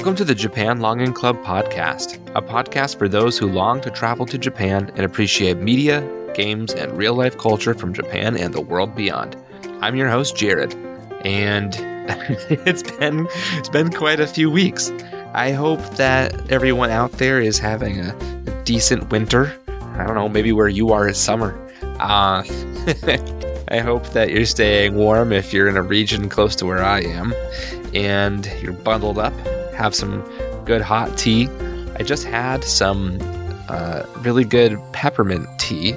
Welcome 0.00 0.16
to 0.16 0.24
the 0.24 0.34
Japan 0.34 0.80
Longing 0.80 1.12
Club 1.12 1.36
podcast, 1.44 2.14
a 2.34 2.40
podcast 2.40 2.96
for 2.96 3.06
those 3.06 3.36
who 3.36 3.46
long 3.46 3.82
to 3.82 3.90
travel 3.90 4.24
to 4.24 4.38
Japan 4.38 4.90
and 4.96 5.00
appreciate 5.00 5.58
media, 5.58 6.00
games, 6.32 6.72
and 6.72 6.96
real 6.96 7.12
life 7.12 7.36
culture 7.36 7.74
from 7.74 7.92
Japan 7.92 8.34
and 8.34 8.54
the 8.54 8.62
world 8.62 8.96
beyond. 8.96 9.36
I'm 9.82 9.96
your 9.96 10.08
host, 10.08 10.34
Jared, 10.36 10.74
and 11.22 11.74
it's 12.48 12.82
been 12.82 13.28
it's 13.58 13.68
been 13.68 13.92
quite 13.92 14.20
a 14.20 14.26
few 14.26 14.50
weeks. 14.50 14.90
I 15.34 15.52
hope 15.52 15.82
that 15.96 16.50
everyone 16.50 16.88
out 16.88 17.12
there 17.12 17.38
is 17.38 17.58
having 17.58 18.00
a, 18.00 18.16
a 18.46 18.64
decent 18.64 19.10
winter. 19.10 19.54
I 19.68 20.06
don't 20.06 20.14
know, 20.14 20.30
maybe 20.30 20.50
where 20.50 20.70
you 20.70 20.94
are 20.94 21.08
is 21.10 21.18
summer. 21.18 21.52
Uh, 21.82 22.42
I 23.68 23.80
hope 23.80 24.06
that 24.14 24.30
you're 24.30 24.46
staying 24.46 24.94
warm 24.94 25.30
if 25.30 25.52
you're 25.52 25.68
in 25.68 25.76
a 25.76 25.82
region 25.82 26.30
close 26.30 26.56
to 26.56 26.64
where 26.64 26.82
I 26.82 27.02
am 27.02 27.34
and 27.92 28.50
you're 28.62 28.72
bundled 28.72 29.18
up. 29.18 29.34
Have 29.80 29.94
some 29.94 30.20
good 30.66 30.82
hot 30.82 31.16
tea. 31.16 31.48
I 31.98 32.02
just 32.02 32.24
had 32.24 32.64
some 32.64 33.16
uh, 33.66 34.04
really 34.18 34.44
good 34.44 34.78
peppermint 34.92 35.46
tea. 35.58 35.92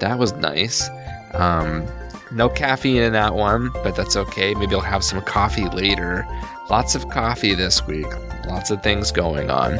That 0.00 0.18
was 0.18 0.32
nice. 0.32 0.90
Um, 1.34 1.86
no 2.32 2.48
caffeine 2.48 3.00
in 3.00 3.12
that 3.12 3.36
one, 3.36 3.70
but 3.84 3.94
that's 3.94 4.16
okay. 4.16 4.54
Maybe 4.54 4.74
I'll 4.74 4.80
have 4.80 5.04
some 5.04 5.22
coffee 5.22 5.68
later. 5.68 6.26
Lots 6.68 6.96
of 6.96 7.08
coffee 7.10 7.54
this 7.54 7.86
week. 7.86 8.08
Lots 8.48 8.72
of 8.72 8.82
things 8.82 9.12
going 9.12 9.52
on. 9.52 9.78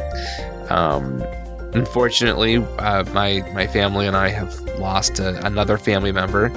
Um, 0.69 1.21
unfortunately, 1.73 2.57
uh, 2.77 3.03
my 3.11 3.41
my 3.53 3.67
family 3.67 4.07
and 4.07 4.15
I 4.15 4.29
have 4.29 4.57
lost 4.79 5.19
a, 5.19 5.45
another 5.45 5.77
family 5.77 6.13
member. 6.13 6.49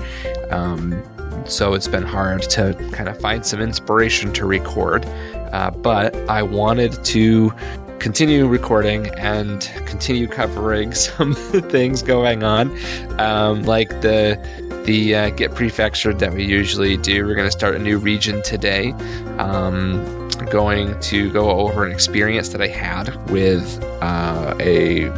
Um, 0.52 1.02
so 1.46 1.74
it's 1.74 1.88
been 1.88 2.04
hard 2.04 2.42
to 2.42 2.74
kind 2.92 3.08
of 3.08 3.20
find 3.20 3.44
some 3.44 3.60
inspiration 3.60 4.32
to 4.34 4.46
record. 4.46 5.04
Uh, 5.52 5.70
but 5.70 6.14
I 6.28 6.42
wanted 6.42 7.04
to 7.04 7.52
continue 7.98 8.48
recording 8.48 9.06
and 9.16 9.70
continue 9.86 10.26
covering 10.26 10.92
some 11.06 11.34
things 11.34 12.02
going 12.02 12.42
on, 12.42 12.76
um, 13.20 13.62
like 13.62 13.88
the 14.00 14.38
the 14.84 15.14
uh, 15.14 15.30
Get 15.30 15.54
Prefecture 15.54 16.12
that 16.12 16.32
we 16.32 16.44
usually 16.44 16.96
do. 16.96 17.24
We're 17.24 17.36
going 17.36 17.46
to 17.46 17.52
start 17.52 17.76
a 17.76 17.78
new 17.78 17.98
region 17.98 18.42
today. 18.42 18.92
Um, 19.38 20.22
going 20.50 20.98
to 21.00 21.30
go 21.32 21.50
over 21.50 21.86
an 21.86 21.92
experience 21.92 22.48
that 22.50 22.60
I 22.60 22.66
had 22.66 23.14
with 23.30 23.82
uh, 24.02 24.56
a 24.58 25.08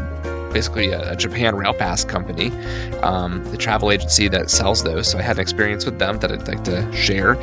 basically 0.55 0.93
a, 0.93 1.13
a, 1.13 1.17
Japan 1.17 1.57
Rail 1.57 1.75
Pass 1.75 2.05
company, 2.05 2.51
um, 3.03 3.45
the 3.51 3.59
travel 3.59 3.91
agency 3.91 4.29
that 4.29 4.49
sells 4.49 4.85
those. 4.85 5.09
So 5.09 5.19
I 5.19 5.23
had 5.23 5.37
an 5.37 5.43
experience 5.43 5.85
with 5.85 5.99
them 5.99 6.19
that 6.21 6.33
I'd 6.33 6.49
like 6.49 6.65
to 6.65 6.91
share. 6.95 7.37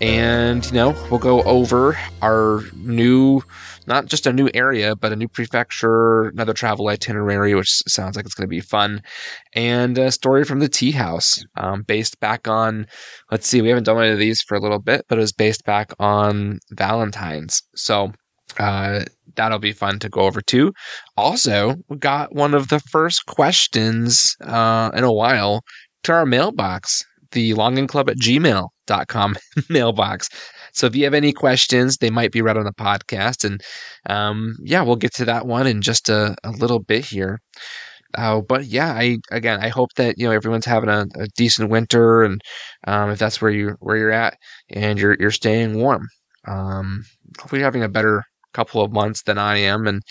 And, 0.00 0.64
you 0.66 0.72
know, 0.72 0.94
we'll 1.10 1.18
go 1.18 1.42
over 1.42 1.98
our 2.22 2.60
new, 2.76 3.42
not 3.86 4.06
just 4.06 4.26
a 4.26 4.32
new 4.32 4.48
area, 4.54 4.94
but 4.94 5.12
a 5.12 5.16
new 5.16 5.26
prefecture, 5.26 6.28
another 6.28 6.52
travel 6.52 6.88
itinerary, 6.88 7.54
which 7.54 7.82
sounds 7.88 8.14
like 8.14 8.26
it's 8.26 8.34
going 8.34 8.46
to 8.46 8.48
be 8.48 8.60
fun, 8.60 9.02
and 9.54 9.96
a 9.96 10.12
story 10.12 10.44
from 10.44 10.60
the 10.60 10.68
tea 10.68 10.92
house, 10.92 11.42
um, 11.56 11.82
based 11.82 12.20
back 12.20 12.46
on, 12.46 12.86
let's 13.32 13.46
see, 13.48 13.62
we 13.62 13.68
haven't 13.68 13.84
done 13.84 13.98
any 13.98 14.12
of 14.12 14.18
these 14.18 14.42
for 14.42 14.54
a 14.54 14.60
little 14.60 14.78
bit, 14.78 15.06
but 15.08 15.18
it 15.18 15.20
was 15.22 15.32
based 15.32 15.64
back 15.64 15.92
on 15.98 16.58
Valentine's. 16.70 17.62
So, 17.74 18.12
uh, 18.58 19.04
that'll 19.36 19.58
be 19.58 19.72
fun 19.72 19.98
to 20.00 20.08
go 20.08 20.22
over 20.22 20.40
too. 20.40 20.72
Also, 21.16 21.76
we 21.88 21.96
got 21.96 22.34
one 22.34 22.54
of 22.54 22.68
the 22.68 22.80
first 22.80 23.26
questions 23.26 24.36
uh, 24.44 24.90
in 24.94 25.04
a 25.04 25.12
while 25.12 25.62
to 26.04 26.12
our 26.12 26.26
mailbox, 26.26 27.04
the 27.32 27.52
longingclub 27.52 28.10
at 28.10 28.16
gmail.com 28.18 29.36
mailbox. 29.68 30.28
So 30.72 30.86
if 30.86 30.94
you 30.94 31.04
have 31.04 31.14
any 31.14 31.32
questions, 31.32 31.96
they 31.96 32.10
might 32.10 32.32
be 32.32 32.42
read 32.42 32.56
on 32.56 32.64
the 32.64 32.72
podcast. 32.72 33.44
And 33.44 33.60
um, 34.08 34.56
yeah, 34.62 34.82
we'll 34.82 34.96
get 34.96 35.14
to 35.14 35.24
that 35.26 35.46
one 35.46 35.66
in 35.66 35.82
just 35.82 36.08
a, 36.08 36.36
a 36.44 36.50
little 36.50 36.80
bit 36.80 37.04
here. 37.04 37.40
Uh, 38.16 38.40
but 38.40 38.64
yeah, 38.64 38.92
I 38.92 39.18
again, 39.30 39.60
I 39.62 39.68
hope 39.68 39.94
that 39.94 40.18
you 40.18 40.26
know 40.26 40.32
everyone's 40.32 40.66
having 40.66 40.88
a, 40.88 41.06
a 41.16 41.28
decent 41.36 41.70
winter, 41.70 42.24
and 42.24 42.40
um, 42.86 43.10
if 43.10 43.18
that's 43.18 43.40
where 43.40 43.52
you 43.52 43.76
where 43.78 43.96
you're 43.96 44.10
at, 44.10 44.36
and 44.70 44.98
you're 44.98 45.16
you're 45.20 45.30
staying 45.30 45.78
warm. 45.78 46.08
Um, 46.46 47.04
hopefully, 47.38 47.60
you're 47.60 47.66
having 47.66 47.84
a 47.84 47.88
better 47.88 48.24
couple 48.52 48.82
of 48.82 48.92
months 48.92 49.22
than 49.22 49.38
I 49.38 49.58
am, 49.58 49.86
and 49.86 50.02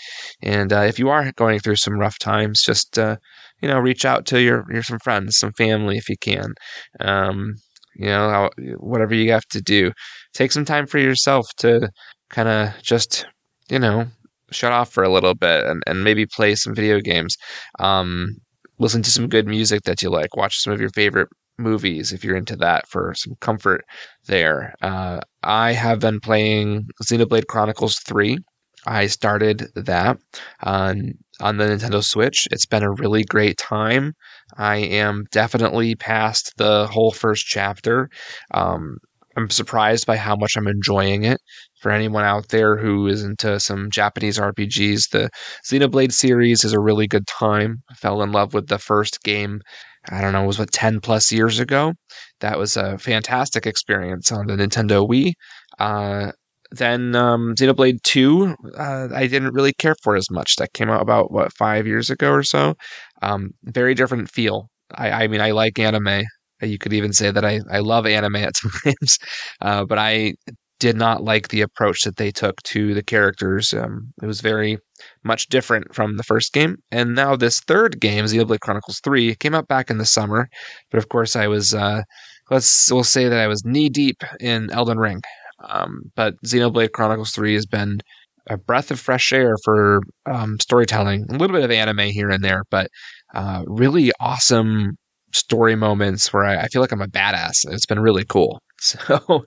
and 0.42 0.72
uh, 0.72 0.80
if 0.82 0.98
you 0.98 1.08
are 1.10 1.32
going 1.32 1.58
through 1.60 1.76
some 1.76 1.98
rough 1.98 2.18
times, 2.18 2.62
just 2.62 2.98
uh, 2.98 3.16
you 3.62 3.68
know 3.68 3.78
reach 3.78 4.04
out 4.04 4.26
to 4.26 4.40
your 4.40 4.64
your 4.72 4.82
some 4.82 4.98
friends, 5.00 5.38
some 5.38 5.52
family 5.52 5.96
if 5.98 6.08
you 6.08 6.16
can. 6.20 6.54
Um, 7.00 7.54
you 7.96 8.06
know 8.06 8.50
whatever 8.78 9.14
you 9.14 9.32
have 9.32 9.46
to 9.52 9.60
do, 9.60 9.92
take 10.34 10.52
some 10.52 10.64
time 10.64 10.86
for 10.86 10.98
yourself 10.98 11.46
to 11.58 11.90
kind 12.30 12.48
of 12.48 12.80
just 12.82 13.26
you 13.70 13.78
know 13.78 14.06
shut 14.52 14.72
off 14.72 14.92
for 14.92 15.04
a 15.04 15.08
little 15.12 15.34
bit 15.34 15.64
and, 15.66 15.82
and 15.86 16.04
maybe 16.04 16.26
play 16.26 16.54
some 16.54 16.74
video 16.74 17.00
games. 17.00 17.36
Um, 17.78 18.36
listen 18.78 19.02
to 19.02 19.10
some 19.10 19.28
good 19.28 19.46
music 19.46 19.82
that 19.84 20.02
you 20.02 20.10
like. 20.10 20.36
Watch 20.36 20.58
some 20.58 20.72
of 20.72 20.80
your 20.80 20.90
favorite 20.90 21.28
movies 21.60 22.12
if 22.12 22.24
you're 22.24 22.36
into 22.36 22.56
that 22.56 22.88
for 22.88 23.14
some 23.16 23.34
comfort 23.40 23.84
there. 24.26 24.74
Uh, 24.82 25.20
I 25.42 25.72
have 25.72 26.00
been 26.00 26.20
playing 26.20 26.88
Xenoblade 27.04 27.46
Chronicles 27.46 27.98
3. 28.00 28.38
I 28.86 29.06
started 29.06 29.68
that 29.74 30.18
on 30.62 31.12
on 31.40 31.56
the 31.56 31.64
Nintendo 31.64 32.04
Switch. 32.04 32.46
It's 32.50 32.66
been 32.66 32.82
a 32.82 32.92
really 32.92 33.24
great 33.24 33.56
time. 33.56 34.12
I 34.56 34.76
am 34.76 35.24
definitely 35.32 35.94
past 35.94 36.52
the 36.56 36.86
whole 36.86 37.12
first 37.12 37.46
chapter. 37.46 38.10
Um, 38.52 38.98
I'm 39.36 39.48
surprised 39.48 40.06
by 40.06 40.16
how 40.16 40.36
much 40.36 40.56
I'm 40.56 40.66
enjoying 40.66 41.24
it. 41.24 41.40
For 41.80 41.90
anyone 41.90 42.24
out 42.24 42.48
there 42.48 42.76
who 42.76 43.06
is 43.06 43.22
into 43.22 43.58
some 43.60 43.90
Japanese 43.90 44.38
RPGs, 44.38 45.10
the 45.10 45.30
Xenoblade 45.66 46.12
series 46.12 46.64
is 46.64 46.72
a 46.72 46.80
really 46.80 47.06
good 47.06 47.26
time. 47.26 47.82
I 47.90 47.94
fell 47.94 48.22
in 48.22 48.32
love 48.32 48.52
with 48.52 48.66
the 48.66 48.78
first 48.78 49.22
game 49.22 49.60
I 50.08 50.20
don't 50.20 50.32
know, 50.32 50.44
was 50.44 50.58
what 50.58 50.72
10 50.72 51.00
plus 51.00 51.30
years 51.30 51.58
ago. 51.58 51.94
That 52.40 52.58
was 52.58 52.76
a 52.76 52.98
fantastic 52.98 53.66
experience 53.66 54.32
on 54.32 54.46
the 54.46 54.56
Nintendo 54.56 55.06
Wii. 55.06 55.32
Uh, 55.78 56.32
then 56.72 57.14
um, 57.16 57.54
Xenoblade 57.54 58.02
2, 58.02 58.54
uh, 58.78 59.08
I 59.14 59.26
didn't 59.26 59.52
really 59.52 59.72
care 59.74 59.96
for 60.02 60.16
as 60.16 60.30
much. 60.30 60.56
That 60.56 60.72
came 60.72 60.88
out 60.88 61.02
about, 61.02 61.32
what, 61.32 61.52
five 61.52 61.86
years 61.86 62.10
ago 62.10 62.30
or 62.30 62.42
so. 62.42 62.74
Um, 63.22 63.50
very 63.64 63.94
different 63.94 64.30
feel. 64.30 64.68
I, 64.94 65.24
I 65.24 65.28
mean, 65.28 65.40
I 65.40 65.50
like 65.50 65.78
anime. 65.78 66.22
You 66.62 66.78
could 66.78 66.92
even 66.92 67.12
say 67.12 67.30
that 67.30 67.44
I, 67.44 67.60
I 67.70 67.78
love 67.80 68.06
anime 68.06 68.36
at 68.36 68.52
times, 68.84 69.18
uh, 69.60 69.84
but 69.84 69.98
I 69.98 70.34
did 70.80 70.96
not 70.96 71.22
like 71.22 71.48
the 71.48 71.60
approach 71.60 72.02
that 72.02 72.16
they 72.16 72.32
took 72.32 72.60
to 72.62 72.94
the 72.94 73.02
characters. 73.02 73.72
Um, 73.72 74.12
it 74.20 74.26
was 74.26 74.40
very 74.40 74.78
much 75.22 75.48
different 75.48 75.94
from 75.94 76.16
the 76.16 76.22
first 76.24 76.52
game. 76.52 76.78
And 76.90 77.14
now 77.14 77.36
this 77.36 77.60
third 77.60 78.00
game, 78.00 78.24
Xenoblade 78.24 78.60
Chronicles 78.60 78.98
3, 79.04 79.36
came 79.36 79.54
out 79.54 79.68
back 79.68 79.90
in 79.90 79.98
the 79.98 80.06
summer. 80.06 80.48
But 80.90 80.98
of 80.98 81.08
course, 81.10 81.36
I 81.36 81.46
was, 81.46 81.74
uh, 81.74 82.02
let's, 82.50 82.90
we'll 82.90 83.04
say 83.04 83.28
that 83.28 83.38
I 83.38 83.46
was 83.46 83.64
knee 83.64 83.90
deep 83.90 84.24
in 84.40 84.70
Elden 84.70 84.98
Ring. 84.98 85.20
Um, 85.68 86.10
but 86.16 86.34
Xenoblade 86.44 86.92
Chronicles 86.92 87.32
3 87.32 87.54
has 87.54 87.66
been 87.66 88.00
a 88.48 88.56
breath 88.56 88.90
of 88.90 88.98
fresh 88.98 89.32
air 89.32 89.56
for 89.62 90.00
um, 90.26 90.58
storytelling, 90.60 91.26
a 91.28 91.36
little 91.36 91.54
bit 91.54 91.64
of 91.64 91.70
anime 91.70 92.08
here 92.08 92.30
and 92.30 92.42
there, 92.42 92.64
but 92.70 92.88
uh, 93.34 93.62
really 93.66 94.10
awesome 94.18 94.96
story 95.32 95.76
moments 95.76 96.32
where 96.32 96.44
I, 96.44 96.62
I, 96.62 96.66
feel 96.68 96.82
like 96.82 96.90
I'm 96.90 97.02
a 97.02 97.06
badass. 97.06 97.64
It's 97.68 97.86
been 97.86 98.00
really 98.00 98.24
cool. 98.24 98.60
So, 98.98 99.44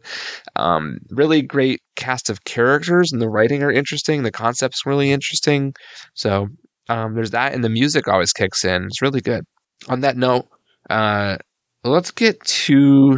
um, 0.55 0.99
really 1.09 1.41
great 1.41 1.81
cast 1.95 2.29
of 2.29 2.43
characters, 2.43 3.11
and 3.11 3.19
the 3.19 3.29
writing 3.29 3.63
are 3.63 3.71
interesting. 3.71 4.21
The 4.21 4.31
concept's 4.31 4.85
really 4.85 5.11
interesting. 5.11 5.73
So, 6.13 6.49
um, 6.87 7.15
there's 7.15 7.31
that, 7.31 7.53
and 7.53 7.63
the 7.63 7.69
music 7.69 8.07
always 8.07 8.31
kicks 8.31 8.63
in. 8.63 8.85
It's 8.85 9.01
really 9.01 9.21
good. 9.21 9.43
On 9.89 10.01
that 10.01 10.17
note, 10.17 10.45
uh, 10.89 11.37
let's 11.83 12.11
get 12.11 12.39
to 12.45 13.17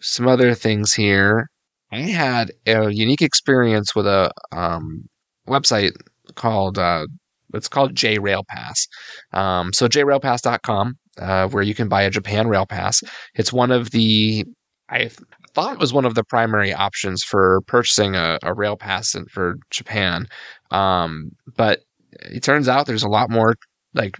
some 0.00 0.28
other 0.28 0.54
things 0.54 0.92
here. 0.92 1.48
I 1.90 2.00
had 2.00 2.52
a 2.66 2.90
unique 2.90 3.22
experience 3.22 3.94
with 3.94 4.06
a 4.06 4.30
um, 4.52 5.08
website 5.48 5.92
called 6.36 6.78
uh, 6.78 7.06
it's 7.54 7.68
called 7.68 7.94
J 7.94 8.18
Rail 8.18 8.44
Pass. 8.48 8.86
Um, 9.32 9.72
so 9.72 9.88
jrailpass.com, 9.88 10.98
uh, 11.18 11.48
where 11.48 11.62
you 11.62 11.74
can 11.74 11.88
buy 11.88 12.02
a 12.02 12.10
Japan 12.10 12.48
Rail 12.48 12.66
Pass. 12.66 13.02
It's 13.34 13.52
one 13.52 13.70
of 13.70 13.90
the 13.90 14.44
I 14.88 15.10
thought 15.56 15.80
was 15.80 15.94
one 15.94 16.04
of 16.04 16.14
the 16.14 16.22
primary 16.22 16.74
options 16.74 17.22
for 17.22 17.62
purchasing 17.66 18.14
a, 18.14 18.38
a 18.42 18.52
rail 18.52 18.76
pass 18.76 19.14
in, 19.14 19.24
for 19.24 19.54
Japan. 19.70 20.26
Um, 20.70 21.30
but 21.56 21.80
it 22.12 22.42
turns 22.42 22.68
out 22.68 22.86
there's 22.86 23.02
a 23.02 23.08
lot 23.08 23.30
more 23.30 23.54
like 23.94 24.16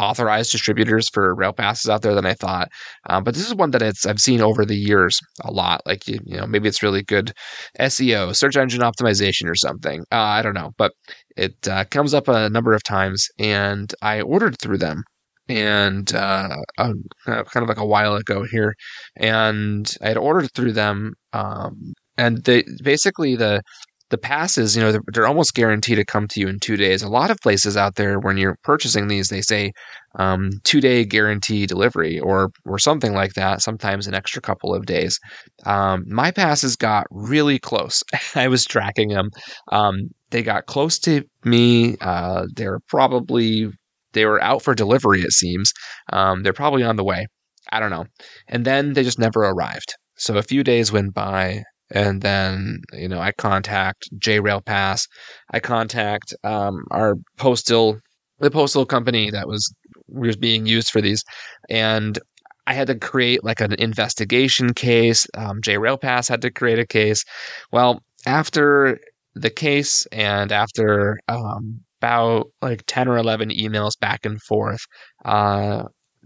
authorized 0.00 0.50
distributors 0.50 1.08
for 1.08 1.34
rail 1.36 1.52
passes 1.52 1.88
out 1.88 2.02
there 2.02 2.14
than 2.14 2.26
I 2.26 2.34
thought. 2.34 2.68
Um, 3.08 3.22
but 3.22 3.34
this 3.34 3.46
is 3.46 3.54
one 3.54 3.70
that 3.70 3.82
it's 3.82 4.04
I've 4.04 4.18
seen 4.18 4.40
over 4.40 4.64
the 4.64 4.76
years 4.76 5.20
a 5.44 5.52
lot. 5.52 5.80
Like 5.86 6.08
you, 6.08 6.18
you 6.24 6.36
know, 6.36 6.46
maybe 6.46 6.68
it's 6.68 6.82
really 6.82 7.04
good 7.04 7.32
SEO, 7.78 8.34
search 8.34 8.56
engine 8.56 8.80
optimization, 8.80 9.48
or 9.48 9.54
something. 9.54 10.00
Uh, 10.10 10.16
I 10.16 10.42
don't 10.42 10.54
know, 10.54 10.72
but 10.76 10.92
it 11.36 11.68
uh, 11.68 11.84
comes 11.84 12.14
up 12.14 12.26
a 12.26 12.50
number 12.50 12.72
of 12.72 12.82
times, 12.82 13.28
and 13.38 13.94
I 14.02 14.22
ordered 14.22 14.58
through 14.60 14.78
them 14.78 15.04
and 15.50 16.14
uh, 16.14 16.56
uh, 16.78 16.92
kind 17.24 17.62
of 17.62 17.68
like 17.68 17.78
a 17.78 17.86
while 17.86 18.14
ago 18.14 18.44
here, 18.50 18.74
and 19.16 19.92
I 20.02 20.08
had 20.08 20.16
ordered 20.16 20.50
through 20.54 20.72
them, 20.72 21.14
um, 21.32 21.92
and 22.16 22.44
they 22.44 22.64
basically 22.82 23.36
the 23.36 23.62
the 24.10 24.18
passes, 24.18 24.76
you 24.76 24.82
know, 24.82 24.92
they're, 24.92 25.00
they're, 25.12 25.26
almost 25.26 25.54
guaranteed 25.54 25.96
to 25.96 26.04
come 26.04 26.26
to 26.28 26.40
you 26.40 26.48
in 26.48 26.58
two 26.58 26.76
days. 26.76 27.02
A 27.02 27.08
lot 27.08 27.30
of 27.30 27.38
places 27.38 27.76
out 27.76 27.94
there, 27.94 28.18
when 28.18 28.36
you're 28.36 28.56
purchasing 28.64 29.06
these, 29.06 29.28
they 29.28 29.40
say 29.40 29.72
um, 30.16 30.50
two 30.64 30.80
day 30.80 31.04
guarantee 31.04 31.66
delivery 31.66 32.18
or 32.18 32.50
or 32.66 32.78
something 32.78 33.14
like 33.14 33.34
that. 33.34 33.62
Sometimes 33.62 34.06
an 34.06 34.14
extra 34.14 34.42
couple 34.42 34.74
of 34.74 34.84
days. 34.84 35.18
Um, 35.64 36.04
my 36.08 36.32
passes 36.32 36.76
got 36.76 37.06
really 37.10 37.58
close. 37.58 38.02
I 38.34 38.48
was 38.48 38.64
tracking 38.64 39.08
them. 39.08 39.30
Um, 39.70 40.10
they 40.30 40.42
got 40.42 40.66
close 40.66 40.98
to 41.00 41.22
me. 41.44 41.96
Uh, 42.00 42.46
they're 42.54 42.80
probably 42.88 43.70
they 44.12 44.26
were 44.26 44.42
out 44.42 44.62
for 44.62 44.74
delivery. 44.74 45.20
It 45.20 45.32
seems 45.32 45.72
um, 46.12 46.42
they're 46.42 46.52
probably 46.52 46.82
on 46.82 46.96
the 46.96 47.04
way. 47.04 47.26
I 47.72 47.80
don't 47.80 47.90
know. 47.90 48.06
And 48.48 48.64
then 48.64 48.94
they 48.94 49.02
just 49.02 49.18
never 49.18 49.40
arrived. 49.40 49.94
So 50.16 50.36
a 50.36 50.42
few 50.42 50.62
days 50.64 50.92
went 50.92 51.14
by, 51.14 51.62
and 51.90 52.22
then 52.22 52.80
you 52.92 53.08
know 53.08 53.20
I 53.20 53.32
contact 53.32 54.08
J 54.18 54.40
Rail 54.40 54.60
Pass. 54.60 55.06
I 55.52 55.60
contact 55.60 56.34
um, 56.44 56.84
our 56.90 57.14
postal, 57.36 57.98
the 58.38 58.50
postal 58.50 58.84
company 58.84 59.30
that 59.30 59.48
was 59.48 59.72
was 60.08 60.36
being 60.36 60.66
used 60.66 60.90
for 60.90 61.00
these, 61.00 61.24
and 61.68 62.18
I 62.66 62.74
had 62.74 62.86
to 62.88 62.94
create 62.94 63.44
like 63.44 63.60
an 63.60 63.72
investigation 63.74 64.74
case. 64.74 65.26
Um, 65.36 65.60
Rail 65.66 65.96
Pass 65.96 66.28
had 66.28 66.42
to 66.42 66.50
create 66.50 66.78
a 66.78 66.86
case. 66.86 67.24
Well, 67.72 68.02
after 68.26 68.98
the 69.34 69.50
case 69.50 70.06
and 70.12 70.52
after 70.52 71.18
um, 71.28 71.80
about 72.00 72.46
like 72.62 72.82
10 72.86 73.08
or 73.08 73.18
11 73.18 73.50
emails 73.50 73.98
back 73.98 74.24
and 74.24 74.40
forth, 74.42 74.80
uh, 75.24 75.84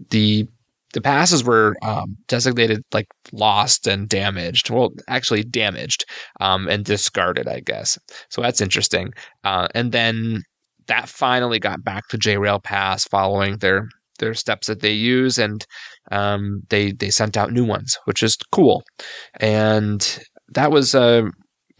the 0.09 0.47
the 0.93 1.01
passes 1.01 1.43
were 1.43 1.75
um, 1.83 2.15
designated 2.29 2.81
like 2.93 3.07
lost 3.33 3.85
and 3.85 4.07
damaged. 4.07 4.69
Well, 4.69 4.91
actually 5.09 5.43
damaged 5.43 6.05
um, 6.39 6.69
and 6.69 6.85
discarded, 6.85 7.49
I 7.49 7.59
guess. 7.59 7.99
So 8.29 8.41
that's 8.41 8.61
interesting. 8.61 9.11
Uh, 9.43 9.67
and 9.75 9.91
then 9.91 10.43
that 10.87 11.09
finally 11.09 11.59
got 11.59 11.83
back 11.83 12.07
to 12.09 12.17
JRail 12.17 12.63
Pass 12.63 13.03
following 13.03 13.57
their 13.57 13.89
their 14.19 14.33
steps 14.33 14.67
that 14.67 14.79
they 14.79 14.93
use, 14.93 15.37
and 15.37 15.65
um, 16.11 16.61
they 16.69 16.93
they 16.93 17.09
sent 17.09 17.35
out 17.35 17.51
new 17.51 17.65
ones, 17.65 17.97
which 18.05 18.23
is 18.23 18.37
cool. 18.53 18.81
And 19.41 20.19
that 20.53 20.71
was 20.71 20.95
a 20.95 21.29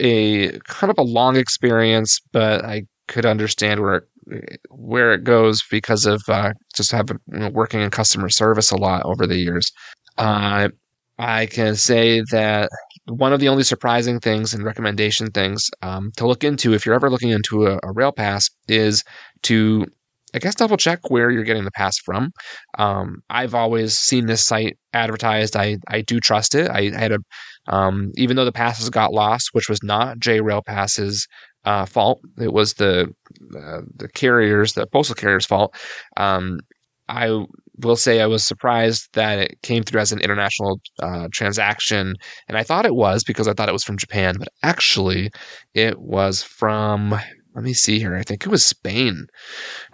a 0.02 0.60
kind 0.62 0.92
of 0.92 0.98
a 0.98 1.04
long 1.04 1.38
experience, 1.38 2.20
but 2.34 2.66
I 2.66 2.84
could 3.07 3.25
understand 3.25 3.81
where 3.81 4.07
it, 4.28 4.60
where 4.69 5.13
it 5.13 5.24
goes 5.24 5.62
because 5.69 6.06
of 6.06 6.22
uh, 6.28 6.54
just 6.75 6.92
having 6.92 7.18
you 7.31 7.40
know, 7.40 7.50
working 7.50 7.81
in 7.81 7.90
customer 7.90 8.30
service 8.30 8.72
a 8.72 8.78
lot 8.78 9.04
over 9.06 9.28
the 9.28 9.38
years. 9.38 9.72
Uh, 10.18 10.69
I 11.18 11.46
can 11.46 11.75
say 11.75 12.22
that 12.31 12.69
one 13.07 13.34
of 13.34 13.40
the 13.40 13.50
only 13.50 13.63
surprising 13.63 14.19
things 14.19 14.54
and 14.54 14.63
recommendation 14.63 15.31
things 15.31 15.69
um, 15.81 16.12
to 16.18 16.28
look 16.28 16.44
into 16.44 16.74
if 16.74 16.86
you're 16.86 16.96
ever 16.96 17.10
looking 17.10 17.30
into 17.30 17.68
a, 17.68 17.80
a, 17.84 17.92
rail 17.94 18.12
pass 18.12 18.50
is 18.68 19.04
to 19.44 19.86
I 20.34 20.40
guess 20.40 20.56
double 20.56 20.75
check 20.75 21.10
where 21.10 21.31
you're 21.31 21.46
getting 21.46 21.63
the 21.63 21.72
pass 21.72 21.98
from. 21.98 22.31
Um, 22.78 23.19
I've 23.30 23.56
always 23.56 23.98
seen 23.98 24.25
this 24.25 24.44
site 24.44 24.78
advertised. 24.92 25.56
I, 25.56 25.78
I 25.88 26.01
do 26.01 26.19
trust 26.19 26.56
it. 26.56 26.69
I, 26.69 26.92
I 26.94 27.00
had 27.00 27.13
a 27.13 27.19
um, 27.68 28.12
even 28.16 28.36
though 28.36 28.46
the 28.46 28.51
passes 28.51 28.90
got 28.90 29.13
lost, 29.13 29.50
which 29.54 29.69
was 29.69 29.81
not 29.81 30.19
J 30.19 30.42
Rail 30.42 30.62
Pass's 30.62 31.25
uh, 31.66 31.86
fault. 31.86 32.22
It 32.40 32.54
was 32.54 32.76
the 32.76 33.14
uh, 33.58 33.82
the 33.96 34.10
carriers, 34.14 34.74
the 34.74 34.88
postal 34.88 35.16
carriers' 35.16 35.46
fault. 35.46 35.76
Um, 36.18 36.60
I 37.08 37.46
will 37.78 37.96
say 37.96 38.22
I 38.22 38.26
was 38.26 38.46
surprised 38.46 39.10
that 39.14 39.40
it 39.40 39.62
came 39.62 39.84
through 39.84 40.02
as 40.02 40.12
an 40.12 40.22
international 40.22 40.80
uh, 41.02 41.28
transaction, 41.32 42.16
and 42.48 42.58
I 42.58 42.64
thought 42.64 42.86
it 42.86 42.96
was 42.96 43.24
because 43.24 43.48
I 43.48 43.54
thought 43.54 43.70
it 43.70 43.74
was 43.74 43.84
from 43.84 43.98
Japan, 43.98 44.36
but 44.40 44.50
actually 44.64 45.32
it 45.74 46.00
was 46.00 46.44
from. 46.44 47.16
Let 47.54 47.64
me 47.64 47.74
see 47.74 48.00
here. 48.00 48.16
I 48.16 48.24
think 48.24 48.46
it 48.46 48.50
was 48.50 48.66
Spain. 48.66 49.28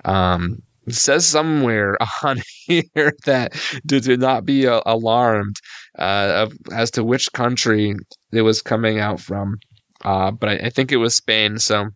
Um, 0.04 0.64
it 0.88 0.96
says 0.96 1.26
somewhere 1.26 1.96
on 2.24 2.42
here 2.66 3.14
that 3.26 3.54
to, 3.88 4.18
not 4.18 4.46
be 4.46 4.68
uh, 4.68 4.82
alarmed 4.86 5.58
uh, 6.00 6.48
of, 6.48 6.54
as 6.74 6.90
to 6.92 7.04
which 7.04 7.32
country 7.34 7.96
it 8.32 8.42
was 8.42 8.62
coming 8.62 9.00
out 9.00 9.20
from. 9.20 9.58
Uh, 10.04 10.32
but 10.32 10.50
I, 10.50 10.54
I, 10.68 10.70
think 10.70 10.92
it 10.92 10.98
was 10.98 11.16
Spain. 11.16 11.60
So 11.60 11.88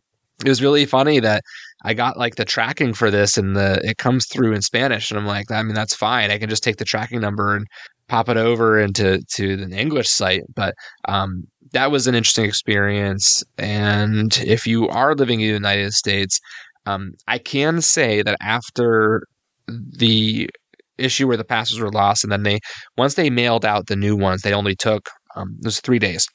it 0.44 0.50
was 0.50 0.62
really 0.62 0.86
funny 0.86 1.20
that 1.20 1.42
I 1.84 1.94
got 1.94 2.18
like 2.18 2.36
the 2.36 2.46
tracking 2.46 2.94
for 2.94 3.10
this 3.10 3.38
and 3.38 3.56
the 3.56 3.80
it 3.84 3.98
comes 3.98 4.28
through 4.28 4.54
in 4.54 4.62
Spanish, 4.62 5.10
and 5.10 5.20
I'm 5.20 5.26
like, 5.26 5.52
I 5.52 5.64
mean, 5.64 5.76
that's 5.76 5.96
fine. 5.96 6.32
I 6.32 6.38
can 6.38 6.50
just 6.50 6.64
take 6.64 6.78
the 6.78 6.86
tracking 6.86 7.22
number 7.22 7.56
and 7.56 7.66
pop 8.08 8.30
it 8.30 8.38
over 8.38 8.80
into 8.80 9.22
to 9.36 9.58
the 9.58 9.76
English 9.76 10.10
site. 10.10 10.44
But 10.56 10.76
um, 11.08 11.46
that 11.72 11.92
was 11.92 12.08
an 12.08 12.16
interesting 12.16 12.46
experience. 12.46 13.44
And 13.58 14.38
if 14.46 14.68
you 14.68 14.88
are 14.90 15.16
living 15.16 15.42
in 15.42 15.48
the 15.48 15.54
United 15.54 15.94
States, 15.94 16.40
um, 16.86 17.12
I 17.28 17.38
can 17.38 17.82
say 17.82 18.22
that 18.22 18.38
after 18.42 19.24
the 19.68 20.50
issue 20.98 21.28
where 21.28 21.38
the 21.38 21.44
passes 21.44 21.80
were 21.80 21.92
lost, 21.92 22.24
and 22.24 22.32
then 22.32 22.44
they 22.44 22.60
once 22.98 23.16
they 23.16 23.30
mailed 23.30 23.66
out 23.66 23.88
the 23.88 23.96
new 23.96 24.16
ones, 24.16 24.42
they 24.42 24.54
only 24.54 24.76
took 24.76 25.10
um, 25.36 25.58
it 25.60 25.66
was 25.66 25.82
three 25.82 26.00
days. 26.00 26.28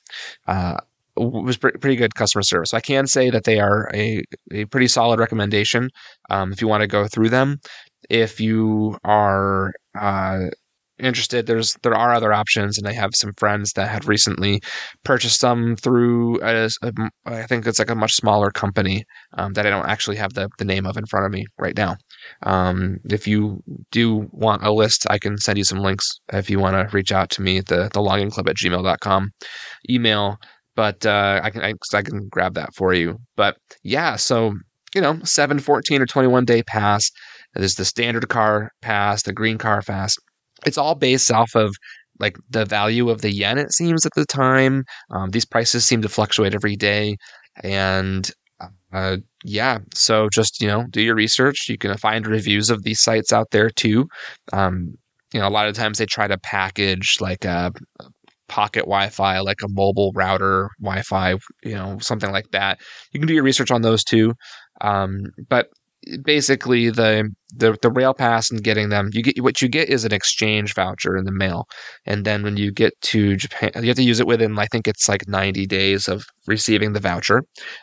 Uh, 0.46 0.76
was 1.16 1.56
pretty 1.56 1.96
good 1.96 2.14
customer 2.14 2.42
service. 2.42 2.70
So 2.70 2.76
I 2.76 2.80
can 2.80 3.06
say 3.06 3.30
that 3.30 3.44
they 3.44 3.60
are 3.60 3.90
a, 3.94 4.22
a 4.52 4.64
pretty 4.66 4.88
solid 4.88 5.18
recommendation 5.20 5.88
um, 6.30 6.52
if 6.52 6.60
you 6.60 6.68
want 6.68 6.82
to 6.82 6.86
go 6.86 7.06
through 7.06 7.30
them. 7.30 7.58
If 8.08 8.40
you 8.40 8.96
are 9.04 9.72
uh, 9.98 10.46
interested, 11.00 11.46
there's 11.46 11.76
there 11.82 11.94
are 11.94 12.12
other 12.12 12.32
options, 12.32 12.78
and 12.78 12.86
I 12.86 12.92
have 12.92 13.14
some 13.14 13.32
friends 13.36 13.72
that 13.72 13.88
have 13.88 14.08
recently 14.08 14.60
purchased 15.04 15.40
them 15.40 15.76
through. 15.76 16.40
A, 16.42 16.68
a, 16.82 16.92
I 17.26 17.46
think 17.46 17.66
it's 17.66 17.78
like 17.78 17.90
a 17.90 17.94
much 17.94 18.14
smaller 18.14 18.50
company 18.50 19.04
um, 19.36 19.54
that 19.54 19.66
I 19.66 19.70
don't 19.70 19.88
actually 19.88 20.16
have 20.16 20.34
the 20.34 20.48
the 20.58 20.64
name 20.64 20.86
of 20.86 20.96
in 20.96 21.06
front 21.06 21.26
of 21.26 21.32
me 21.32 21.46
right 21.58 21.76
now. 21.76 21.96
Um, 22.44 22.98
if 23.10 23.26
you 23.26 23.62
do 23.90 24.28
want 24.32 24.64
a 24.64 24.72
list, 24.72 25.06
I 25.10 25.18
can 25.18 25.38
send 25.38 25.58
you 25.58 25.64
some 25.64 25.80
links 25.80 26.06
if 26.32 26.50
you 26.50 26.58
want 26.58 26.76
to 26.76 26.94
reach 26.96 27.12
out 27.12 27.30
to 27.30 27.42
me 27.42 27.58
at 27.58 27.66
the 27.66 27.90
the 27.92 28.00
longingclub 28.00 28.48
at 28.48 28.56
gmail.com 28.56 29.30
email 29.88 30.38
but 30.76 31.04
uh, 31.06 31.40
I 31.42 31.50
can 31.50 31.62
I, 31.62 31.74
I, 31.94 32.02
can 32.02 32.28
grab 32.28 32.54
that 32.54 32.74
for 32.74 32.94
you. 32.94 33.18
But 33.36 33.56
yeah, 33.82 34.16
so 34.16 34.54
you 34.94 35.00
know, 35.00 35.20
7, 35.22 35.58
14, 35.58 36.02
or 36.02 36.06
21 36.06 36.44
day 36.44 36.62
pass. 36.62 37.10
There's 37.54 37.76
the 37.76 37.84
standard 37.84 38.28
car 38.28 38.70
pass, 38.82 39.22
the 39.22 39.32
green 39.32 39.58
car 39.58 39.82
pass. 39.82 40.16
It's 40.66 40.78
all 40.78 40.94
based 40.94 41.30
off 41.30 41.54
of 41.54 41.74
like 42.18 42.36
the 42.50 42.64
value 42.64 43.08
of 43.08 43.22
the 43.22 43.32
yen. 43.32 43.58
It 43.58 43.72
seems 43.72 44.04
at 44.04 44.12
the 44.14 44.26
time. 44.26 44.84
Um, 45.10 45.30
these 45.30 45.46
prices 45.46 45.84
seem 45.84 46.02
to 46.02 46.08
fluctuate 46.08 46.54
every 46.54 46.76
day, 46.76 47.16
and 47.62 48.30
uh, 48.92 49.18
yeah, 49.44 49.78
so 49.94 50.28
just 50.32 50.60
you 50.60 50.68
know, 50.68 50.84
do 50.90 51.00
your 51.00 51.14
research. 51.14 51.68
You 51.68 51.78
can 51.78 51.96
find 51.96 52.26
reviews 52.26 52.70
of 52.70 52.82
these 52.82 53.00
sites 53.00 53.32
out 53.32 53.48
there 53.52 53.70
too. 53.70 54.06
Um, 54.52 54.94
you 55.32 55.40
know, 55.40 55.48
a 55.48 55.50
lot 55.50 55.68
of 55.68 55.74
times 55.74 55.98
they 55.98 56.06
try 56.06 56.26
to 56.26 56.38
package 56.38 57.16
like 57.20 57.44
a, 57.44 57.72
pocket 58.50 58.80
Wi-Fi, 58.80 59.38
like 59.40 59.62
a 59.62 59.68
mobile 59.68 60.12
router 60.14 60.68
Wi-Fi, 60.82 61.36
you 61.62 61.74
know, 61.74 61.98
something 62.00 62.32
like 62.32 62.50
that. 62.50 62.80
You 63.12 63.20
can 63.20 63.28
do 63.28 63.34
your 63.34 63.44
research 63.44 63.70
on 63.70 63.82
those 63.82 64.04
too. 64.04 64.34
Um, 64.80 65.20
but 65.48 65.68
basically 66.24 66.90
the, 66.90 67.30
the 67.54 67.76
the 67.82 67.90
rail 67.90 68.14
pass 68.14 68.50
and 68.50 68.64
getting 68.64 68.88
them 68.88 69.10
you 69.12 69.22
get 69.22 69.42
what 69.42 69.60
you 69.60 69.68
get 69.68 69.88
is 69.88 70.04
an 70.04 70.14
exchange 70.14 70.74
voucher 70.74 71.14
in 71.14 71.24
the 71.24 71.32
mail 71.32 71.66
and 72.06 72.24
then 72.24 72.42
when 72.42 72.56
you 72.56 72.72
get 72.72 72.98
to 73.02 73.36
japan 73.36 73.70
you 73.76 73.88
have 73.88 73.96
to 73.96 74.02
use 74.02 74.18
it 74.18 74.26
within 74.26 74.58
i 74.58 74.66
think 74.66 74.88
it's 74.88 75.08
like 75.08 75.28
90 75.28 75.66
days 75.66 76.08
of 76.08 76.24
receiving 76.46 76.94
the 76.94 77.00
voucher 77.00 77.42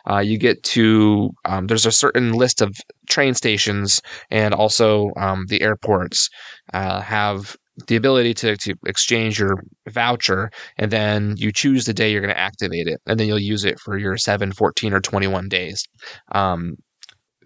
uh, 0.09 0.17
you 0.17 0.39
get 0.39 0.63
to 0.63 1.29
um, 1.45 1.67
there's 1.67 1.85
a 1.85 1.91
certain 1.91 2.33
list 2.33 2.61
of 2.61 2.75
train 3.07 3.35
stations 3.35 4.01
and 4.31 4.53
also 4.53 5.11
um, 5.17 5.45
the 5.49 5.61
airports 5.61 6.27
uh, 6.73 7.01
have 7.01 7.55
the 7.87 7.95
ability 7.95 8.33
to, 8.33 8.57
to 8.57 8.73
exchange 8.85 9.39
your 9.39 9.63
voucher 9.89 10.49
and 10.77 10.91
then 10.91 11.35
you 11.37 11.51
choose 11.51 11.85
the 11.85 11.93
day 11.93 12.11
you're 12.11 12.21
going 12.21 12.33
to 12.33 12.39
activate 12.39 12.87
it 12.87 12.99
and 13.05 13.19
then 13.19 13.27
you'll 13.27 13.39
use 13.39 13.65
it 13.65 13.79
for 13.79 13.97
your 13.97 14.17
7 14.17 14.51
14 14.51 14.93
or 14.93 14.99
21 14.99 15.47
days 15.47 15.83
um, 16.31 16.75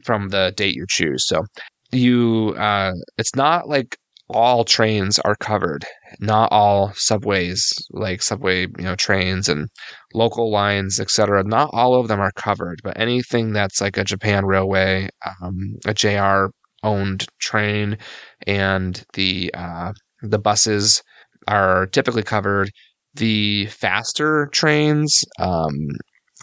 from 0.05 0.29
the 0.29 0.53
date 0.55 0.75
you 0.75 0.85
choose. 0.88 1.27
So 1.27 1.43
you 1.91 2.55
uh, 2.57 2.93
it's 3.17 3.35
not 3.35 3.67
like 3.67 3.97
all 4.29 4.63
trains 4.63 5.19
are 5.19 5.35
covered. 5.35 5.85
Not 6.19 6.50
all 6.51 6.93
subways 6.95 7.73
like 7.91 8.21
subway 8.21 8.61
you 8.61 8.83
know 8.83 8.95
trains 8.95 9.50
and 9.50 9.67
local 10.13 10.51
lines 10.51 11.00
etc 11.00 11.43
not 11.43 11.69
all 11.73 11.95
of 11.95 12.07
them 12.07 12.19
are 12.19 12.31
covered 12.35 12.79
but 12.83 13.00
anything 13.00 13.53
that's 13.53 13.79
like 13.79 13.97
a 13.97 14.03
japan 14.03 14.45
railway 14.45 15.07
um, 15.41 15.75
a 15.85 15.93
jr 15.93 16.47
owned 16.83 17.25
train 17.39 17.97
and 18.47 19.03
the 19.13 19.51
uh, 19.53 19.93
the 20.21 20.39
buses 20.39 21.01
are 21.47 21.87
typically 21.87 22.23
covered. 22.23 22.71
The 23.15 23.65
faster 23.67 24.47
trains, 24.53 25.23
um, 25.39 25.73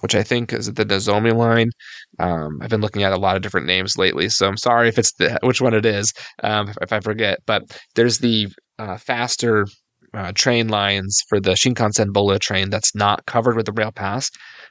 which 0.01 0.15
I 0.15 0.23
think 0.23 0.53
is 0.53 0.73
the 0.73 0.85
Nozomi 0.85 1.35
line. 1.35 1.71
Um, 2.19 2.59
I've 2.61 2.71
been 2.71 2.81
looking 2.81 3.03
at 3.03 3.13
a 3.13 3.19
lot 3.19 3.37
of 3.37 3.43
different 3.43 3.67
names 3.67 3.97
lately, 3.97 4.29
so 4.29 4.47
I'm 4.47 4.57
sorry 4.57 4.89
if 4.89 4.99
it's 4.99 5.13
the 5.15 5.39
which 5.43 5.61
one 5.61 5.75
it 5.75 5.87
is 5.87 6.13
um, 6.43 6.73
if, 6.81 6.93
I 6.93 7.01
forget. 7.01 7.39
But 7.47 7.63
there's 7.95 8.19
the 8.19 8.49
uh, 8.79 8.97
faster 8.99 9.67
uh, 10.15 10.33
train 10.35 10.69
lines 10.69 11.23
for 11.29 11.41
the 11.41 11.53
Shinkansen 11.53 12.13
bullet 12.13 12.41
train 12.43 12.71
that's 12.71 12.95
not 12.95 13.27
covered 13.27 13.57
with 13.57 13.67
the 13.67 13.73
rail 13.73 13.93
pass, 13.93 14.31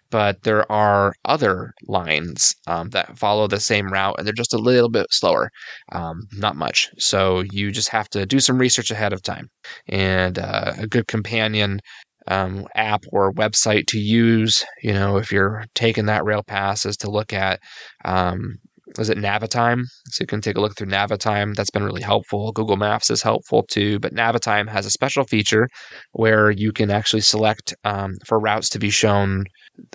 but 0.09 0.43
there 0.43 0.69
are 0.71 1.13
other 1.25 1.73
lines 1.87 2.53
um, 2.67 2.89
that 2.89 3.17
follow 3.17 3.47
the 3.47 3.59
same 3.59 3.87
route 3.91 4.15
and 4.17 4.25
they're 4.25 4.33
just 4.33 4.53
a 4.53 4.57
little 4.57 4.89
bit 4.89 5.07
slower, 5.11 5.49
um, 5.91 6.27
not 6.33 6.55
much. 6.55 6.89
So 6.97 7.43
you 7.51 7.71
just 7.71 7.89
have 7.89 8.09
to 8.11 8.25
do 8.25 8.39
some 8.39 8.57
research 8.57 8.91
ahead 8.91 9.13
of 9.13 9.21
time. 9.21 9.49
And 9.87 10.39
uh, 10.39 10.73
a 10.77 10.87
good 10.87 11.07
companion 11.07 11.79
um, 12.27 12.67
app 12.75 13.03
or 13.11 13.33
website 13.33 13.87
to 13.87 13.99
use, 13.99 14.63
you 14.83 14.93
know, 14.93 15.17
if 15.17 15.31
you're 15.31 15.65
taking 15.75 16.05
that 16.07 16.25
rail 16.25 16.43
pass 16.43 16.85
is 16.85 16.97
to 16.97 17.09
look 17.09 17.33
at 17.33 17.59
um, 18.05 18.57
is 18.97 19.09
it 19.09 19.17
Navitime? 19.17 19.83
So 20.09 20.21
you 20.21 20.27
can 20.27 20.41
take 20.41 20.57
a 20.57 20.61
look 20.61 20.75
through 20.75 20.87
Navitime. 20.87 21.55
That's 21.55 21.69
been 21.69 21.83
really 21.83 22.01
helpful. 22.01 22.51
Google 22.51 22.77
Maps 22.77 23.09
is 23.09 23.21
helpful 23.21 23.63
too, 23.63 23.99
but 23.99 24.13
Navitime 24.13 24.69
has 24.69 24.85
a 24.85 24.91
special 24.91 25.23
feature 25.23 25.67
where 26.13 26.51
you 26.51 26.71
can 26.71 26.89
actually 26.89 27.21
select 27.21 27.75
um, 27.83 28.13
for 28.25 28.39
routes 28.39 28.69
to 28.69 28.79
be 28.79 28.89
shown 28.89 29.45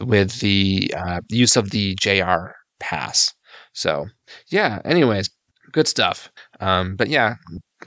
with 0.01 0.41
the 0.41 0.93
uh, 0.97 1.21
use 1.31 1.57
of 1.57 1.71
the 1.71 1.97
JR 2.01 2.53
pass. 2.81 3.33
So 3.73 4.07
yeah. 4.51 4.81
Anyways, 4.85 5.29
good 5.73 5.89
stuff. 5.89 6.31
Um, 6.61 6.97
but 6.97 7.09
yeah, 7.09 7.35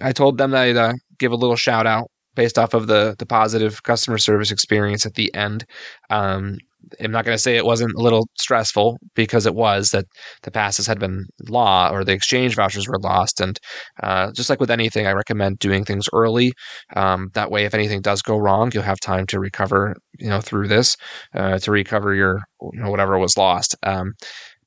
I 0.02 0.12
told 0.12 0.38
them 0.38 0.52
that 0.52 0.64
I'd 0.64 0.78
uh, 0.78 0.94
give 1.20 1.32
a 1.32 1.38
little 1.38 1.56
shout 1.56 1.88
out 1.88 2.10
based 2.36 2.60
off 2.60 2.74
of 2.74 2.88
the 2.88 3.16
the 3.18 3.26
positive 3.26 3.84
customer 3.84 4.18
service 4.18 4.52
experience 4.52 5.06
at 5.06 5.16
the 5.16 5.34
end. 5.34 5.66
Um, 6.10 6.58
I'm 7.00 7.12
not 7.12 7.26
going 7.26 7.36
to 7.36 7.42
say 7.42 7.58
it 7.58 7.66
wasn't 7.66 7.94
a 7.96 8.02
little 8.02 8.28
stressful 8.38 8.98
because 9.16 9.46
it 9.46 9.56
was 9.56 9.90
that 9.90 10.06
the 10.44 10.52
passes 10.52 10.88
had 10.88 11.00
been 11.00 11.26
law 11.48 11.90
or 11.92 12.04
the 12.04 12.14
exchange 12.14 12.56
vouchers 12.56 12.88
were 12.88 13.00
lost. 13.00 13.40
And 13.42 13.60
uh, 14.04 14.32
just 14.32 14.50
like 14.50 14.60
with 14.60 14.72
anything, 14.72 15.08
I 15.08 15.12
recommend 15.12 15.60
doing 15.60 15.84
things 15.86 16.08
early. 16.14 16.54
Um, 16.96 17.30
that 17.34 17.52
way, 17.52 17.66
if 17.66 17.74
anything 17.74 18.02
does 18.02 18.22
go 18.22 18.38
wrong, 18.38 18.72
you'll 18.74 18.84
have 18.84 19.00
time 19.00 19.26
to 19.28 19.40
recover, 19.40 19.96
you 20.20 20.30
know, 20.30 20.42
through 20.42 20.68
this 20.68 20.96
uh, 21.34 21.60
to 21.60 21.72
recover 21.72 22.14
your, 22.14 22.42
you 22.74 22.82
know, 22.82 22.92
whatever 22.92 23.18
was 23.18 23.38
lost. 23.38 23.76
Um, 23.84 24.14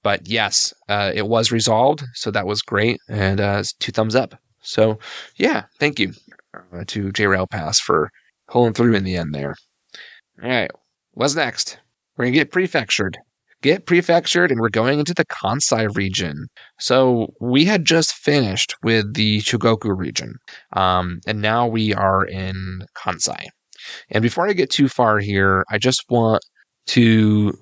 but 0.02 0.26
yes, 0.28 0.72
uh, 0.88 1.12
it 1.14 1.26
was 1.28 1.52
resolved. 1.52 2.04
So 2.14 2.30
that 2.30 2.46
was 2.46 2.62
great. 2.62 2.98
And 3.08 3.40
uh, 3.40 3.62
two 3.80 3.92
thumbs 3.92 4.14
up. 4.14 4.34
So 4.62 4.98
yeah, 5.36 5.64
thank 5.78 5.98
you 5.98 6.12
uh, 6.54 6.84
to 6.88 7.12
JRail 7.12 7.48
Pass 7.50 7.78
for 7.80 8.10
pulling 8.48 8.74
through 8.74 8.94
in 8.94 9.04
the 9.04 9.16
end 9.16 9.34
there. 9.34 9.54
All 10.42 10.48
right, 10.48 10.70
what's 11.12 11.34
next? 11.34 11.78
We're 12.18 12.24
going 12.24 12.34
to 12.34 12.40
get 12.40 12.52
prefectured. 12.52 13.16
Get 13.62 13.86
prefectured, 13.86 14.50
and 14.50 14.60
we're 14.60 14.68
going 14.68 14.98
into 14.98 15.14
the 15.14 15.24
Kansai 15.24 15.94
region. 15.96 16.46
So 16.78 17.32
we 17.40 17.64
had 17.64 17.84
just 17.84 18.12
finished 18.12 18.74
with 18.82 19.14
the 19.14 19.40
Chugoku 19.40 19.96
region, 19.96 20.34
um, 20.74 21.20
and 21.26 21.40
now 21.40 21.66
we 21.66 21.92
are 21.92 22.24
in 22.24 22.82
Kansai. 22.96 23.46
And 24.10 24.22
before 24.22 24.48
I 24.48 24.52
get 24.52 24.70
too 24.70 24.88
far 24.88 25.18
here, 25.18 25.64
I 25.70 25.78
just 25.78 26.04
want 26.08 26.40
to 26.88 27.52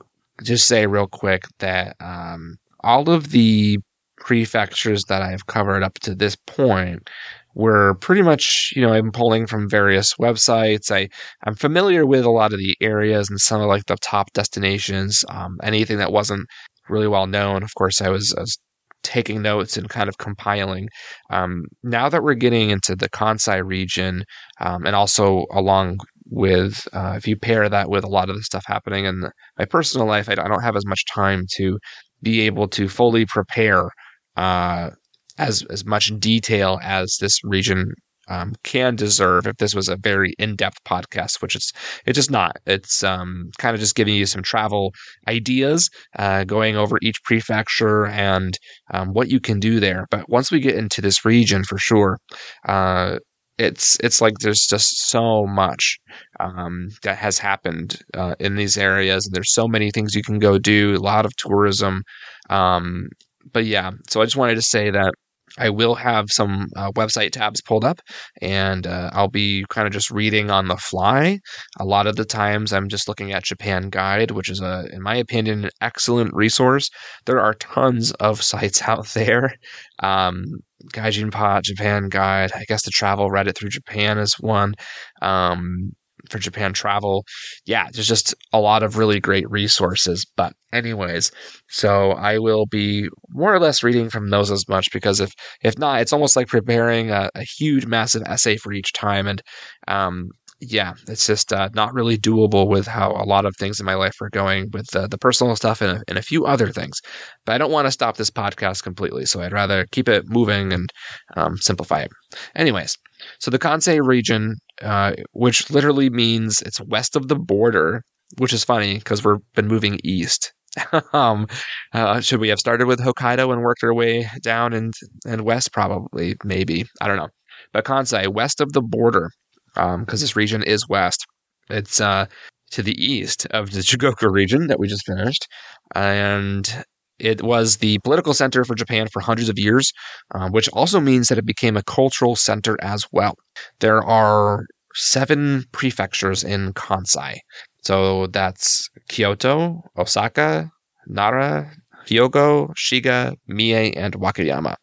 just 0.42 0.66
say 0.66 0.86
real 0.86 1.06
quick 1.06 1.44
that 1.60 1.96
um, 2.00 2.56
all 2.80 3.08
of 3.08 3.30
the 3.30 3.78
prefectures 4.18 5.04
that 5.04 5.22
I've 5.22 5.46
covered 5.46 5.82
up 5.82 5.94
to 6.00 6.14
this 6.14 6.36
point 6.46 7.08
were 7.56 7.94
pretty 7.94 8.20
much, 8.20 8.70
you 8.76 8.82
know, 8.82 8.92
I'm 8.92 9.10
pulling 9.10 9.46
from 9.46 9.68
various 9.68 10.12
websites. 10.20 10.90
I, 10.90 11.08
I'm 11.44 11.54
familiar 11.54 12.04
with 12.04 12.24
a 12.24 12.30
lot 12.30 12.52
of 12.52 12.58
the 12.58 12.76
areas 12.82 13.30
and 13.30 13.40
some 13.40 13.62
of 13.62 13.66
like 13.66 13.86
the 13.86 13.96
top 13.96 14.30
destinations. 14.34 15.24
Um, 15.30 15.56
anything 15.62 15.96
that 15.96 16.12
wasn't 16.12 16.46
really 16.90 17.08
well 17.08 17.26
known, 17.26 17.62
of 17.62 17.70
course, 17.74 18.02
I 18.02 18.10
was, 18.10 18.34
I 18.36 18.42
was 18.42 18.58
taking 19.02 19.40
notes 19.40 19.78
and 19.78 19.88
kind 19.88 20.10
of 20.10 20.18
compiling. 20.18 20.88
Um, 21.30 21.64
now 21.82 22.10
that 22.10 22.22
we're 22.22 22.34
getting 22.34 22.68
into 22.68 22.94
the 22.94 23.08
Kansai 23.08 23.64
region, 23.64 24.24
um, 24.60 24.84
and 24.84 24.94
also 24.94 25.46
along 25.50 26.00
with, 26.26 26.86
uh, 26.92 27.14
if 27.16 27.26
you 27.26 27.38
pair 27.38 27.70
that 27.70 27.88
with 27.88 28.04
a 28.04 28.08
lot 28.08 28.28
of 28.28 28.36
the 28.36 28.42
stuff 28.42 28.64
happening 28.66 29.06
in 29.06 29.30
my 29.58 29.64
personal 29.64 30.06
life, 30.06 30.28
I, 30.28 30.32
I 30.32 30.48
don't 30.48 30.62
have 30.62 30.76
as 30.76 30.84
much 30.84 31.02
time 31.10 31.44
to 31.56 31.78
be 32.20 32.42
able 32.42 32.68
to 32.68 32.86
fully 32.86 33.24
prepare 33.24 33.88
uh, 34.36 34.90
as 35.38 35.62
as 35.70 35.84
much 35.84 36.12
detail 36.18 36.78
as 36.82 37.16
this 37.20 37.38
region 37.44 37.92
um, 38.28 38.54
can 38.64 38.96
deserve 38.96 39.46
if 39.46 39.56
this 39.58 39.74
was 39.74 39.88
a 39.88 39.96
very 39.96 40.34
in-depth 40.38 40.78
podcast, 40.84 41.40
which 41.40 41.54
it's 41.54 41.72
it's 42.06 42.16
just 42.16 42.30
not. 42.30 42.56
It's 42.66 43.04
um, 43.04 43.50
kind 43.58 43.74
of 43.74 43.80
just 43.80 43.94
giving 43.94 44.14
you 44.14 44.26
some 44.26 44.42
travel 44.42 44.92
ideas, 45.28 45.88
uh, 46.18 46.44
going 46.44 46.76
over 46.76 46.98
each 47.02 47.22
prefecture 47.24 48.06
and 48.06 48.58
um, 48.92 49.08
what 49.12 49.30
you 49.30 49.40
can 49.40 49.60
do 49.60 49.80
there. 49.80 50.06
But 50.10 50.28
once 50.28 50.50
we 50.50 50.60
get 50.60 50.76
into 50.76 51.00
this 51.00 51.24
region, 51.24 51.64
for 51.64 51.78
sure, 51.78 52.18
uh, 52.66 53.18
it's 53.58 53.98
it's 54.00 54.20
like 54.20 54.34
there's 54.40 54.66
just 54.66 55.08
so 55.08 55.46
much 55.46 55.98
um, 56.40 56.88
that 57.02 57.16
has 57.18 57.38
happened 57.38 57.98
uh, 58.14 58.34
in 58.40 58.56
these 58.56 58.76
areas, 58.76 59.26
and 59.26 59.34
there's 59.34 59.54
so 59.54 59.68
many 59.68 59.90
things 59.90 60.14
you 60.14 60.22
can 60.22 60.38
go 60.38 60.58
do. 60.58 60.96
A 60.96 60.98
lot 60.98 61.26
of 61.26 61.36
tourism. 61.36 62.02
Um, 62.50 63.08
but 63.52 63.64
yeah, 63.64 63.92
so 64.08 64.20
I 64.20 64.24
just 64.24 64.36
wanted 64.36 64.56
to 64.56 64.62
say 64.62 64.90
that 64.90 65.14
I 65.58 65.70
will 65.70 65.94
have 65.94 66.30
some 66.30 66.68
uh, 66.76 66.90
website 66.92 67.32
tabs 67.32 67.60
pulled 67.60 67.84
up 67.84 68.00
and 68.42 68.86
uh, 68.86 69.10
I'll 69.12 69.28
be 69.28 69.64
kind 69.70 69.86
of 69.86 69.92
just 69.92 70.10
reading 70.10 70.50
on 70.50 70.68
the 70.68 70.76
fly. 70.76 71.38
A 71.78 71.84
lot 71.84 72.06
of 72.06 72.16
the 72.16 72.24
times 72.24 72.72
I'm 72.72 72.88
just 72.88 73.08
looking 73.08 73.32
at 73.32 73.44
Japan 73.44 73.88
Guide, 73.88 74.32
which 74.32 74.50
is 74.50 74.60
a 74.60 74.86
in 74.92 75.02
my 75.02 75.16
opinion 75.16 75.64
an 75.64 75.70
excellent 75.80 76.34
resource. 76.34 76.90
There 77.24 77.40
are 77.40 77.54
tons 77.54 78.12
of 78.12 78.42
sites 78.50 78.82
out 78.82 79.08
there. 79.08 79.54
Um, 80.00 80.44
Gaijin 80.92 81.32
Pot, 81.32 81.64
Japan 81.64 82.08
Guide, 82.08 82.52
I 82.54 82.64
guess 82.68 82.84
the 82.84 82.90
travel 82.90 83.30
Reddit 83.30 83.56
through 83.56 83.70
Japan 83.70 84.18
is 84.18 84.34
one. 84.34 84.74
Um, 85.22 85.92
for 86.30 86.38
Japan 86.38 86.72
travel. 86.72 87.24
Yeah, 87.64 87.88
there's 87.92 88.08
just 88.08 88.34
a 88.52 88.60
lot 88.60 88.82
of 88.82 88.96
really 88.96 89.20
great 89.20 89.48
resources. 89.50 90.26
But 90.36 90.52
anyways, 90.72 91.30
so 91.68 92.12
I 92.12 92.38
will 92.38 92.66
be 92.66 93.08
more 93.30 93.54
or 93.54 93.60
less 93.60 93.82
reading 93.82 94.10
from 94.10 94.30
those 94.30 94.50
as 94.50 94.68
much 94.68 94.92
because 94.92 95.20
if 95.20 95.32
if 95.62 95.78
not, 95.78 96.00
it's 96.00 96.12
almost 96.12 96.36
like 96.36 96.48
preparing 96.48 97.10
a, 97.10 97.30
a 97.34 97.42
huge, 97.42 97.86
massive 97.86 98.22
essay 98.26 98.56
for 98.56 98.72
each 98.72 98.92
time, 98.92 99.26
and 99.26 99.42
um, 99.88 100.30
yeah, 100.60 100.94
it's 101.08 101.26
just 101.26 101.52
uh, 101.52 101.68
not 101.74 101.92
really 101.92 102.16
doable 102.16 102.66
with 102.66 102.86
how 102.86 103.10
a 103.12 103.24
lot 103.26 103.44
of 103.44 103.54
things 103.56 103.78
in 103.78 103.84
my 103.86 103.94
life 103.94 104.14
are 104.22 104.30
going 104.30 104.70
with 104.72 104.94
uh, 104.96 105.06
the 105.06 105.18
personal 105.18 105.54
stuff 105.54 105.82
and 105.82 105.98
a, 105.98 106.02
and 106.08 106.18
a 106.18 106.22
few 106.22 106.46
other 106.46 106.68
things. 106.72 107.00
But 107.44 107.54
I 107.54 107.58
don't 107.58 107.70
want 107.70 107.86
to 107.86 107.92
stop 107.92 108.16
this 108.16 108.30
podcast 108.30 108.82
completely, 108.82 109.26
so 109.26 109.42
I'd 109.42 109.52
rather 109.52 109.86
keep 109.92 110.08
it 110.08 110.24
moving 110.28 110.72
and 110.72 110.90
um, 111.36 111.58
simplify 111.58 112.00
it. 112.00 112.10
Anyways, 112.54 112.96
so 113.38 113.50
the 113.50 113.58
Kansai 113.58 114.04
region, 114.04 114.56
uh, 114.82 115.12
which 115.32 115.70
literally 115.70 116.08
means 116.08 116.62
it's 116.62 116.80
west 116.80 117.16
of 117.16 117.28
the 117.28 117.36
border, 117.36 118.02
which 118.38 118.52
is 118.54 118.64
funny 118.64 118.98
because 118.98 119.24
we've 119.24 119.36
been 119.54 119.68
moving 119.68 120.00
east. 120.04 120.52
um, 121.12 121.46
uh, 121.92 122.20
should 122.20 122.40
we 122.40 122.48
have 122.48 122.58
started 122.58 122.86
with 122.86 123.00
Hokkaido 123.00 123.52
and 123.52 123.62
worked 123.62 123.84
our 123.84 123.94
way 123.94 124.28
down 124.42 124.72
and 124.72 124.94
and 125.26 125.42
west? 125.42 125.72
Probably, 125.72 126.36
maybe. 126.44 126.86
I 127.00 127.08
don't 127.08 127.16
know. 127.16 127.28
But 127.72 127.84
Kansai, 127.84 128.32
west 128.32 128.60
of 128.60 128.72
the 128.72 128.82
border, 128.82 129.30
because 129.76 130.20
um, 130.20 130.24
this 130.24 130.36
region 130.36 130.62
is 130.62 130.88
west. 130.88 131.24
It's 131.70 132.00
uh, 132.00 132.26
to 132.72 132.82
the 132.82 132.94
east 133.02 133.46
of 133.50 133.70
the 133.70 133.80
Chugoku 133.80 134.30
region 134.30 134.66
that 134.66 134.78
we 134.78 134.88
just 134.88 135.06
finished, 135.06 135.46
and 135.94 136.84
it 137.18 137.42
was 137.42 137.78
the 137.78 137.98
political 138.00 138.34
center 138.34 138.64
for 138.64 138.74
Japan 138.74 139.08
for 139.12 139.20
hundreds 139.20 139.48
of 139.48 139.58
years, 139.58 139.92
uh, 140.34 140.48
which 140.50 140.68
also 140.70 141.00
means 141.00 141.28
that 141.28 141.38
it 141.38 141.46
became 141.46 141.76
a 141.76 141.82
cultural 141.82 142.36
center 142.36 142.76
as 142.82 143.04
well. 143.12 143.34
There 143.80 144.02
are 144.02 144.66
seven 144.94 145.64
prefectures 145.72 146.42
in 146.42 146.72
Kansai. 146.72 147.36
So 147.82 148.26
that's 148.28 148.88
Kyoto, 149.08 149.82
Osaka, 149.96 150.70
Nara, 151.06 151.70
Hyogo, 152.06 152.70
Shiga, 152.76 153.34
Mie, 153.46 153.92
and 153.92 154.14
Wakayama. 154.14 154.74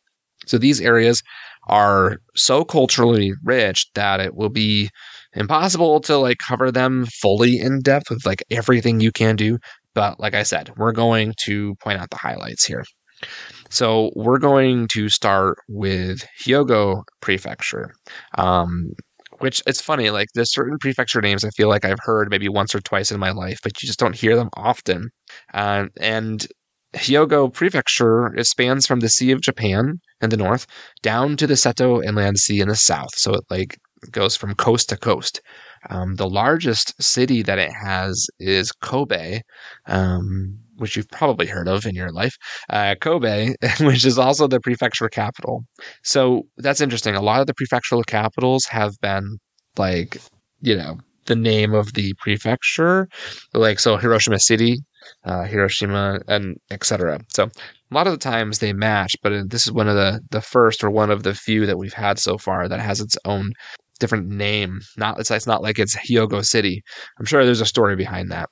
So 0.45 0.57
these 0.57 0.81
areas 0.81 1.21
are 1.67 2.17
so 2.35 2.63
culturally 2.65 3.33
rich 3.43 3.87
that 3.95 4.19
it 4.19 4.35
will 4.35 4.49
be 4.49 4.89
impossible 5.33 5.99
to 6.01 6.17
like 6.17 6.37
cover 6.45 6.71
them 6.71 7.05
fully 7.21 7.57
in 7.59 7.79
depth 7.81 8.09
with 8.09 8.25
like 8.25 8.43
everything 8.51 8.99
you 8.99 9.11
can 9.11 9.35
do. 9.35 9.57
But 9.93 10.19
like 10.19 10.33
I 10.33 10.43
said, 10.43 10.71
we're 10.77 10.91
going 10.91 11.33
to 11.45 11.75
point 11.75 11.99
out 11.99 12.09
the 12.09 12.17
highlights 12.17 12.65
here. 12.65 12.83
So 13.69 14.11
we're 14.15 14.39
going 14.39 14.87
to 14.93 15.09
start 15.09 15.57
with 15.69 16.25
Hyogo 16.45 17.03
Prefecture. 17.21 17.93
Um, 18.37 18.91
which 19.39 19.61
it's 19.65 19.81
funny, 19.81 20.09
like 20.09 20.29
there's 20.35 20.53
certain 20.53 20.77
prefecture 20.77 21.21
names 21.21 21.43
I 21.43 21.49
feel 21.49 21.67
like 21.67 21.85
I've 21.85 21.99
heard 21.99 22.29
maybe 22.29 22.47
once 22.47 22.73
or 22.73 22.79
twice 22.79 23.11
in 23.11 23.19
my 23.19 23.31
life, 23.31 23.59
but 23.63 23.81
you 23.81 23.87
just 23.87 23.99
don't 23.99 24.15
hear 24.15 24.35
them 24.35 24.49
often. 24.55 25.09
Uh, 25.53 25.87
and 25.99 26.47
Hyogo 26.95 27.51
Prefecture 27.51 28.33
spans 28.41 28.85
from 28.85 28.99
the 28.99 29.09
Sea 29.09 29.31
of 29.31 29.41
Japan 29.41 29.99
in 30.23 30.29
the 30.29 30.37
north 30.37 30.65
down 31.01 31.37
to 31.37 31.47
the 31.47 31.53
Seto 31.55 32.03
Inland 32.03 32.39
Sea 32.39 32.61
in 32.61 32.69
the 32.69 32.75
south. 32.75 33.15
So 33.15 33.33
it 33.33 33.43
like 33.49 33.77
goes 34.11 34.35
from 34.35 34.55
coast 34.55 34.89
to 34.89 34.97
coast. 34.97 35.41
Um, 35.89 36.15
the 36.15 36.29
largest 36.29 36.93
city 37.01 37.41
that 37.43 37.59
it 37.59 37.71
has 37.71 38.25
is 38.39 38.71
Kobe, 38.71 39.41
um, 39.87 40.57
which 40.77 40.95
you've 40.95 41.09
probably 41.09 41.45
heard 41.45 41.67
of 41.67 41.85
in 41.85 41.93
your 41.93 42.11
life. 42.11 42.35
Uh, 42.69 42.95
Kobe, 42.99 43.53
which 43.81 44.05
is 44.05 44.17
also 44.17 44.47
the 44.47 44.61
prefecture 44.61 45.09
capital. 45.09 45.65
So 46.03 46.43
that's 46.57 46.81
interesting. 46.81 47.15
A 47.15 47.21
lot 47.21 47.41
of 47.41 47.47
the 47.47 47.53
prefectural 47.53 48.05
capitals 48.05 48.65
have 48.65 48.93
been 49.01 49.37
like 49.77 50.17
you 50.63 50.75
know, 50.75 50.97
the 51.25 51.35
name 51.35 51.73
of 51.73 51.93
the 51.93 52.13
prefecture, 52.19 53.07
like 53.53 53.79
so 53.79 53.97
Hiroshima 53.97 54.39
City, 54.39 54.79
uh, 55.25 55.43
Hiroshima, 55.43 56.21
and 56.27 56.57
etc. 56.71 57.19
So 57.29 57.45
a 57.45 57.93
lot 57.93 58.07
of 58.07 58.13
the 58.13 58.19
times 58.19 58.59
they 58.59 58.73
match, 58.73 59.15
but 59.21 59.49
this 59.49 59.65
is 59.65 59.71
one 59.71 59.87
of 59.87 59.95
the 59.95 60.21
the 60.31 60.41
first 60.41 60.83
or 60.83 60.89
one 60.89 61.11
of 61.11 61.23
the 61.23 61.33
few 61.33 61.65
that 61.65 61.77
we've 61.77 61.93
had 61.93 62.19
so 62.19 62.37
far 62.37 62.67
that 62.67 62.79
has 62.79 62.99
its 62.99 63.17
own 63.25 63.53
different 63.99 64.27
name. 64.27 64.81
Not 64.97 65.19
it's, 65.19 65.31
it's 65.31 65.47
not 65.47 65.61
like 65.61 65.79
it's 65.79 65.95
Hyogo 65.95 66.45
City. 66.45 66.83
I'm 67.19 67.25
sure 67.25 67.45
there's 67.45 67.61
a 67.61 67.65
story 67.65 67.95
behind 67.95 68.31
that. 68.31 68.49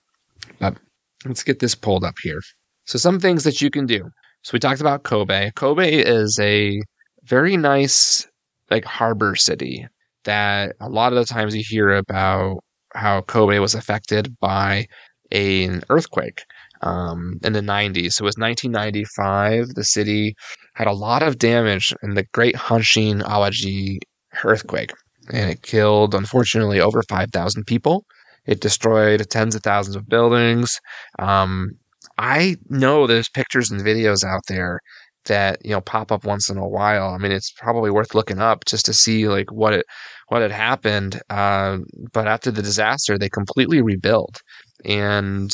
But 0.60 0.78
let's 1.26 1.44
get 1.44 1.60
this 1.60 1.76
pulled 1.76 2.04
up 2.04 2.16
here. 2.22 2.42
So 2.86 2.98
some 2.98 3.20
things 3.20 3.44
that 3.44 3.62
you 3.62 3.70
can 3.70 3.86
do. 3.86 4.10
So 4.44 4.52
we 4.54 4.60
talked 4.60 4.82
about 4.82 5.04
Kobe. 5.04 5.52
Kobe 5.56 5.94
is 5.94 6.40
a 6.42 6.82
very 7.24 7.58
nice 7.58 8.28
like 8.70 8.86
harbor 8.86 9.36
city 9.36 9.86
that 10.24 10.76
a 10.80 10.90
lot 10.90 11.14
of 11.14 11.20
the 11.20 11.32
times 11.32 11.56
you 11.56 11.64
hear 11.68 11.92
about 11.92 12.60
how 12.94 13.22
Kobe 13.22 13.60
was 13.60 13.76
affected 13.76 14.36
by 14.40 14.88
an 15.32 15.84
earthquake 15.90 16.44
um, 16.82 17.40
in 17.44 17.54
the 17.54 17.62
90s. 17.62 18.14
So 18.14 18.24
it 18.24 18.30
was 18.30 18.38
1995. 18.38 19.76
The 19.76 19.84
city 19.84 20.36
had 20.76 20.88
a 20.88 20.94
lot 20.94 21.24
of 21.24 21.38
damage 21.38 21.94
in 22.04 22.16
the 22.16 22.26
Great 22.34 22.56
Hanshin 22.56 23.22
Awaji 23.22 24.00
earthquake, 24.44 24.92
and 25.32 25.52
it 25.52 25.62
killed, 25.62 26.16
unfortunately, 26.16 26.80
over 26.80 27.02
5,000 27.04 27.66
people. 27.66 28.06
It 28.46 28.62
destroyed 28.62 29.28
tens 29.30 29.56
of 29.56 29.62
thousands 29.62 29.96
of 29.96 30.08
buildings. 30.08 30.80
Um, 31.20 31.72
I 32.18 32.56
know 32.70 33.08
there's 33.08 33.30
pictures 33.30 33.72
and 33.72 33.82
videos 33.82 34.24
out 34.24 34.42
there 34.48 34.80
that 35.26 35.64
you 35.64 35.72
know 35.72 35.82
pop 35.82 36.12
up 36.12 36.26
once 36.26 36.50
in 36.50 36.58
a 36.58 36.68
while. 36.68 37.14
I 37.14 37.18
mean, 37.18 37.32
it's 37.32 37.52
probably 37.52 37.92
worth 37.92 38.16
looking 38.16 38.40
up 38.40 38.66
just 38.66 38.86
to 38.86 38.94
see 38.94 39.28
like 39.28 39.52
what 39.52 39.74
it 39.74 39.86
what 40.28 40.42
had 40.42 40.52
happened. 40.52 41.22
Uh, 41.30 41.80
but 42.14 42.28
after 42.28 42.52
the 42.52 42.62
disaster, 42.62 43.18
they 43.18 43.30
completely 43.30 43.82
rebuilt, 43.82 44.42
and 44.86 45.52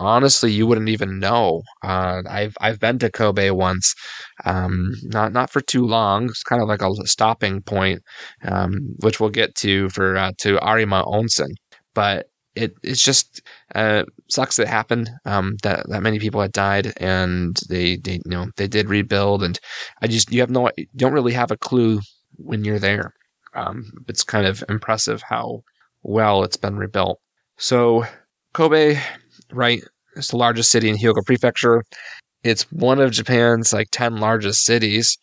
honestly, 0.00 0.52
you 0.52 0.66
wouldn't 0.66 0.88
even 0.88 1.18
know. 1.18 1.62
Uh, 1.84 2.22
I've 2.28 2.54
I've 2.60 2.80
been 2.80 2.98
to 3.00 3.10
Kobe 3.10 3.50
once, 3.50 3.94
um, 4.44 4.92
not 5.04 5.32
not 5.32 5.50
for 5.50 5.60
too 5.60 5.86
long. 5.86 6.26
It's 6.26 6.42
kind 6.42 6.62
of 6.62 6.68
like 6.68 6.82
a 6.82 6.90
stopping 7.06 7.62
point, 7.62 8.02
um, 8.44 8.78
which 9.00 9.20
we'll 9.20 9.30
get 9.30 9.54
to 9.56 9.88
for 9.90 10.16
uh, 10.16 10.32
to 10.38 10.58
Arima 10.66 11.04
Onsen. 11.04 11.50
But 11.94 12.26
it 12.54 12.74
it's 12.82 13.02
just 13.02 13.40
uh, 13.74 14.04
sucks 14.28 14.56
that 14.56 14.68
happened. 14.68 15.10
Um, 15.24 15.56
that 15.62 15.86
that 15.88 16.02
many 16.02 16.18
people 16.18 16.40
had 16.40 16.52
died, 16.52 16.92
and 16.98 17.56
they, 17.68 17.96
they 17.96 18.14
you 18.14 18.20
know 18.26 18.46
they 18.56 18.68
did 18.68 18.88
rebuild, 18.88 19.42
and 19.42 19.58
I 20.02 20.06
just 20.08 20.32
you 20.32 20.40
have 20.40 20.50
no 20.50 20.70
don't 20.96 21.12
really 21.12 21.32
have 21.32 21.50
a 21.50 21.56
clue 21.56 22.00
when 22.36 22.64
you're 22.64 22.78
there. 22.78 23.12
Um, 23.54 23.84
it's 24.08 24.22
kind 24.24 24.46
of 24.46 24.64
impressive 24.68 25.22
how 25.28 25.62
well 26.02 26.42
it's 26.44 26.56
been 26.56 26.76
rebuilt. 26.76 27.20
So 27.58 28.04
Kobe, 28.52 28.98
right? 29.52 29.82
It's 30.16 30.28
the 30.28 30.36
largest 30.36 30.70
city 30.70 30.88
in 30.88 30.96
Hyogo 30.96 31.24
Prefecture. 31.24 31.84
It's 32.44 32.70
one 32.72 33.00
of 33.00 33.12
Japan's 33.12 33.72
like 33.72 33.88
ten 33.92 34.16
largest 34.16 34.64
cities. 34.64 35.16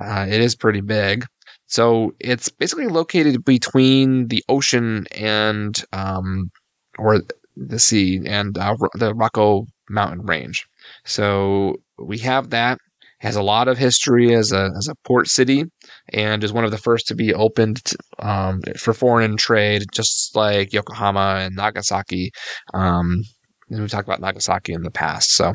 Uh, 0.00 0.26
it 0.28 0.40
is 0.40 0.54
pretty 0.56 0.80
big. 0.80 1.24
So 1.66 2.14
it's 2.20 2.48
basically 2.48 2.88
located 2.88 3.44
between 3.44 4.28
the 4.28 4.44
ocean 4.48 5.06
and 5.14 5.82
um, 5.92 6.50
or 6.98 7.20
the 7.56 7.78
sea 7.78 8.20
and 8.26 8.56
uh, 8.58 8.76
the 8.94 9.14
Rokko 9.14 9.66
mountain 9.88 10.22
range. 10.26 10.66
So 11.04 11.76
we 11.98 12.18
have 12.18 12.50
that. 12.50 12.78
Has 13.24 13.36
a 13.36 13.42
lot 13.42 13.68
of 13.68 13.78
history 13.78 14.34
as 14.34 14.52
a 14.52 14.70
as 14.76 14.86
a 14.86 14.94
port 15.06 15.28
city, 15.28 15.64
and 16.12 16.44
is 16.44 16.52
one 16.52 16.64
of 16.64 16.70
the 16.70 16.78
first 16.78 17.08
to 17.08 17.14
be 17.14 17.34
opened 17.34 17.80
um, 18.18 18.60
for 18.76 18.92
foreign 18.92 19.36
trade, 19.36 19.84
just 19.92 20.36
like 20.36 20.72
Yokohama 20.72 21.38
and 21.40 21.56
Nagasaki. 21.56 22.30
Um, 22.74 23.22
and 23.70 23.80
we 23.80 23.88
talked 23.88 24.06
about 24.06 24.20
Nagasaki 24.20 24.72
in 24.72 24.82
the 24.82 24.90
past. 24.90 25.30
So 25.30 25.54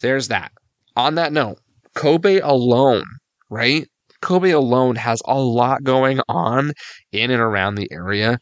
there's 0.00 0.28
that. 0.28 0.50
On 0.96 1.14
that 1.14 1.32
note, 1.32 1.58
Kobe 1.94 2.40
alone, 2.40 3.04
right? 3.48 3.86
Kobe 4.20 4.50
alone 4.50 4.96
has 4.96 5.22
a 5.26 5.38
lot 5.38 5.82
going 5.82 6.20
on 6.28 6.72
in 7.12 7.30
and 7.30 7.40
around 7.40 7.76
the 7.76 7.88
area. 7.90 8.38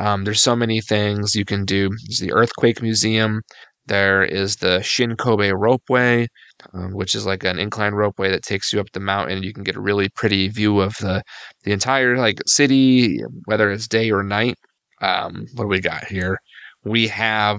Um, 0.00 0.24
there's 0.24 0.40
so 0.40 0.56
many 0.56 0.80
things 0.80 1.34
you 1.34 1.44
can 1.44 1.64
do. 1.64 1.88
There's 1.88 2.18
the 2.18 2.32
Earthquake 2.32 2.82
Museum. 2.82 3.42
There 3.86 4.24
is 4.24 4.56
the 4.56 4.82
Shin 4.82 5.14
Kobe 5.16 5.50
Ropeway, 5.50 6.26
um, 6.72 6.92
which 6.92 7.14
is 7.14 7.26
like 7.26 7.44
an 7.44 7.58
incline 7.58 7.92
ropeway 7.92 8.30
that 8.30 8.42
takes 8.42 8.72
you 8.72 8.80
up 8.80 8.90
the 8.92 9.00
mountain. 9.00 9.42
You 9.42 9.52
can 9.52 9.64
get 9.64 9.76
a 9.76 9.80
really 9.80 10.08
pretty 10.08 10.48
view 10.48 10.80
of 10.80 10.94
the 11.00 11.22
the 11.64 11.72
entire 11.72 12.16
like 12.16 12.40
city, 12.46 13.20
whether 13.44 13.70
it's 13.70 13.88
day 13.88 14.10
or 14.10 14.22
night. 14.22 14.56
Um, 15.00 15.46
what 15.54 15.64
do 15.64 15.68
we 15.68 15.80
got 15.80 16.04
here? 16.04 16.38
We 16.84 17.08
have 17.08 17.58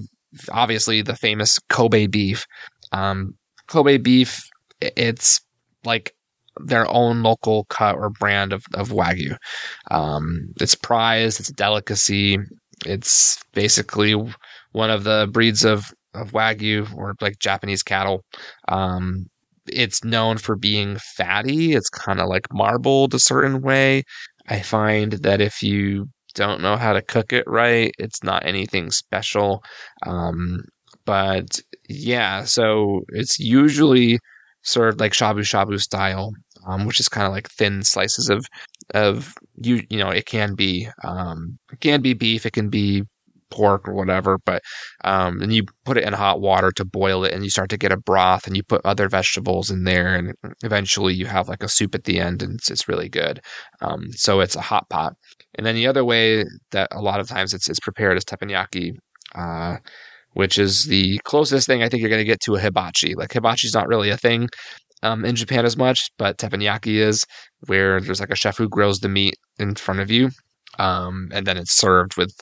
obviously 0.50 1.02
the 1.02 1.16
famous 1.16 1.58
Kobe 1.68 2.06
beef. 2.06 2.46
Um, 2.92 3.34
Kobe 3.68 3.98
beef, 3.98 4.42
it's 4.80 5.40
like 5.84 6.12
their 6.58 6.88
own 6.90 7.22
local 7.22 7.64
cut 7.64 7.96
or 7.96 8.10
brand 8.10 8.52
of, 8.52 8.64
of 8.74 8.88
wagyu. 8.88 9.36
Um, 9.90 10.48
it's 10.60 10.74
prized. 10.74 11.40
It's 11.40 11.50
a 11.50 11.54
delicacy. 11.54 12.38
It's 12.84 13.38
basically 13.52 14.14
one 14.72 14.90
of 14.90 15.04
the 15.04 15.28
breeds 15.30 15.64
of, 15.64 15.92
of 16.16 16.32
wagyu 16.32 16.92
or 16.94 17.14
like 17.20 17.38
Japanese 17.38 17.82
cattle. 17.82 18.24
Um, 18.68 19.26
it's 19.68 20.04
known 20.04 20.38
for 20.38 20.56
being 20.56 20.96
fatty. 21.16 21.74
It's 21.74 21.88
kind 21.88 22.20
of 22.20 22.28
like 22.28 22.46
marbled 22.52 23.14
a 23.14 23.18
certain 23.18 23.62
way. 23.62 24.04
I 24.48 24.60
find 24.60 25.12
that 25.12 25.40
if 25.40 25.62
you 25.62 26.06
don't 26.34 26.60
know 26.60 26.76
how 26.76 26.92
to 26.92 27.02
cook 27.02 27.32
it 27.32 27.44
right, 27.46 27.92
it's 27.98 28.22
not 28.22 28.46
anything 28.46 28.90
special. 28.90 29.62
Um, 30.06 30.62
but 31.04 31.60
yeah, 31.88 32.44
so 32.44 33.00
it's 33.08 33.38
usually 33.38 34.18
served 34.62 35.00
like 35.00 35.12
shabu 35.12 35.40
shabu 35.40 35.80
style 35.80 36.32
um, 36.66 36.84
which 36.84 37.00
is 37.00 37.08
kind 37.08 37.26
of 37.26 37.32
like 37.32 37.48
thin 37.48 37.82
slices 37.82 38.28
of 38.28 38.46
of 38.94 39.34
you 39.62 39.82
you 39.88 39.98
know 39.98 40.10
it 40.10 40.26
can 40.26 40.54
be 40.54 40.88
um, 41.04 41.58
it 41.72 41.80
can 41.80 42.02
be 42.02 42.12
beef, 42.14 42.44
it 42.44 42.52
can 42.52 42.68
be 42.68 43.02
pork 43.50 43.88
or 43.88 43.94
whatever, 43.94 44.38
but 44.44 44.62
um, 45.04 45.40
and 45.42 45.52
you 45.52 45.64
put 45.84 45.96
it 45.96 46.04
in 46.04 46.12
hot 46.12 46.40
water 46.40 46.70
to 46.72 46.84
boil 46.84 47.24
it, 47.24 47.32
and 47.32 47.44
you 47.44 47.50
start 47.50 47.70
to 47.70 47.76
get 47.76 47.92
a 47.92 47.96
broth, 47.96 48.46
and 48.46 48.56
you 48.56 48.62
put 48.62 48.80
other 48.84 49.08
vegetables 49.08 49.70
in 49.70 49.84
there, 49.84 50.14
and 50.14 50.34
eventually 50.62 51.14
you 51.14 51.26
have 51.26 51.48
like 51.48 51.62
a 51.62 51.68
soup 51.68 51.94
at 51.94 52.04
the 52.04 52.20
end, 52.20 52.42
and 52.42 52.54
it's, 52.54 52.70
it's 52.70 52.88
really 52.88 53.08
good. 53.08 53.40
Um, 53.80 54.10
so 54.12 54.40
it's 54.40 54.56
a 54.56 54.60
hot 54.60 54.88
pot. 54.90 55.14
And 55.56 55.66
then 55.66 55.74
the 55.74 55.86
other 55.86 56.04
way 56.04 56.44
that 56.72 56.88
a 56.92 57.00
lot 57.00 57.20
of 57.20 57.28
times 57.28 57.54
it's 57.54 57.68
it's 57.68 57.80
prepared 57.80 58.16
is 58.16 58.24
teppanyaki. 58.24 58.92
Uh, 59.34 59.78
which 60.36 60.58
is 60.58 60.84
the 60.84 61.18
closest 61.24 61.66
thing 61.66 61.82
I 61.82 61.88
think 61.88 62.02
you're 62.02 62.10
going 62.10 62.20
to 62.20 62.24
get 62.24 62.40
to 62.40 62.56
a 62.56 62.60
hibachi. 62.60 63.14
Like 63.14 63.32
hibachi 63.32 63.66
is 63.66 63.74
not 63.74 63.88
really 63.88 64.10
a 64.10 64.18
thing 64.18 64.50
um, 65.02 65.24
in 65.24 65.34
Japan 65.34 65.64
as 65.64 65.76
much, 65.78 66.10
but 66.18 66.36
teppanyaki 66.36 66.96
is 66.96 67.24
where 67.66 68.00
there's 68.00 68.20
like 68.20 68.30
a 68.30 68.36
chef 68.36 68.58
who 68.58 68.68
grills 68.68 69.00
the 69.00 69.08
meat 69.08 69.34
in 69.58 69.74
front 69.74 70.00
of 70.00 70.10
you, 70.10 70.30
um, 70.78 71.30
and 71.32 71.46
then 71.46 71.56
it's 71.56 71.72
served 71.72 72.16
with. 72.16 72.32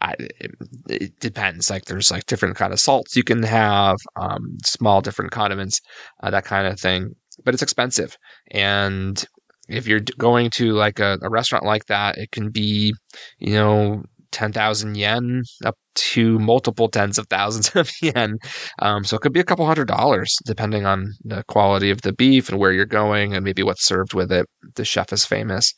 I, 0.00 0.14
it, 0.18 0.54
it, 0.88 1.20
depends. 1.20 1.70
Like 1.70 1.86
there's 1.86 2.10
like 2.10 2.26
different 2.26 2.56
kind 2.56 2.72
of 2.72 2.80
salts 2.80 3.16
you 3.16 3.24
can 3.24 3.42
have, 3.42 3.96
um, 4.16 4.58
small 4.64 5.00
different 5.00 5.32
condiments, 5.32 5.80
uh, 6.22 6.30
that 6.30 6.44
kind 6.44 6.66
of 6.66 6.78
thing. 6.78 7.14
But 7.44 7.54
it's 7.54 7.62
expensive, 7.62 8.16
and 8.50 9.24
if 9.68 9.86
you're 9.86 10.00
going 10.18 10.50
to 10.50 10.72
like 10.72 10.98
a, 10.98 11.18
a 11.22 11.30
restaurant 11.30 11.64
like 11.64 11.86
that, 11.86 12.16
it 12.18 12.32
can 12.32 12.50
be, 12.50 12.94
you 13.38 13.52
know, 13.52 14.02
10,000 14.32 14.96
yen 14.96 15.42
up 15.64 15.76
to 15.94 16.38
multiple 16.38 16.88
tens 16.88 17.18
of 17.18 17.26
thousands 17.28 17.70
of 17.74 17.90
yen. 18.02 18.38
Um, 18.80 19.04
so 19.04 19.16
it 19.16 19.22
could 19.22 19.32
be 19.32 19.40
a 19.40 19.44
couple 19.44 19.66
hundred 19.66 19.88
dollars 19.88 20.34
depending 20.44 20.86
on 20.86 21.12
the 21.24 21.44
quality 21.48 21.90
of 21.90 22.02
the 22.02 22.12
beef 22.12 22.48
and 22.48 22.58
where 22.58 22.72
you're 22.72 22.86
going 22.86 23.34
and 23.34 23.44
maybe 23.44 23.62
what's 23.62 23.86
served 23.86 24.14
with 24.14 24.32
it. 24.32 24.46
The 24.74 24.84
chef 24.84 25.12
is 25.12 25.24
famous. 25.24 25.74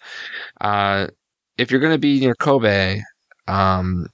Uh, 0.61 1.09
if 1.59 1.71
you're 1.71 1.81
going 1.81 1.93
to 1.95 1.99
be 1.99 2.21
near 2.21 2.35
Kobe, 2.35 3.01
um, 3.51 4.07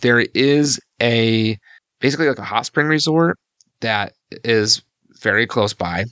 there 0.00 0.20
is 0.34 0.80
a 1.02 1.58
basically 2.00 2.28
like 2.28 2.38
a 2.38 2.44
hot 2.44 2.66
spring 2.66 2.86
resort 2.86 3.36
that 3.80 4.12
is 4.44 4.82
very 5.22 5.46
close 5.46 5.74
by. 5.74 6.04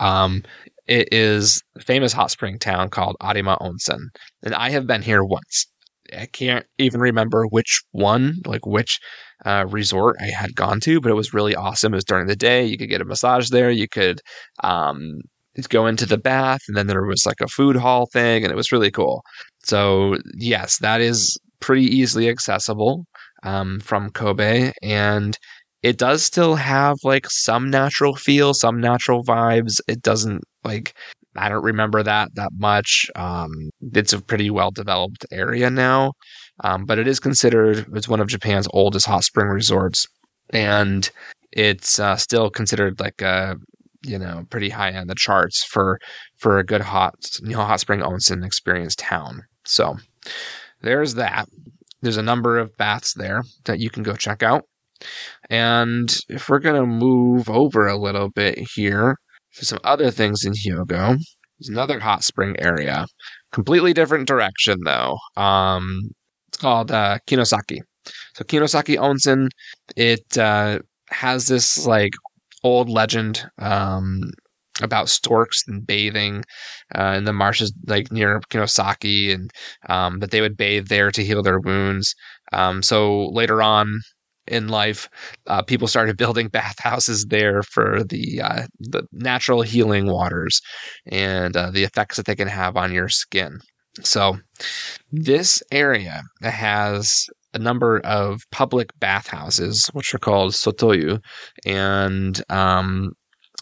Um, 0.00 0.42
it 0.86 1.08
is 1.12 1.62
a 1.76 1.80
famous 1.80 2.12
hot 2.12 2.30
spring 2.30 2.58
town 2.58 2.88
called 2.90 3.16
Arima 3.20 3.56
Onsen. 3.60 4.06
And 4.42 4.54
I 4.54 4.70
have 4.70 4.86
been 4.86 5.02
here 5.02 5.22
once. 5.22 5.66
I 6.16 6.26
can't 6.26 6.66
even 6.78 7.00
remember 7.00 7.44
which 7.46 7.82
one, 7.92 8.36
like 8.46 8.66
which 8.66 8.98
uh, 9.44 9.66
resort 9.68 10.16
I 10.20 10.26
had 10.26 10.54
gone 10.54 10.80
to, 10.80 11.00
but 11.00 11.10
it 11.10 11.14
was 11.14 11.32
really 11.32 11.54
awesome. 11.54 11.92
It 11.92 11.96
was 11.96 12.04
during 12.04 12.26
the 12.26 12.36
day. 12.36 12.64
You 12.64 12.76
could 12.76 12.88
get 12.88 13.00
a 13.00 13.04
massage 13.04 13.50
there. 13.50 13.70
You 13.70 13.88
could 13.88 14.20
um, 14.62 15.20
go 15.68 15.86
into 15.86 16.06
the 16.06 16.18
bath, 16.18 16.60
and 16.68 16.76
then 16.76 16.86
there 16.86 17.04
was 17.04 17.24
like 17.24 17.40
a 17.40 17.48
food 17.48 17.76
hall 17.76 18.06
thing, 18.12 18.42
and 18.42 18.52
it 18.52 18.56
was 18.56 18.72
really 18.72 18.90
cool. 18.90 19.22
So 19.64 20.16
yes, 20.36 20.78
that 20.78 21.00
is 21.00 21.38
pretty 21.62 21.84
easily 21.86 22.28
accessible 22.28 23.06
um, 23.44 23.80
from 23.80 24.10
Kobe, 24.10 24.72
and 24.82 25.38
it 25.82 25.98
does 25.98 26.24
still 26.24 26.56
have 26.56 26.96
like 27.04 27.26
some 27.30 27.70
natural 27.70 28.16
feel, 28.16 28.54
some 28.54 28.80
natural 28.80 29.24
vibes. 29.24 29.80
It 29.88 30.02
doesn't 30.02 30.42
like 30.64 30.94
I 31.36 31.48
don't 31.48 31.64
remember 31.64 32.02
that 32.04 32.34
that 32.36 32.52
much. 32.58 33.06
Um, 33.16 33.50
it's 33.94 34.12
a 34.14 34.20
pretty 34.22 34.50
well 34.50 34.70
developed 34.72 35.26
area 35.32 35.70
now. 35.70 36.12
um, 36.64 36.84
but 36.86 36.98
it 36.98 37.08
is 37.08 37.20
considered 37.20 37.86
it's 37.94 38.08
one 38.08 38.20
of 38.20 38.28
Japan's 38.28 38.68
oldest 38.72 39.06
hot 39.06 39.24
spring 39.24 39.48
resorts, 39.48 40.06
and 40.50 41.10
it's 41.52 41.98
uh, 41.98 42.16
still 42.16 42.50
considered 42.50 43.00
like 43.00 43.20
a 43.22 43.56
you 44.04 44.18
know 44.18 44.44
pretty 44.50 44.68
high 44.70 44.94
on 44.94 45.06
the 45.08 45.14
charts 45.14 45.64
for 45.64 45.98
for 46.38 46.58
a 46.58 46.64
good 46.64 46.80
hot 46.82 47.14
you 47.42 47.50
know 47.50 47.58
hot 47.64 47.80
spring 47.80 48.00
onsen 48.00 48.44
experience 48.44 48.94
town. 48.96 49.42
So 49.64 49.96
there's 50.82 51.14
that. 51.14 51.48
There's 52.00 52.16
a 52.16 52.22
number 52.22 52.58
of 52.58 52.76
baths 52.76 53.14
there 53.14 53.42
that 53.64 53.78
you 53.78 53.90
can 53.90 54.02
go 54.02 54.14
check 54.14 54.42
out. 54.42 54.64
And 55.50 56.14
if 56.28 56.48
we're 56.48 56.58
gonna 56.58 56.86
move 56.86 57.48
over 57.48 57.86
a 57.86 57.96
little 57.96 58.28
bit 58.30 58.58
here 58.74 59.16
to 59.56 59.64
some 59.64 59.78
other 59.84 60.10
things 60.10 60.44
in 60.44 60.52
Hyogo, 60.52 61.16
there's 61.58 61.68
another 61.68 62.00
hot 62.00 62.24
spring 62.24 62.56
area, 62.58 63.06
completely 63.52 63.92
different 63.92 64.26
direction 64.26 64.78
though. 64.84 65.16
Um, 65.36 66.10
it's 66.48 66.58
called 66.58 66.90
uh, 66.90 67.18
Kinosaki. 67.26 67.80
So 68.34 68.44
Kinosaki 68.44 68.96
Onsen, 68.96 69.48
it 69.96 70.36
uh, 70.38 70.80
has 71.10 71.46
this 71.46 71.86
like 71.86 72.12
old 72.64 72.88
legend 72.88 73.44
um, 73.58 74.32
about 74.80 75.08
storks 75.08 75.62
and 75.66 75.86
bathing 75.86 76.44
uh, 76.94 77.14
in 77.16 77.24
the 77.24 77.32
marshes 77.32 77.72
like 77.86 78.10
near 78.10 78.40
Kinosaki, 78.50 79.32
and 79.32 79.50
um, 79.88 80.20
that 80.20 80.30
they 80.30 80.40
would 80.40 80.56
bathe 80.56 80.88
there 80.88 81.10
to 81.10 81.24
heal 81.24 81.42
their 81.42 81.60
wounds. 81.60 82.14
Um, 82.52 82.82
so 82.82 83.26
later 83.28 83.62
on 83.62 84.00
in 84.46 84.68
life, 84.68 85.08
uh, 85.46 85.62
people 85.62 85.88
started 85.88 86.16
building 86.24 86.48
bathhouses 86.48 87.26
there 87.26 87.62
for 87.62 88.02
the 88.04 88.40
uh, 88.40 88.66
the 88.78 89.04
natural 89.12 89.62
healing 89.62 90.06
waters 90.06 90.60
and 91.06 91.56
uh, 91.56 91.70
the 91.70 91.84
effects 91.84 92.16
that 92.16 92.26
they 92.26 92.36
can 92.36 92.48
have 92.48 92.76
on 92.76 92.92
your 92.92 93.08
skin. 93.08 93.58
So 94.00 94.38
this 95.10 95.62
area 95.70 96.22
has 96.42 97.26
a 97.54 97.58
number 97.58 98.00
of 98.00 98.42
public 98.50 98.98
bathhouses, 98.98 99.90
which 99.92 100.14
are 100.14 100.18
called 100.18 100.52
sotoyu, 100.52 101.22
and 101.66 102.42
um, 102.48 103.12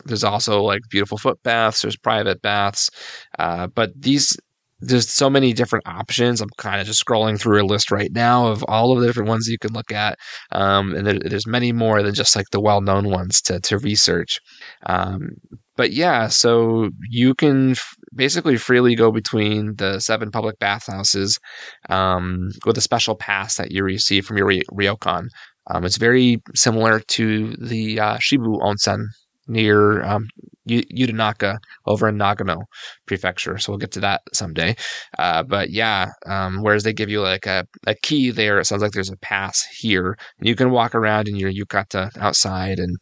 there's 0.05 0.25
also 0.25 0.63
like 0.63 0.83
beautiful 0.91 1.19
foot 1.19 1.43
baths. 1.43 1.83
There's 1.83 1.97
private 1.97 2.43
baths, 2.43 2.91
uh, 3.39 3.67
but 3.69 3.91
these 4.01 4.37
there's 4.83 5.11
so 5.11 5.29
many 5.29 5.53
different 5.53 5.87
options. 5.87 6.41
I'm 6.41 6.49
kind 6.57 6.81
of 6.81 6.87
just 6.87 7.05
scrolling 7.05 7.39
through 7.39 7.63
a 7.63 7.67
list 7.67 7.91
right 7.91 8.11
now 8.13 8.47
of 8.47 8.65
all 8.67 8.93
of 8.93 9.01
the 9.01 9.07
different 9.07 9.29
ones 9.29 9.47
you 9.47 9.59
can 9.59 9.73
look 9.75 9.93
at, 9.93 10.19
um, 10.53 10.95
and 10.95 11.07
there, 11.07 11.19
there's 11.19 11.47
many 11.47 11.73
more 11.73 12.03
than 12.03 12.15
just 12.15 12.35
like 12.35 12.47
the 12.51 12.61
well-known 12.61 13.11
ones 13.11 13.41
to 13.43 13.61
to 13.61 13.79
research. 13.79 14.41
Um, 14.87 15.31
but 15.77 15.93
yeah, 15.93 16.29
so 16.29 16.91
you 17.09 17.35
can 17.35 17.73
f- 17.73 17.95
basically 18.15 18.57
freely 18.57 18.95
go 18.95 19.11
between 19.11 19.77
the 19.77 20.01
seven 20.01 20.31
public 20.31 20.59
bathhouses 20.59 21.39
um, 21.89 22.51
with 22.67 22.77
a 22.77 22.83
special 22.83 23.17
pass 23.17 23.57
that 23.57 23.71
you 23.73 23.83
receive 23.83 24.27
from 24.27 24.37
your 24.37 24.49
ryokan. 24.49 25.29
Um, 25.71 25.85
it's 25.85 25.99
very 25.99 26.43
similar 26.55 27.01
to 27.01 27.55
the 27.57 28.01
uh, 28.01 28.19
Shibu 28.19 28.61
Onsen 28.61 29.07
near 29.51 30.03
um, 30.03 30.27
Yudanaka 30.69 31.59
over 31.87 32.09
in 32.09 32.17
Nagano 32.17 32.63
Prefecture. 33.07 33.59
So 33.59 33.73
we'll 33.73 33.79
get 33.79 33.93
to 33.93 34.01
that 34.01 34.23
someday. 34.33 34.77
Uh, 35.19 35.43
but 35.43 35.71
yeah, 35.71 36.13
um, 36.27 36.63
whereas 36.63 36.85
they 36.85 36.93
give 36.93 37.11
you 37.11 37.21
like 37.21 37.47
a, 37.47 37.67
a 37.87 37.95
key 38.03 38.31
there, 38.31 38.59
it 38.59 38.67
sounds 38.67 38.83
like 38.83 38.93
there's 38.93 39.11
a 39.11 39.17
pass 39.19 39.67
here. 39.79 40.17
You 40.41 40.55
can 40.55 40.71
walk 40.71 40.95
around 40.95 41.29
in 41.29 41.37
your 41.37 41.53
yukata 41.53 42.17
outside 42.19 42.79
and, 42.79 42.97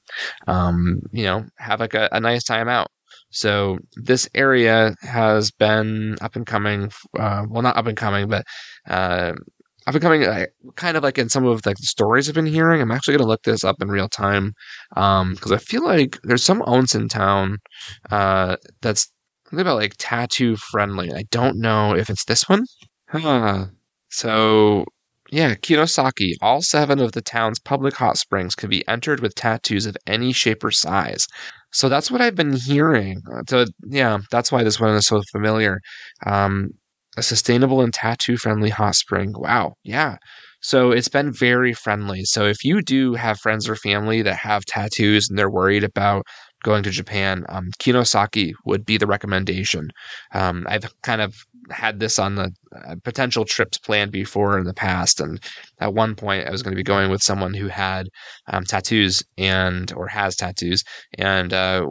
um, 0.46 1.00
you 1.12 1.24
know, 1.24 1.44
have 1.58 1.80
like 1.80 1.94
a, 1.94 2.08
a 2.12 2.20
nice 2.20 2.44
time 2.44 2.68
out. 2.68 2.88
So 3.30 3.78
this 3.96 4.28
area 4.34 4.94
has 5.02 5.50
been 5.50 6.16
up 6.22 6.37
and 6.37 6.46
coming. 6.46 6.90
Uh, 7.18 7.44
well, 7.48 7.62
not 7.62 7.76
up 7.76 7.87
and 7.87 7.96
coming, 7.96 8.28
but 8.28 8.44
uh, 8.88 9.34
I've 9.88 9.94
been 9.94 10.03
coming 10.03 10.24
uh, 10.24 10.44
kind 10.77 10.98
of 10.98 11.03
like 11.03 11.16
in 11.16 11.31
some 11.31 11.46
of 11.46 11.62
the 11.62 11.74
stories 11.77 12.29
I've 12.29 12.35
been 12.35 12.44
hearing. 12.44 12.83
I'm 12.83 12.90
actually 12.90 13.12
going 13.12 13.24
to 13.24 13.29
look 13.29 13.44
this 13.44 13.64
up 13.64 13.77
in 13.81 13.88
real 13.88 14.11
time 14.11 14.53
because 14.90 15.22
um, 15.51 15.53
I 15.53 15.57
feel 15.57 15.83
like 15.83 16.18
there's 16.24 16.44
some 16.44 16.61
onsen 16.61 17.01
in 17.01 17.09
town 17.09 17.57
uh, 18.11 18.57
that's 18.83 19.11
about 19.51 19.79
like 19.79 19.94
tattoo 19.96 20.57
friendly. 20.57 21.11
I 21.14 21.22
don't 21.31 21.59
know 21.59 21.94
if 21.94 22.11
it's 22.11 22.27
this 22.27 22.46
one. 22.51 22.66
Huh. 23.09 23.68
So 24.11 24.85
yeah, 25.31 25.55
Kinosaki. 25.55 26.33
All 26.42 26.61
seven 26.61 27.01
of 27.01 27.12
the 27.12 27.22
town's 27.22 27.59
public 27.59 27.94
hot 27.94 28.18
springs 28.18 28.55
can 28.55 28.68
be 28.68 28.87
entered 28.88 29.20
with 29.20 29.35
tattoos 29.37 29.87
of 29.87 29.96
any 30.07 30.35
shape 30.35 30.62
or 30.64 30.70
size. 30.70 31.27
So 31.72 31.88
that's 31.88 32.11
what 32.11 32.20
I've 32.20 32.35
been 32.35 32.57
hearing. 32.57 33.22
So 33.48 33.64
yeah, 33.87 34.18
that's 34.31 34.53
why 34.53 34.64
this 34.64 34.79
one 34.79 34.94
is 34.94 35.07
so 35.07 35.22
familiar. 35.33 35.81
Um, 36.27 36.72
a 37.18 37.22
sustainable 37.22 37.81
and 37.81 37.92
tattoo 37.92 38.37
friendly 38.37 38.70
hot 38.70 38.94
spring. 38.94 39.35
Wow. 39.37 39.74
Yeah. 39.83 40.16
So 40.61 40.90
it's 40.90 41.09
been 41.09 41.33
very 41.33 41.72
friendly. 41.72 42.24
So 42.24 42.44
if 42.46 42.64
you 42.64 42.81
do 42.83 43.14
have 43.14 43.38
friends 43.38 43.68
or 43.68 43.76
family 43.76 44.22
that 44.22 44.37
have 44.37 44.64
tattoos 44.64 45.28
and 45.28 45.38
they're 45.38 45.50
worried 45.50 45.85
about 45.85 46.24
going 46.64 46.83
to 46.83 46.90
Japan, 46.90 47.44
um, 47.48 47.70
Kinosaki 47.78 48.52
would 48.64 48.85
be 48.85 48.98
the 48.98 49.07
recommendation. 49.07 49.90
Um, 50.35 50.66
I've 50.68 50.90
kind 51.02 51.20
of 51.20 51.35
had 51.70 52.00
this 52.00 52.18
on 52.18 52.35
the 52.35 52.50
uh, 52.74 52.96
potential 53.04 53.44
trips 53.44 53.78
planned 53.78 54.11
before 54.11 54.59
in 54.59 54.64
the 54.64 54.74
past, 54.74 55.20
and 55.20 55.40
at 55.81 55.94
one 55.94 56.14
point 56.16 56.48
I 56.48 56.50
was 56.50 56.62
going 56.62 56.72
to 56.72 56.76
be 56.76 56.83
going 56.83 57.11
with 57.11 57.22
someone 57.22 57.54
who 57.54 57.68
had 57.68 58.09
um, 58.48 58.64
tattoos 58.64 59.22
and 59.37 59.92
or 59.92 60.09
has 60.09 60.35
tattoos, 60.35 60.83
and 61.18 61.52
uh, 61.52 61.87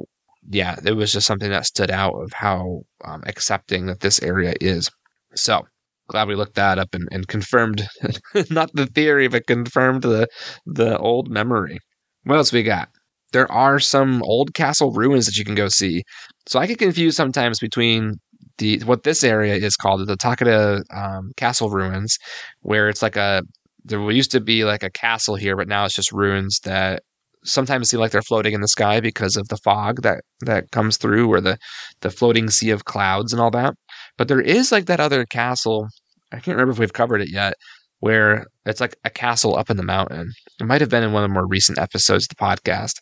yeah, 0.49 0.75
it 0.85 0.93
was 0.93 1.13
just 1.13 1.27
something 1.27 1.51
that 1.51 1.65
stood 1.65 1.91
out 1.91 2.15
of 2.15 2.33
how 2.33 2.81
um, 3.05 3.23
accepting 3.27 3.85
that 3.85 4.01
this 4.01 4.21
area 4.21 4.55
is. 4.59 4.89
So 5.35 5.67
glad 6.09 6.27
we 6.27 6.35
looked 6.35 6.55
that 6.55 6.79
up 6.79 6.93
and, 6.93 7.07
and 7.11 7.27
confirmed 7.27 7.87
not 8.49 8.71
the 8.73 8.87
theory, 8.87 9.27
but 9.27 9.47
confirmed 9.47 10.03
the 10.03 10.27
the 10.65 10.97
old 10.99 11.29
memory. 11.29 11.79
What 12.23 12.37
else 12.37 12.51
we 12.51 12.63
got? 12.63 12.89
There 13.33 13.51
are 13.51 13.79
some 13.79 14.23
old 14.23 14.53
castle 14.53 14.91
ruins 14.93 15.25
that 15.25 15.37
you 15.37 15.45
can 15.45 15.55
go 15.55 15.67
see. 15.67 16.03
So 16.47 16.59
I 16.59 16.65
get 16.67 16.79
confused 16.79 17.17
sometimes 17.17 17.59
between 17.59 18.15
the 18.57 18.79
what 18.85 19.03
this 19.03 19.23
area 19.23 19.55
is 19.55 19.75
called 19.75 20.07
the 20.07 20.17
Takeda 20.17 20.81
um, 20.93 21.31
Castle 21.37 21.69
ruins, 21.69 22.17
where 22.61 22.89
it's 22.89 23.01
like 23.01 23.15
a 23.17 23.43
there 23.83 23.99
used 24.11 24.31
to 24.31 24.41
be 24.41 24.65
like 24.65 24.83
a 24.83 24.89
castle 24.91 25.35
here, 25.35 25.55
but 25.55 25.67
now 25.67 25.85
it's 25.85 25.95
just 25.95 26.11
ruins 26.11 26.59
that 26.63 27.03
sometimes 27.43 27.89
seem 27.89 27.99
like 27.99 28.11
they're 28.11 28.21
floating 28.21 28.53
in 28.53 28.61
the 28.61 28.67
sky 28.67 28.99
because 28.99 29.35
of 29.37 29.47
the 29.49 29.57
fog 29.57 30.01
that 30.01 30.21
that 30.41 30.71
comes 30.71 30.97
through, 30.97 31.29
or 31.31 31.41
the 31.41 31.57
the 32.01 32.09
floating 32.11 32.49
sea 32.49 32.69
of 32.71 32.85
clouds 32.85 33.33
and 33.33 33.41
all 33.41 33.51
that. 33.51 33.75
But 34.17 34.27
there 34.27 34.41
is 34.41 34.71
like 34.71 34.85
that 34.85 34.99
other 34.99 35.25
castle. 35.25 35.87
I 36.31 36.37
can't 36.37 36.55
remember 36.55 36.73
if 36.73 36.79
we've 36.79 36.93
covered 36.93 37.21
it 37.21 37.31
yet, 37.31 37.53
where 37.99 38.45
it's 38.65 38.81
like 38.81 38.95
a 39.03 39.09
castle 39.09 39.55
up 39.55 39.69
in 39.69 39.77
the 39.77 39.83
mountain. 39.83 40.31
It 40.59 40.65
might 40.65 40.81
have 40.81 40.89
been 40.89 41.03
in 41.03 41.13
one 41.13 41.23
of 41.23 41.29
the 41.29 41.33
more 41.33 41.47
recent 41.47 41.79
episodes 41.79 42.25
of 42.25 42.29
the 42.29 42.35
podcast. 42.35 42.93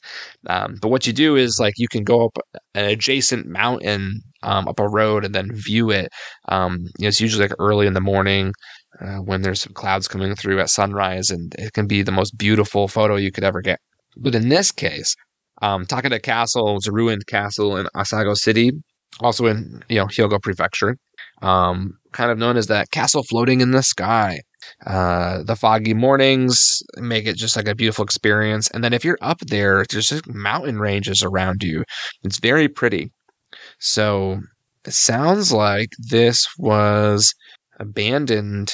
Um, 0.48 0.76
but 0.82 0.90
what 0.90 1.08
you 1.08 1.14
do 1.14 1.36
is 1.36 1.58
like 1.60 1.74
you 1.78 1.88
can 1.88 2.04
go 2.04 2.26
up 2.26 2.38
an 2.74 2.86
adjacent 2.86 3.48
mountain 3.48 4.22
um, 4.44 4.68
up 4.68 4.80
a 4.80 4.88
road 4.88 5.26
and 5.26 5.34
then 5.34 5.50
view 5.52 5.90
it. 5.90 6.10
Um, 6.50 6.86
you 7.00 7.04
know, 7.04 7.08
it's 7.08 7.22
usually 7.22 7.48
like 7.48 7.56
early 7.60 7.88
in 7.88 7.94
the 7.94 8.02
morning 8.02 8.54
uh, 9.02 9.18
when 9.18 9.42
there's 9.42 9.62
some 9.62 9.74
clouds 9.74 10.08
coming 10.08 10.36
through 10.36 10.60
at 10.60 10.70
sunrise, 10.70 11.30
and 11.30 11.54
it 11.58 11.74
can 11.74 11.88
be 11.88 12.02
the 12.02 12.12
most 12.12 12.38
beautiful 12.38 12.88
photo 12.88 13.16
you 13.16 13.32
could 13.32 13.44
ever 13.44 13.62
get. 13.62 13.80
But 14.18 14.36
in 14.36 14.50
this 14.50 14.72
case, 14.72 15.16
um, 15.62 15.86
Takeda 15.86 16.22
Castle 16.22 16.78
is 16.78 16.88
a 16.88 16.92
ruined 16.92 17.28
castle 17.28 17.76
in 17.78 17.88
Asago 17.96 18.36
City, 18.36 18.72
also 19.20 19.46
in 19.46 19.84
you 19.90 19.98
know 19.98 20.06
Hyogo 20.06 20.42
Prefecture, 20.42 20.98
um, 21.42 21.98
kind 22.12 22.32
of 22.32 22.38
known 22.38 22.58
as 22.58 22.68
that 22.68 22.92
castle 22.92 23.24
floating 23.24 23.62
in 23.62 23.72
the 23.72 23.84
sky. 23.84 24.40
Uh, 24.86 25.44
the 25.44 25.56
foggy 25.56 25.94
mornings 25.94 26.82
make 26.98 27.28
it 27.28 27.36
just 27.38 27.56
like 27.56 27.68
a 27.68 27.76
beautiful 27.76 28.04
experience, 28.04 28.70
and 28.72 28.84
then 28.84 28.94
if 28.94 29.06
you're 29.06 29.18
up 29.22 29.40
there, 29.48 29.86
there's 29.90 30.08
just 30.08 30.28
mountain 30.28 30.80
ranges 30.80 31.22
around 31.24 31.64
you. 31.64 31.84
It's 32.24 32.40
very 32.40 32.68
pretty. 32.68 33.12
So 33.80 34.40
it 34.86 34.94
sounds 34.94 35.52
like 35.54 35.90
this 36.00 36.48
was 36.58 37.34
abandoned 37.80 38.72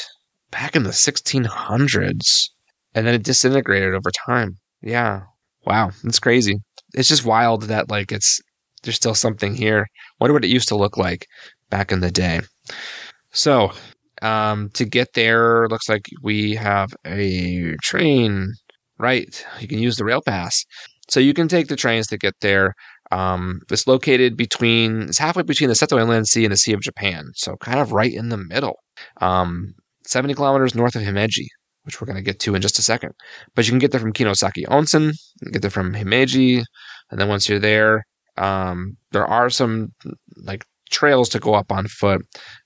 back 0.52 0.76
in 0.76 0.84
the 0.84 0.94
1600s, 0.94 2.50
and 2.94 3.06
then 3.08 3.16
it 3.16 3.24
disintegrated 3.24 3.94
over 3.94 4.12
time. 4.26 4.58
Yeah, 4.82 5.24
wow, 5.66 5.92
it's 6.04 6.20
crazy. 6.20 6.58
It's 6.94 7.10
just 7.10 7.26
wild 7.26 7.64
that 7.64 7.90
like 7.90 8.12
it's 8.12 8.40
there's 8.84 8.96
still 8.96 9.16
something 9.16 9.56
here. 9.56 9.88
Wonder 10.20 10.34
what 10.34 10.46
it 10.46 10.50
used 10.50 10.68
to 10.70 10.76
look 10.76 10.98
like 10.98 11.26
back 11.70 11.92
in 11.92 12.02
the 12.02 12.12
day. 12.12 12.42
So, 13.32 13.72
um, 14.22 14.70
to 14.74 14.86
get 14.86 15.14
there, 15.14 15.68
looks 15.70 15.90
like 15.90 16.08
we 16.22 16.56
have 16.56 16.94
a 17.06 17.76
train. 17.82 18.54
Right, 19.00 19.44
you 19.60 19.68
can 19.68 19.80
use 19.80 19.96
the 19.96 20.06
rail 20.06 20.22
pass, 20.22 20.64
so 21.10 21.20
you 21.20 21.34
can 21.34 21.48
take 21.48 21.68
the 21.68 21.76
trains 21.76 22.06
to 22.08 22.18
get 22.18 22.36
there. 22.42 22.76
Um, 23.12 23.62
it's 23.72 23.88
located 23.88 24.38
between 24.38 25.04
it's 25.04 25.18
halfway 25.18 25.44
between 25.44 25.70
the 25.70 25.76
Seto 25.76 26.00
Inland 26.00 26.28
Sea 26.28 26.46
and 26.46 26.54
the 26.54 26.58
Sea 26.58 26.74
of 26.74 26.82
Japan, 26.82 27.26
so 27.34 27.56
kind 27.58 27.80
of 27.80 27.94
right 27.94 28.14
in 28.14 28.30
the 28.30 28.38
middle. 28.38 28.78
Um, 29.20 29.74
70 30.06 30.36
kilometers 30.36 30.76
north 30.76 30.96
of 30.96 31.02
Himeji, 31.02 31.48
which 31.84 32.00
we're 32.00 32.06
going 32.06 32.18
to 32.18 32.22
get 32.22 32.40
to 32.42 32.54
in 32.54 32.62
just 32.62 32.80
a 32.80 32.84
second. 32.84 33.12
But 33.56 33.66
you 33.66 33.72
can 33.72 33.80
get 33.80 33.92
there 33.92 34.00
from 34.00 34.14
Kinosaki 34.14 34.66
Onsen, 34.68 35.14
get 35.52 35.62
there 35.62 35.72
from 35.72 35.94
Himeji, 35.94 36.64
and 37.10 37.20
then 37.20 37.28
once 37.28 37.50
you're 37.50 37.60
there, 37.60 38.04
um, 38.42 38.98
there 39.12 39.26
are 39.26 39.50
some 39.50 39.94
like 40.44 40.66
trails 40.90 41.30
to 41.30 41.40
go 41.40 41.54
up 41.54 41.72
on 41.72 41.88
foot. 41.88 42.22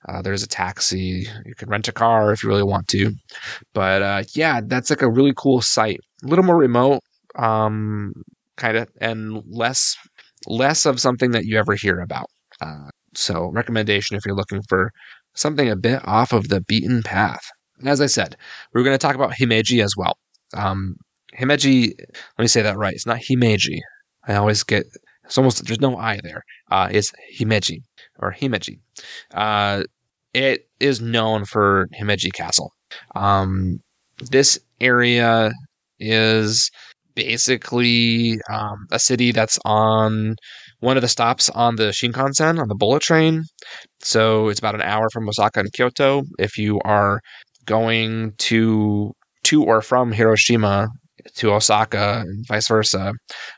Uh, 0.07 0.21
there's 0.21 0.41
a 0.41 0.47
taxi. 0.47 1.27
You 1.45 1.53
can 1.55 1.69
rent 1.69 1.87
a 1.87 1.91
car 1.91 2.31
if 2.31 2.41
you 2.41 2.49
really 2.49 2.63
want 2.63 2.87
to. 2.89 3.11
But 3.73 4.01
uh, 4.01 4.23
yeah, 4.33 4.61
that's 4.63 4.89
like 4.89 5.01
a 5.01 5.11
really 5.11 5.33
cool 5.35 5.61
site. 5.61 5.99
A 6.23 6.27
little 6.27 6.45
more 6.45 6.57
remote, 6.57 7.01
um, 7.35 8.13
kind 8.55 8.77
of, 8.77 8.89
and 9.01 9.43
less 9.45 9.95
less 10.47 10.85
of 10.85 10.99
something 10.99 11.31
that 11.31 11.45
you 11.45 11.57
ever 11.57 11.75
hear 11.75 11.99
about. 11.99 12.27
Uh, 12.61 12.89
so 13.13 13.49
recommendation 13.51 14.15
if 14.15 14.25
you're 14.25 14.35
looking 14.35 14.61
for 14.69 14.91
something 15.35 15.69
a 15.69 15.75
bit 15.75 16.01
off 16.07 16.31
of 16.31 16.47
the 16.47 16.61
beaten 16.61 17.03
path. 17.03 17.43
As 17.85 17.99
I 17.99 18.05
said, 18.05 18.37
we're 18.73 18.83
going 18.83 18.93
to 18.93 19.05
talk 19.05 19.15
about 19.15 19.33
Himeji 19.33 19.83
as 19.83 19.95
well. 19.97 20.17
Um, 20.53 20.95
Himeji, 21.37 21.91
let 21.99 22.41
me 22.41 22.47
say 22.47 22.61
that 22.61 22.77
right. 22.77 22.93
It's 22.93 23.05
not 23.05 23.19
Himeji. 23.19 23.79
I 24.27 24.35
always 24.35 24.63
get 24.63 24.85
it's 25.25 25.37
almost 25.37 25.65
there's 25.65 25.81
no 25.81 25.97
I 25.97 26.19
there. 26.23 26.43
Uh, 26.71 26.89
it's 26.91 27.11
Himeji 27.39 27.79
or 28.19 28.33
Himeji. 28.33 28.79
Uh, 29.33 29.83
it 30.33 30.67
is 30.79 31.01
known 31.01 31.45
for 31.45 31.87
Himeji 31.99 32.33
Castle. 32.33 32.71
Um, 33.15 33.79
this 34.29 34.59
area 34.79 35.51
is 35.99 36.69
basically 37.15 38.37
um, 38.51 38.85
a 38.91 38.99
city 38.99 39.31
that's 39.31 39.57
on 39.65 40.35
one 40.79 40.97
of 40.97 41.01
the 41.01 41.07
stops 41.07 41.49
on 41.49 41.77
the 41.77 41.91
Shinkansen 41.91 42.59
on 42.59 42.67
the 42.67 42.75
bullet 42.75 43.01
train. 43.01 43.43
So 44.01 44.49
it's 44.49 44.59
about 44.59 44.75
an 44.75 44.81
hour 44.81 45.07
from 45.11 45.27
Osaka 45.27 45.61
and 45.61 45.73
Kyoto. 45.73 46.23
If 46.37 46.57
you 46.57 46.79
are 46.83 47.21
going 47.65 48.33
to 48.37 49.13
to 49.45 49.63
or 49.63 49.81
from 49.81 50.11
Hiroshima 50.11 50.87
to 51.35 51.53
Osaka 51.53 52.23
and 52.25 52.45
vice 52.47 52.67
versa, 52.67 53.13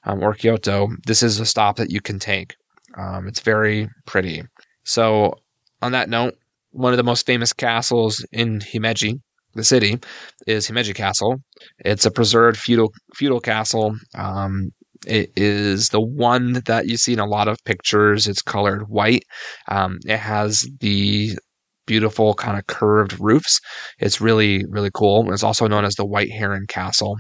um, 0.06 0.23
or 0.23 0.34
Kyoto, 0.34 0.88
this 1.06 1.23
is 1.23 1.39
a 1.39 1.45
stop 1.45 1.77
that 1.77 1.91
you 1.91 2.01
can 2.01 2.19
take. 2.19 2.56
Um, 2.97 3.27
it's 3.27 3.41
very 3.41 3.89
pretty. 4.06 4.43
So, 4.84 5.34
on 5.82 5.91
that 5.91 6.10
note, 6.10 6.36
one 6.71 6.93
of 6.93 6.97
the 6.97 7.03
most 7.03 7.25
famous 7.25 7.53
castles 7.53 8.25
in 8.32 8.60
Himeji, 8.60 9.19
the 9.53 9.63
city, 9.63 9.99
is 10.47 10.67
Himeji 10.67 10.95
Castle. 10.95 11.38
It's 11.80 12.06
a 12.06 12.12
preserved 12.12 12.58
feudal 12.58 12.91
feudal 13.15 13.39
castle. 13.39 13.95
Um, 14.15 14.71
it 15.06 15.32
is 15.36 15.89
the 15.89 16.01
one 16.01 16.62
that 16.65 16.88
you 16.88 16.97
see 16.97 17.13
in 17.13 17.19
a 17.19 17.25
lot 17.25 17.47
of 17.47 17.63
pictures. 17.65 18.27
It's 18.27 18.41
colored 18.41 18.89
white. 18.89 19.23
Um, 19.67 19.99
it 20.06 20.17
has 20.17 20.67
the 20.80 21.38
beautiful 21.86 22.34
kind 22.34 22.58
of 22.58 22.67
curved 22.67 23.15
roofs. 23.19 23.60
It's 23.99 24.21
really, 24.21 24.63
really 24.69 24.91
cool. 24.93 25.32
It's 25.34 25.43
also 25.43 25.67
known 25.67 25.86
as 25.86 25.95
the 25.95 26.06
White 26.06 26.32
Heron 26.32 26.65
Castle. 26.67 27.17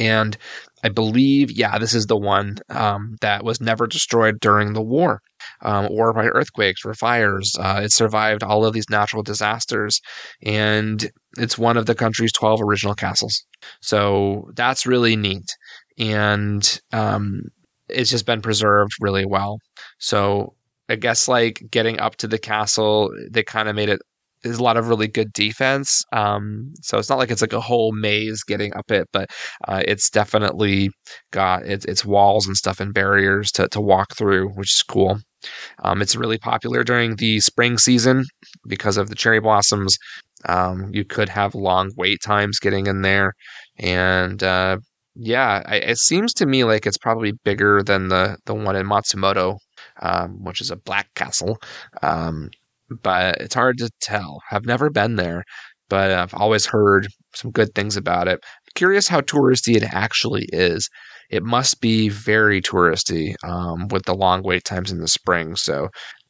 And 0.00 0.36
I 0.82 0.88
believe, 0.88 1.50
yeah, 1.50 1.78
this 1.78 1.94
is 1.94 2.06
the 2.06 2.16
one 2.16 2.56
um, 2.70 3.16
that 3.20 3.44
was 3.44 3.60
never 3.60 3.86
destroyed 3.86 4.40
during 4.40 4.72
the 4.72 4.82
war 4.82 5.20
um, 5.62 5.88
or 5.90 6.12
by 6.14 6.24
earthquakes 6.24 6.84
or 6.84 6.94
fires. 6.94 7.54
Uh, 7.60 7.82
it 7.84 7.92
survived 7.92 8.42
all 8.42 8.64
of 8.64 8.72
these 8.72 8.88
natural 8.88 9.22
disasters, 9.22 10.00
and 10.42 11.10
it's 11.36 11.58
one 11.58 11.76
of 11.76 11.86
the 11.86 11.94
country's 11.94 12.32
12 12.32 12.62
original 12.62 12.94
castles. 12.94 13.44
So 13.82 14.50
that's 14.54 14.86
really 14.86 15.16
neat. 15.16 15.54
And 15.98 16.80
um, 16.92 17.42
it's 17.88 18.10
just 18.10 18.24
been 18.24 18.40
preserved 18.40 18.92
really 19.00 19.26
well. 19.26 19.58
So 19.98 20.54
I 20.88 20.96
guess 20.96 21.28
like 21.28 21.62
getting 21.70 22.00
up 22.00 22.16
to 22.16 22.26
the 22.26 22.38
castle, 22.38 23.10
they 23.30 23.42
kind 23.42 23.68
of 23.68 23.76
made 23.76 23.90
it 23.90 24.00
there's 24.42 24.58
a 24.58 24.62
lot 24.62 24.76
of 24.76 24.88
really 24.88 25.08
good 25.08 25.32
defense. 25.32 26.02
Um, 26.12 26.72
so 26.82 26.98
it's 26.98 27.08
not 27.08 27.18
like 27.18 27.30
it's 27.30 27.42
like 27.42 27.52
a 27.52 27.60
whole 27.60 27.92
maze 27.92 28.42
getting 28.42 28.74
up 28.74 28.90
it, 28.90 29.08
but 29.12 29.30
uh, 29.68 29.82
it's 29.86 30.10
definitely 30.10 30.90
got 31.30 31.64
its, 31.64 31.84
its 31.86 32.04
walls 32.04 32.46
and 32.46 32.56
stuff 32.56 32.80
and 32.80 32.94
barriers 32.94 33.50
to, 33.52 33.68
to 33.68 33.80
walk 33.80 34.14
through, 34.16 34.48
which 34.50 34.72
is 34.72 34.82
cool. 34.82 35.18
Um, 35.82 36.02
it's 36.02 36.16
really 36.16 36.38
popular 36.38 36.84
during 36.84 37.16
the 37.16 37.40
spring 37.40 37.78
season 37.78 38.24
because 38.68 38.96
of 38.96 39.08
the 39.08 39.14
cherry 39.14 39.40
blossoms. 39.40 39.96
Um, 40.48 40.90
you 40.92 41.04
could 41.04 41.28
have 41.28 41.54
long 41.54 41.90
wait 41.96 42.20
times 42.22 42.58
getting 42.58 42.86
in 42.86 43.02
there, 43.02 43.34
and 43.78 44.42
uh, 44.42 44.78
yeah, 45.14 45.62
I, 45.66 45.76
it 45.76 45.98
seems 45.98 46.32
to 46.34 46.46
me 46.46 46.64
like 46.64 46.86
it's 46.86 46.98
probably 46.98 47.32
bigger 47.44 47.82
than 47.82 48.08
the 48.08 48.38
the 48.46 48.54
one 48.54 48.76
in 48.76 48.86
Matsumoto, 48.86 49.58
um, 50.00 50.42
which 50.42 50.60
is 50.60 50.70
a 50.70 50.76
black 50.76 51.08
castle. 51.14 51.58
But 53.02 53.40
it's 53.40 53.54
hard 53.54 53.78
to 53.78 53.90
tell. 54.00 54.40
I've 54.50 54.66
never 54.66 54.90
been 54.90 55.16
there, 55.16 55.44
but 55.88 56.10
I've 56.10 56.34
always 56.34 56.66
heard 56.66 57.08
some 57.34 57.50
good 57.50 57.74
things 57.74 57.96
about 57.96 58.28
it. 58.28 58.40
curious 58.74 59.08
how 59.08 59.20
touristy 59.20 59.76
it 59.76 59.82
actually 59.84 60.46
is. 60.52 60.88
It 61.30 61.42
must 61.44 61.80
be 61.80 62.08
very 62.08 62.60
touristy 62.60 63.34
um, 63.44 63.88
with 63.88 64.04
the 64.04 64.14
long 64.14 64.42
wait 64.42 64.64
times 64.64 64.90
in 64.90 65.00
the 65.00 65.08
spring. 65.08 65.54
So 65.56 65.88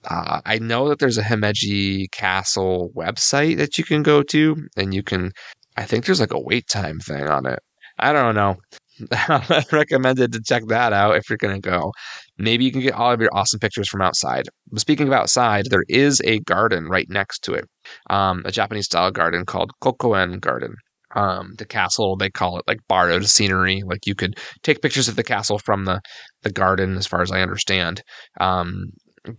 uh, 0.08 0.40
I 0.44 0.58
know 0.58 0.88
that 0.88 0.98
there's 0.98 1.18
a 1.18 1.22
Himeji 1.22 2.10
Castle 2.12 2.90
website 2.96 3.58
that 3.58 3.78
you 3.78 3.84
can 3.84 4.02
go 4.02 4.22
to, 4.24 4.56
and 4.76 4.94
you 4.94 5.02
can. 5.02 5.32
I 5.76 5.84
think 5.84 6.04
there's 6.04 6.20
like 6.20 6.34
a 6.34 6.40
wait 6.40 6.68
time 6.68 6.98
thing 7.00 7.26
on 7.28 7.46
it. 7.46 7.60
I 7.98 8.12
don't 8.12 8.34
know. 8.34 8.56
I 9.12 9.64
recommended 9.72 10.32
to 10.32 10.40
check 10.44 10.64
that 10.68 10.92
out 10.92 11.16
if 11.16 11.28
you're 11.28 11.38
going 11.38 11.60
to 11.60 11.70
go. 11.70 11.92
Maybe 12.40 12.64
you 12.64 12.72
can 12.72 12.81
get 12.81 12.94
all 12.94 13.12
of 13.12 13.20
your 13.20 13.31
awesome 13.35 13.61
pictures 13.61 13.88
from 13.88 14.00
outside. 14.00 14.46
But 14.70 14.81
speaking 14.81 15.07
of 15.07 15.12
outside, 15.12 15.66
there 15.66 15.85
is 15.88 16.22
a 16.24 16.40
garden 16.40 16.87
right 16.87 17.07
next 17.11 17.40
to 17.44 17.53
it, 17.53 17.66
um, 18.09 18.42
a 18.46 18.50
Japanese 18.50 18.87
style 18.87 19.11
garden 19.11 19.44
called 19.44 19.72
Kokoen 19.83 20.40
Garden. 20.40 20.74
Um, 21.14 21.55
the 21.59 21.66
castle, 21.66 22.16
they 22.16 22.31
call 22.31 22.57
it 22.57 22.64
like 22.66 22.79
borrowed 22.88 23.26
scenery. 23.26 23.83
Like 23.85 24.07
you 24.07 24.14
could 24.14 24.38
take 24.62 24.81
pictures 24.81 25.09
of 25.09 25.16
the 25.16 25.24
castle 25.24 25.59
from 25.59 25.85
the, 25.85 26.00
the 26.42 26.53
garden, 26.53 26.96
as 26.96 27.07
far 27.07 27.20
as 27.20 27.31
I 27.31 27.42
understand. 27.42 28.03
Um, 28.40 28.87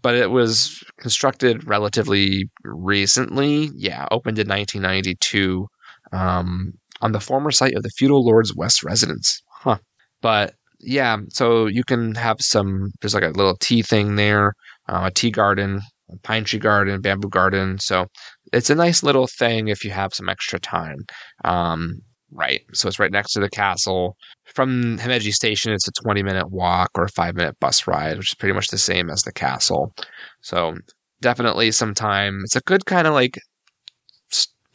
but 0.02 0.16
it 0.16 0.30
was 0.30 0.84
constructed 1.00 1.68
relatively 1.68 2.50
recently. 2.64 3.70
Yeah, 3.74 4.06
opened 4.12 4.38
in 4.38 4.48
1992 4.48 5.66
um, 6.12 6.74
on 7.02 7.14
the 7.14 7.20
former 7.20 7.52
site 7.52 7.74
of 7.76 7.84
the 7.84 7.92
feudal 7.98 8.24
lord's 8.24 8.56
west 8.56 8.84
residence. 8.84 9.42
Huh. 9.50 9.78
But 10.22 10.54
yeah, 10.84 11.18
so 11.30 11.68
you 11.68 11.84
can 11.84 12.16
have 12.16 12.38
some. 12.40 12.92
There's 13.02 13.14
like 13.14 13.24
a 13.24 13.30
little 13.30 13.58
tea 13.58 13.82
thing 13.82 14.16
there, 14.16 14.54
uh, 14.90 15.04
a 15.06 15.12
tea 15.12 15.32
garden, 15.32 15.82
a 16.12 16.18
pine 16.20 16.44
tree 16.44 16.60
garden, 16.60 17.02
bamboo 17.02 17.30
garden. 17.30 17.78
So 17.80 18.08
it's 18.54 18.70
a 18.70 18.76
nice 18.76 19.04
little 19.04 19.28
thing 19.28 19.68
if 19.68 19.84
you 19.84 19.92
have 19.92 20.14
some 20.14 20.30
extra 20.30 20.60
time. 20.60 20.98
Um, 21.46 22.02
right. 22.32 22.62
So 22.74 22.88
it's 22.88 23.00
right 23.00 23.12
next 23.12 23.34
to 23.34 23.40
the 23.40 23.50
castle. 23.50 24.16
From 24.46 24.98
Himeji 24.98 25.32
Station, 25.32 25.72
it's 25.74 25.88
a 25.88 26.04
20 26.04 26.24
minute 26.24 26.52
walk 26.52 26.90
or 26.96 27.06
a 27.06 27.10
five 27.10 27.36
minute 27.36 27.56
bus 27.60 27.88
ride, 27.88 28.18
which 28.18 28.32
is 28.32 28.36
pretty 28.36 28.54
much 28.54 28.68
the 28.68 28.78
same 28.78 29.10
as 29.10 29.24
the 29.24 29.34
castle. 29.34 29.94
So 30.42 30.76
definitely 31.22 31.72
some 31.72 31.94
time. 31.94 32.42
It's 32.44 32.56
a 32.56 32.62
good 32.62 32.86
kind 32.86 33.08
of 33.08 33.14
like 33.14 33.38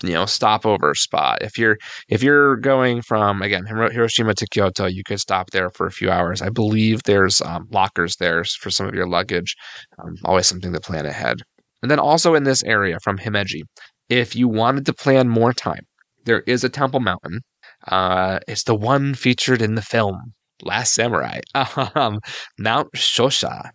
you 0.02 0.12
know 0.12 0.26
stopover 0.26 0.94
spot. 0.94 1.38
If 1.42 1.59
you're 1.59 1.78
if 2.09 2.22
you're 2.22 2.56
going 2.56 3.02
from 3.02 3.42
again 3.42 3.64
hiroshima 3.66 4.35
to 4.35 4.46
kyoto 4.48 4.87
you 4.87 5.02
could 5.04 5.20
stop 5.20 5.50
there 5.50 5.70
for 5.70 5.87
a 5.87 5.92
few 5.92 6.11
hours. 6.11 6.42
I 6.42 6.50
believe 6.50 7.02
there's 7.04 7.40
um, 7.40 7.66
lockers 7.70 8.16
there 8.16 8.44
for 8.44 8.70
some 8.70 8.87
of 8.87 8.94
your 8.94 9.09
luggage 9.09 9.56
um, 10.02 10.16
always 10.24 10.46
something 10.46 10.72
to 10.72 10.80
plan 10.80 11.06
ahead. 11.06 11.38
And 11.82 11.90
then 11.90 11.98
also 11.98 12.35
in 12.35 12.44
this 12.44 12.62
area 12.64 12.98
from 13.02 13.18
himeji 13.18 13.62
if 14.09 14.37
you 14.37 14.48
wanted 14.48 14.87
to 14.87 14.92
plan 14.92 15.28
more 15.28 15.52
time 15.52 15.87
there 16.24 16.40
is 16.46 16.64
a 16.64 16.68
temple 16.68 17.00
mountain 17.00 17.40
uh, 17.88 18.38
it's 18.48 18.64
the 18.64 18.74
one 18.74 19.14
featured 19.14 19.62
in 19.62 19.74
the 19.74 19.82
film 19.82 20.35
last 20.62 20.94
samurai 20.94 21.40
um, 21.94 22.18
mount 22.59 22.90
shosha. 22.94 23.70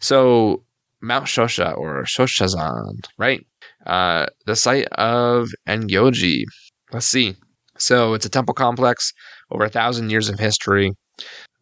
So 0.00 0.64
mount 1.00 1.26
shosha 1.26 1.76
or 1.76 2.04
shoshazan 2.04 3.06
right 3.18 3.46
uh, 3.86 4.26
the 4.46 4.56
site 4.56 4.86
of 4.92 5.48
Engyoji. 5.68 6.44
Let's 6.92 7.06
see. 7.06 7.34
So 7.78 8.14
it's 8.14 8.26
a 8.26 8.30
temple 8.30 8.54
complex, 8.54 9.12
over 9.50 9.64
a 9.64 9.70
thousand 9.70 10.10
years 10.10 10.28
of 10.28 10.38
history, 10.38 10.92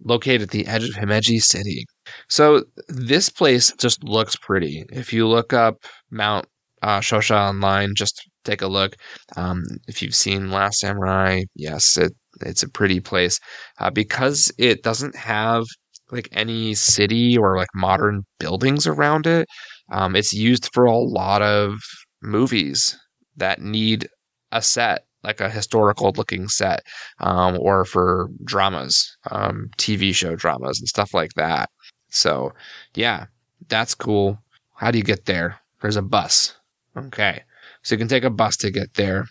located 0.05 0.43
at 0.43 0.51
the 0.51 0.67
edge 0.67 0.89
of 0.89 0.95
Himeji 0.95 1.41
City. 1.41 1.85
So 2.29 2.65
this 2.89 3.29
place 3.29 3.73
just 3.79 4.03
looks 4.05 4.37
pretty. 4.37 4.85
If 4.93 5.13
you 5.13 5.29
look 5.29 5.53
up 5.53 5.77
Mount 6.11 6.47
uh, 6.83 7.01
Shosha 7.01 7.37
online, 7.37 7.91
just 7.97 8.21
take 8.45 8.63
a 8.63 8.69
look. 8.69 8.97
Um, 9.37 9.63
if 9.87 10.03
you've 10.03 10.15
seen 10.15 10.51
Last 10.51 10.81
Samurai, 10.81 11.43
yes, 11.55 11.97
it 11.97 12.13
it's 12.41 12.63
a 12.63 12.69
pretty 12.69 13.01
place 13.01 13.41
uh, 13.81 13.91
because 13.91 14.53
it 14.59 14.83
doesn't 14.83 15.17
have 15.17 15.65
like 16.11 16.29
any 16.33 16.75
city 16.75 17.37
or 17.37 17.57
like 17.57 17.69
modern 17.75 18.23
buildings 18.39 18.87
around 18.87 19.27
it. 19.27 19.47
Um, 19.91 20.15
it's 20.17 20.33
used 20.33 20.71
for 20.73 20.85
a 20.85 20.97
lot 20.97 21.43
of 21.43 21.75
movies 22.23 22.99
that 23.37 23.61
need 23.61 24.09
a 24.53 24.63
set 24.63 25.05
like 25.25 25.41
a 25.41 25.51
historical 25.51 26.13
looking 26.17 26.49
set 26.49 26.83
um, 27.21 27.59
or 27.61 27.85
for 27.85 28.29
dramas 28.45 29.17
um, 29.31 29.69
tv 29.77 30.15
show 30.15 30.37
dramas 30.37 30.79
and 30.79 30.89
stuff 30.89 31.13
like 31.13 31.33
that. 31.35 31.71
So 32.11 32.53
yeah 32.95 33.27
that's 33.69 33.95
cool. 33.95 34.39
How 34.77 34.91
do 34.91 34.99
you 34.99 35.05
get 35.05 35.27
there? 35.27 35.59
There's 35.83 35.97
a 35.97 36.03
bus. 36.03 36.57
Okay. 36.97 37.43
So 37.83 37.95
you 37.95 37.99
can 37.99 38.09
take 38.09 38.25
a 38.25 38.31
bus 38.31 38.57
to 38.59 38.71
get 38.71 38.95
there. 38.95 39.27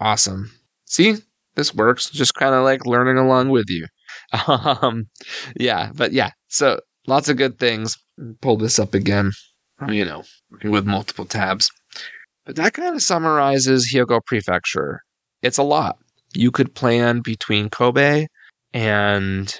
Awesome. 0.00 0.50
See? 0.86 1.16
This 1.54 1.74
works. 1.74 2.10
Just 2.10 2.34
kind 2.34 2.54
of 2.54 2.64
like 2.64 2.86
learning 2.86 3.18
along 3.18 3.50
with 3.50 3.68
you. 3.68 3.86
Um, 4.46 5.06
yeah 5.56 5.90
but 5.94 6.12
yeah 6.12 6.30
so 6.48 6.80
lots 7.06 7.28
of 7.28 7.36
good 7.36 7.58
things. 7.58 7.96
Pull 8.40 8.56
this 8.56 8.78
up 8.78 8.94
again 8.94 9.32
you 9.88 10.04
know, 10.04 10.22
with 10.64 10.86
multiple 10.86 11.24
tabs. 11.24 11.70
But 12.44 12.56
that 12.56 12.74
kind 12.74 12.94
of 12.94 13.02
summarizes 13.02 13.92
Hyogo 13.92 14.24
Prefecture. 14.24 15.00
It's 15.42 15.58
a 15.58 15.62
lot. 15.62 15.98
You 16.34 16.50
could 16.50 16.74
plan 16.74 17.20
between 17.22 17.70
Kobe 17.70 18.26
and 18.72 19.54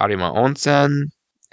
Arima 0.00 0.32
Onsen 0.32 1.04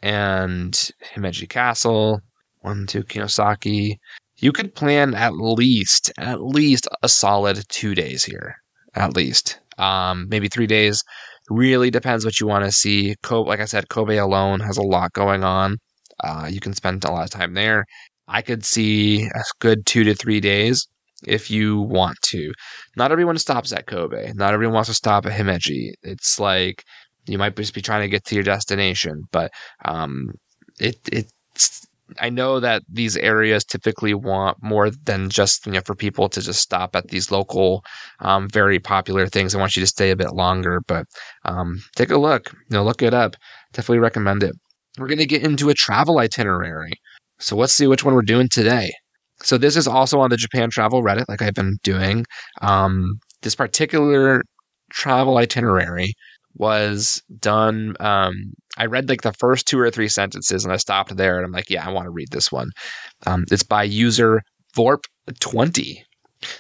and 0.02 0.74
Himeji 1.14 1.48
Castle, 1.48 2.22
one, 2.60 2.88
two, 2.88 3.04
Kinosaki. 3.04 3.96
You 4.38 4.52
could 4.52 4.74
plan 4.74 5.14
at 5.14 5.34
least, 5.34 6.12
at 6.18 6.42
least 6.42 6.88
a 7.04 7.10
solid 7.10 7.64
two 7.70 7.94
days 7.94 8.24
here. 8.24 8.56
At 8.96 9.16
least. 9.16 9.60
Um, 9.78 10.28
maybe 10.30 10.48
three 10.48 10.68
days. 10.68 11.04
Really 11.50 11.92
depends 11.92 12.26
what 12.26 12.40
you 12.40 12.48
want 12.48 12.66
to 12.66 12.72
see. 12.72 13.16
Kobe, 13.24 13.50
like 13.50 13.60
I 13.60 13.66
said, 13.66 13.90
Kobe 13.90 14.18
alone 14.18 14.60
has 14.62 14.78
a 14.78 14.84
lot 14.84 15.14
going 15.14 15.44
on. 15.44 15.78
Uh, 16.24 16.48
you 16.50 16.60
can 16.60 16.74
spend 16.74 17.04
a 17.04 17.12
lot 17.12 17.24
of 17.24 17.30
time 17.30 17.54
there. 17.54 17.86
I 18.32 18.42
could 18.42 18.66
see 18.66 19.24
a 19.26 19.44
good 19.60 19.86
two 19.86 20.04
to 20.06 20.16
three 20.16 20.40
days 20.40 20.88
if 21.28 21.52
you 21.52 21.80
want 21.82 22.18
to. 22.30 22.52
Not 22.96 23.12
everyone 23.12 23.38
stops 23.38 23.72
at 23.74 23.88
Kobe. 23.88 24.32
Not 24.34 24.54
everyone 24.54 24.76
wants 24.76 24.90
to 24.90 24.96
stop 24.96 25.26
at 25.26 25.34
Himeji. 25.34 25.92
It's 26.04 26.40
like 26.40 26.84
you 27.28 27.38
might 27.38 27.56
just 27.56 27.74
be 27.74 27.82
trying 27.82 28.02
to 28.02 28.10
get 28.10 28.26
to 28.26 28.36
your 28.36 28.44
destination, 28.44 29.24
but 29.32 29.52
um, 29.86 30.30
it 30.80 30.98
it's. 31.12 31.86
I 32.20 32.30
know 32.30 32.60
that 32.60 32.84
these 32.92 33.16
areas 33.16 33.64
typically 33.64 34.14
want 34.14 34.58
more 34.62 34.90
than 34.90 35.30
just 35.30 35.66
you 35.66 35.72
know 35.74 35.82
for 35.86 35.96
people 35.96 36.28
to 36.30 36.42
just 36.42 36.60
stop 36.62 36.96
at 36.96 37.08
these 37.08 37.32
local, 37.32 37.84
um, 38.20 38.50
very 38.50 38.80
popular 38.80 39.28
things. 39.28 39.56
I 39.56 39.60
want 39.60 39.78
you 39.78 39.82
to 39.82 39.88
stay 39.88 40.12
a 40.12 40.16
bit 40.18 40.34
longer, 40.34 40.82
but 40.88 41.06
um, 41.46 41.82
take 41.96 42.12
a 42.12 42.18
look. 42.18 42.52
You 42.52 42.78
know, 42.78 42.84
look 42.84 43.02
it 43.02 43.14
up. 43.14 43.36
Definitely 43.74 44.00
recommend 44.00 44.44
it. 44.44 44.56
We're 44.98 45.08
gonna 45.08 45.26
get 45.26 45.44
into 45.44 45.70
a 45.70 45.74
travel 45.74 46.20
itinerary. 46.20 46.94
So 47.42 47.56
let's 47.56 47.74
see 47.74 47.88
which 47.88 48.04
one 48.04 48.14
we're 48.14 48.22
doing 48.22 48.48
today. 48.50 48.92
So 49.44 49.58
this 49.58 49.76
is 49.76 49.88
also 49.88 50.20
on 50.20 50.30
the 50.30 50.38
Japan 50.38 50.70
Travel 50.70 51.04
Reddit, 51.04 51.26
like 51.28 51.42
I've 51.42 51.56
been 51.56 51.78
doing. 51.84 52.26
Um, 52.62 53.20
this 53.42 53.56
particular 53.56 54.44
travel 54.92 55.38
itinerary 55.38 56.14
was 56.56 57.22
done. 57.40 57.96
Um, 58.00 58.54
I 58.78 58.86
read 58.86 59.10
like 59.10 59.22
the 59.24 59.34
first 59.34 59.68
two 59.68 59.80
or 59.80 59.90
three 59.90 60.08
sentences 60.08 60.64
and 60.64 60.74
I 60.74 60.78
stopped 60.78 61.16
there 61.18 61.38
and 61.38 61.46
I'm 61.46 61.52
like, 61.52 61.70
yeah, 61.70 61.88
I 61.88 61.92
want 61.92 62.06
to 62.06 62.12
read 62.12 62.30
this 62.32 62.52
one. 62.52 62.70
Um, 63.26 63.46
it's 63.52 63.64
by 63.64 63.84
user 63.84 64.42
Vorp20. 64.78 65.98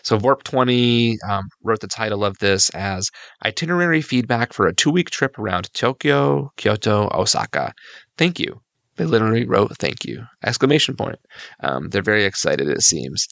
So 0.04 0.18
Vorp20 0.18 1.18
um, 1.28 1.44
wrote 1.64 1.80
the 1.82 1.88
title 1.88 2.24
of 2.24 2.38
this 2.40 2.70
as 2.72 3.10
Itinerary 3.46 4.02
Feedback 4.02 4.54
for 4.54 4.68
a 4.68 4.74
Two 4.74 4.92
Week 4.92 5.10
Trip 5.10 5.38
Around 5.40 5.74
Tokyo, 5.74 6.52
Kyoto, 6.58 7.10
Osaka. 7.14 7.74
Thank 8.18 8.40
you. 8.40 8.62
They 8.98 9.06
literally 9.06 9.46
wrote 9.46 9.78
thank 9.78 10.06
you! 10.06 10.26
Exclamation 10.44 10.96
point. 10.96 11.20
Um, 11.62 11.90
they're 11.90 12.02
very 12.02 12.26
excited, 12.26 12.68
it 12.68 12.82
seems. 12.82 13.26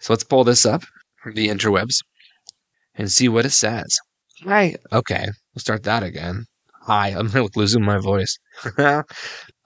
So 0.00 0.12
let's 0.12 0.24
pull 0.24 0.44
this 0.44 0.66
up 0.66 0.82
from 1.22 1.34
the 1.34 1.48
interwebs 1.48 1.98
and 2.94 3.10
see 3.10 3.28
what 3.28 3.46
it 3.46 3.50
says. 3.50 3.98
Hi. 4.44 4.76
Okay, 4.92 5.24
we'll 5.24 5.60
start 5.60 5.84
that 5.84 6.02
again. 6.02 6.44
Hi. 6.82 7.08
I'm 7.08 7.28
losing 7.56 7.84
my 7.84 7.98
voice. 7.98 8.38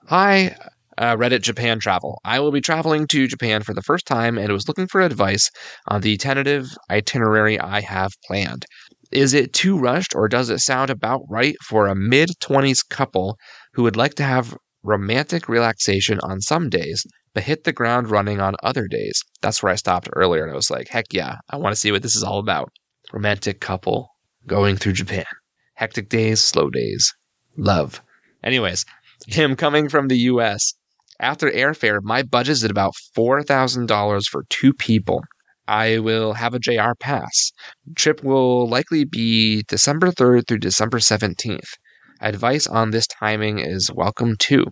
Hi, 0.07 0.55
uh, 0.97 1.15
Reddit 1.15 1.41
Japan 1.41 1.79
travel. 1.79 2.19
I 2.23 2.39
will 2.39 2.51
be 2.51 2.61
traveling 2.61 3.07
to 3.07 3.27
Japan 3.27 3.63
for 3.63 3.73
the 3.73 3.81
first 3.81 4.05
time 4.05 4.37
and 4.37 4.51
was 4.51 4.67
looking 4.67 4.87
for 4.87 5.01
advice 5.01 5.49
on 5.87 6.01
the 6.01 6.17
tentative 6.17 6.67
itinerary 6.89 7.59
I 7.59 7.81
have 7.81 8.11
planned. 8.27 8.65
Is 9.11 9.33
it 9.33 9.53
too 9.53 9.77
rushed 9.77 10.15
or 10.15 10.27
does 10.27 10.49
it 10.49 10.59
sound 10.59 10.89
about 10.89 11.21
right 11.29 11.55
for 11.63 11.87
a 11.87 11.95
mid 11.95 12.31
20s 12.41 12.81
couple 12.89 13.37
who 13.73 13.83
would 13.83 13.95
like 13.95 14.15
to 14.15 14.23
have 14.23 14.55
romantic 14.83 15.49
relaxation 15.49 16.19
on 16.21 16.41
some 16.41 16.69
days, 16.69 17.05
but 17.33 17.43
hit 17.43 17.63
the 17.63 17.71
ground 17.71 18.09
running 18.09 18.39
on 18.39 18.55
other 18.63 18.87
days? 18.87 19.21
That's 19.41 19.63
where 19.63 19.71
I 19.71 19.75
stopped 19.75 20.09
earlier 20.13 20.43
and 20.43 20.51
I 20.51 20.55
was 20.55 20.69
like, 20.69 20.89
heck 20.89 21.05
yeah, 21.11 21.37
I 21.49 21.57
want 21.57 21.73
to 21.73 21.79
see 21.79 21.91
what 21.91 22.03
this 22.03 22.15
is 22.15 22.23
all 22.23 22.39
about. 22.39 22.71
Romantic 23.11 23.59
couple 23.59 24.09
going 24.47 24.75
through 24.75 24.93
Japan. 24.93 25.25
Hectic 25.75 26.09
days, 26.09 26.41
slow 26.41 26.69
days. 26.69 27.13
Love. 27.57 28.01
Anyways, 28.43 28.85
him 29.27 29.55
coming 29.55 29.89
from 29.89 30.07
the 30.07 30.17
US. 30.17 30.73
After 31.19 31.49
airfare, 31.49 31.99
my 32.01 32.23
budget 32.23 32.53
is 32.53 32.63
at 32.63 32.71
about 32.71 32.93
$4,000 33.17 34.23
for 34.29 34.43
two 34.49 34.73
people. 34.73 35.21
I 35.67 35.99
will 35.99 36.33
have 36.33 36.53
a 36.53 36.59
JR 36.59 36.93
pass. 36.99 37.51
Trip 37.95 38.23
will 38.23 38.67
likely 38.67 39.05
be 39.05 39.63
December 39.67 40.11
3rd 40.11 40.47
through 40.47 40.59
December 40.59 40.99
17th. 40.99 41.59
Advice 42.23 42.67
on 42.67 42.91
this 42.91 43.05
timing 43.05 43.59
is 43.59 43.91
welcome 43.93 44.35
too. 44.39 44.65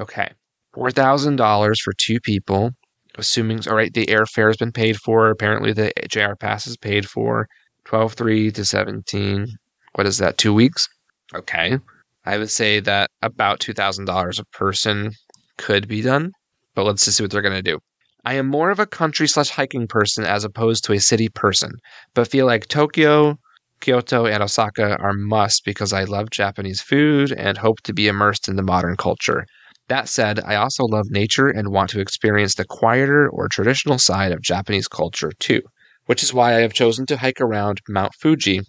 Okay. 0.00 0.30
$4,000 0.74 1.76
for 1.80 1.92
two 1.98 2.18
people, 2.20 2.70
assuming, 3.16 3.60
all 3.68 3.76
right, 3.76 3.92
the 3.92 4.06
airfare 4.06 4.46
has 4.46 4.56
been 4.56 4.72
paid 4.72 4.96
for. 4.96 5.28
Apparently, 5.28 5.72
the 5.72 5.92
JR 6.08 6.34
pass 6.38 6.66
is 6.66 6.76
paid 6.76 7.08
for. 7.08 7.46
12 7.84 8.14
3 8.14 8.52
to 8.52 8.64
17. 8.64 9.46
What 9.94 10.06
is 10.06 10.18
that? 10.18 10.38
Two 10.38 10.54
weeks? 10.54 10.88
Okay. 11.34 11.78
I 12.24 12.38
would 12.38 12.50
say 12.50 12.80
that 12.80 13.10
about 13.20 13.60
$2,000 13.60 14.38
a 14.38 14.44
person 14.56 15.10
could 15.58 15.88
be 15.88 16.00
done, 16.02 16.30
but 16.74 16.84
let's 16.84 17.04
just 17.04 17.16
see 17.16 17.24
what 17.24 17.32
they're 17.32 17.42
going 17.42 17.54
to 17.54 17.62
do. 17.62 17.78
I 18.24 18.34
am 18.34 18.46
more 18.46 18.70
of 18.70 18.78
a 18.78 18.86
country 18.86 19.26
slash 19.26 19.50
hiking 19.50 19.88
person 19.88 20.24
as 20.24 20.44
opposed 20.44 20.84
to 20.84 20.92
a 20.92 21.00
city 21.00 21.28
person, 21.28 21.72
but 22.14 22.28
feel 22.28 22.46
like 22.46 22.68
Tokyo, 22.68 23.36
Kyoto, 23.82 24.26
and 24.26 24.42
Osaka 24.42 24.96
are 24.96 25.12
must 25.12 25.64
because 25.64 25.92
I 25.92 26.04
love 26.04 26.30
Japanese 26.30 26.80
food 26.80 27.32
and 27.32 27.58
hope 27.58 27.82
to 27.82 27.92
be 27.92 28.08
immersed 28.08 28.48
in 28.48 28.56
the 28.56 28.62
modern 28.62 28.96
culture. 28.96 29.44
That 29.88 30.08
said, 30.08 30.40
I 30.40 30.54
also 30.54 30.84
love 30.84 31.10
nature 31.10 31.48
and 31.48 31.68
want 31.68 31.90
to 31.90 32.00
experience 32.00 32.54
the 32.54 32.64
quieter 32.64 33.28
or 33.28 33.48
traditional 33.48 33.98
side 33.98 34.32
of 34.32 34.40
Japanese 34.40 34.88
culture 34.88 35.32
too, 35.38 35.60
which 36.06 36.22
is 36.22 36.32
why 36.32 36.54
I 36.54 36.60
have 36.60 36.72
chosen 36.72 37.04
to 37.06 37.18
hike 37.18 37.40
around 37.40 37.80
Mount 37.88 38.14
Fuji 38.14 38.60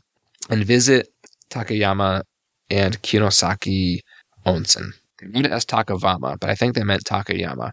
and 0.50 0.66
visit 0.66 1.08
Takayama 1.50 2.24
and 2.70 3.02
Kinosaki 3.04 4.00
Onsen. 4.46 4.90
They 5.22 5.28
wrote 5.28 5.46
it 5.46 5.52
as 5.52 5.66
Takavama, 5.66 6.40
but 6.40 6.50
I 6.50 6.56
think 6.56 6.76
they 6.76 6.84
meant 6.84 7.04
Takayama 7.06 7.72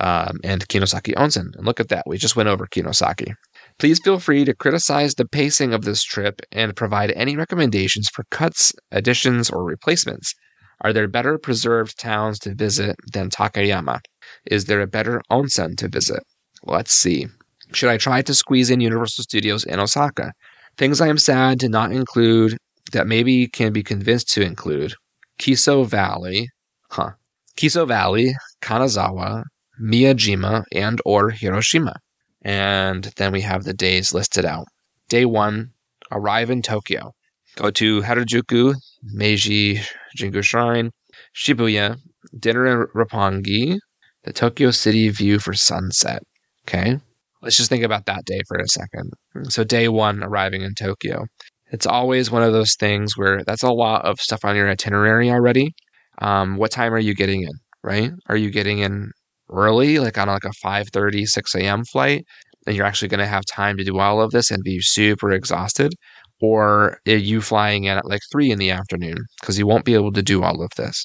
um, 0.00 0.38
and 0.42 0.68
Kinosaki 0.68 1.14
Onsen. 1.14 1.54
And 1.56 1.64
look 1.64 1.80
at 1.80 1.88
that, 1.88 2.04
we 2.06 2.18
just 2.18 2.36
went 2.36 2.48
over 2.48 2.66
Kinosaki. 2.66 3.32
Please 3.78 4.00
feel 4.02 4.20
free 4.20 4.44
to 4.44 4.54
criticize 4.54 5.14
the 5.14 5.26
pacing 5.26 5.74
of 5.74 5.84
this 5.84 6.02
trip 6.04 6.40
and 6.52 6.76
provide 6.76 7.10
any 7.12 7.36
recommendations 7.36 8.08
for 8.08 8.24
cuts, 8.30 8.72
additions, 8.92 9.50
or 9.50 9.64
replacements. 9.64 10.32
Are 10.80 10.92
there 10.92 11.08
better 11.08 11.38
preserved 11.38 11.98
towns 11.98 12.38
to 12.40 12.54
visit 12.54 12.96
than 13.12 13.30
Takayama? 13.30 14.00
Is 14.46 14.66
there 14.66 14.80
a 14.80 14.86
better 14.86 15.22
onsen 15.30 15.76
to 15.78 15.88
visit? 15.88 16.22
Let's 16.62 16.92
see. 16.92 17.26
Should 17.72 17.90
I 17.90 17.98
try 17.98 18.22
to 18.22 18.34
squeeze 18.34 18.70
in 18.70 18.80
Universal 18.80 19.24
Studios 19.24 19.64
in 19.64 19.80
Osaka? 19.80 20.32
Things 20.76 21.00
I 21.00 21.08
am 21.08 21.18
sad 21.18 21.60
to 21.60 21.68
not 21.68 21.92
include 21.92 22.56
that 22.92 23.06
maybe 23.06 23.48
can 23.48 23.72
be 23.72 23.82
convinced 23.82 24.28
to 24.34 24.42
include 24.42 24.94
Kiso 25.40 25.86
Valley, 25.86 26.48
huh? 26.90 27.12
Kiso 27.56 27.86
Valley, 27.86 28.34
Kanazawa, 28.62 29.44
Miyajima, 29.80 30.64
and 30.72 31.00
or 31.04 31.30
Hiroshima. 31.30 31.96
And 32.44 33.04
then 33.16 33.32
we 33.32 33.40
have 33.40 33.64
the 33.64 33.72
days 33.72 34.12
listed 34.12 34.44
out. 34.44 34.66
Day 35.08 35.24
one, 35.24 35.70
arrive 36.12 36.50
in 36.50 36.62
Tokyo. 36.62 37.12
Go 37.56 37.70
to 37.70 38.02
Harajuku, 38.02 38.74
Meiji 39.02 39.80
Jingu 40.18 40.42
Shrine, 40.42 40.90
Shibuya, 41.34 41.98
dinner 42.38 42.66
in 42.66 42.88
Roppongi, 42.94 43.78
the 44.24 44.32
Tokyo 44.32 44.70
City 44.70 45.08
view 45.08 45.38
for 45.38 45.54
sunset. 45.54 46.22
Okay, 46.66 46.98
let's 47.42 47.56
just 47.56 47.68
think 47.68 47.84
about 47.84 48.06
that 48.06 48.24
day 48.24 48.40
for 48.48 48.56
a 48.58 48.68
second. 48.68 49.12
So, 49.50 49.64
day 49.64 49.88
one, 49.88 50.22
arriving 50.22 50.62
in 50.62 50.74
Tokyo. 50.74 51.26
It's 51.70 51.86
always 51.86 52.30
one 52.30 52.42
of 52.42 52.52
those 52.52 52.74
things 52.76 53.16
where 53.16 53.42
that's 53.44 53.62
a 53.62 53.72
lot 53.72 54.04
of 54.04 54.20
stuff 54.20 54.44
on 54.44 54.56
your 54.56 54.68
itinerary 54.68 55.30
already. 55.30 55.74
Um, 56.20 56.56
what 56.56 56.70
time 56.70 56.94
are 56.94 56.98
you 56.98 57.14
getting 57.14 57.42
in? 57.42 57.52
Right? 57.82 58.12
Are 58.28 58.36
you 58.36 58.50
getting 58.50 58.78
in 58.78 59.10
early, 59.50 59.98
like 59.98 60.18
on 60.18 60.28
like 60.28 60.44
a 60.44 60.66
5:30, 60.66 61.26
6 61.26 61.54
a.m. 61.54 61.84
flight, 61.84 62.24
and 62.66 62.76
you're 62.76 62.86
actually 62.86 63.08
going 63.08 63.20
to 63.20 63.26
have 63.26 63.44
time 63.46 63.76
to 63.76 63.84
do 63.84 63.98
all 63.98 64.20
of 64.20 64.30
this 64.30 64.50
and 64.50 64.62
be 64.62 64.80
super 64.80 65.30
exhausted? 65.30 65.92
Or 66.40 66.98
are 67.06 67.14
you 67.14 67.40
flying 67.40 67.84
in 67.84 67.96
at 67.96 68.06
like 68.06 68.20
three 68.32 68.50
in 68.50 68.58
the 68.58 68.70
afternoon 68.70 69.16
because 69.40 69.58
you 69.58 69.66
won't 69.66 69.84
be 69.84 69.94
able 69.94 70.12
to 70.12 70.22
do 70.22 70.42
all 70.42 70.62
of 70.62 70.70
this? 70.76 71.04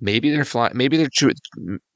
Maybe 0.00 0.30
they're 0.30 0.44
flying. 0.44 0.76
Maybe 0.76 0.96
they're 0.96 1.08
true, 1.14 1.32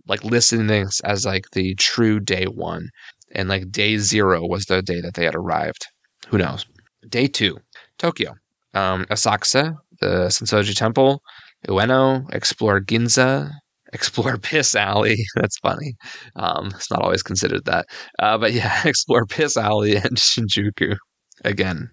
like 0.06 0.24
listing 0.24 0.66
this 0.66 1.00
as 1.00 1.24
like 1.24 1.44
the 1.52 1.74
true 1.76 2.20
day 2.20 2.44
one, 2.44 2.88
and 3.32 3.48
like 3.48 3.70
day 3.70 3.98
zero 3.98 4.46
was 4.46 4.64
the 4.64 4.82
day 4.82 5.00
that 5.00 5.14
they 5.14 5.24
had 5.24 5.34
arrived. 5.34 5.86
Who 6.28 6.38
knows? 6.38 6.66
Day 7.08 7.26
two, 7.26 7.58
Tokyo, 7.98 8.34
um, 8.74 9.04
Asakusa, 9.06 9.76
the 10.00 10.26
Sensoji 10.28 10.74
Temple, 10.74 11.20
Ueno, 11.68 12.32
explore 12.34 12.80
Ginza, 12.80 13.50
explore 13.92 14.36
Piss 14.38 14.74
Alley. 14.74 15.24
That's 15.36 15.58
funny. 15.58 15.94
Um, 16.36 16.68
it's 16.74 16.90
not 16.90 17.02
always 17.02 17.22
considered 17.22 17.64
that. 17.66 17.86
Uh, 18.18 18.38
but 18.38 18.52
yeah, 18.52 18.82
explore 18.86 19.26
Piss 19.26 19.56
Alley 19.56 19.96
and 19.96 20.16
Shinjuku 20.16 20.96
again, 21.44 21.90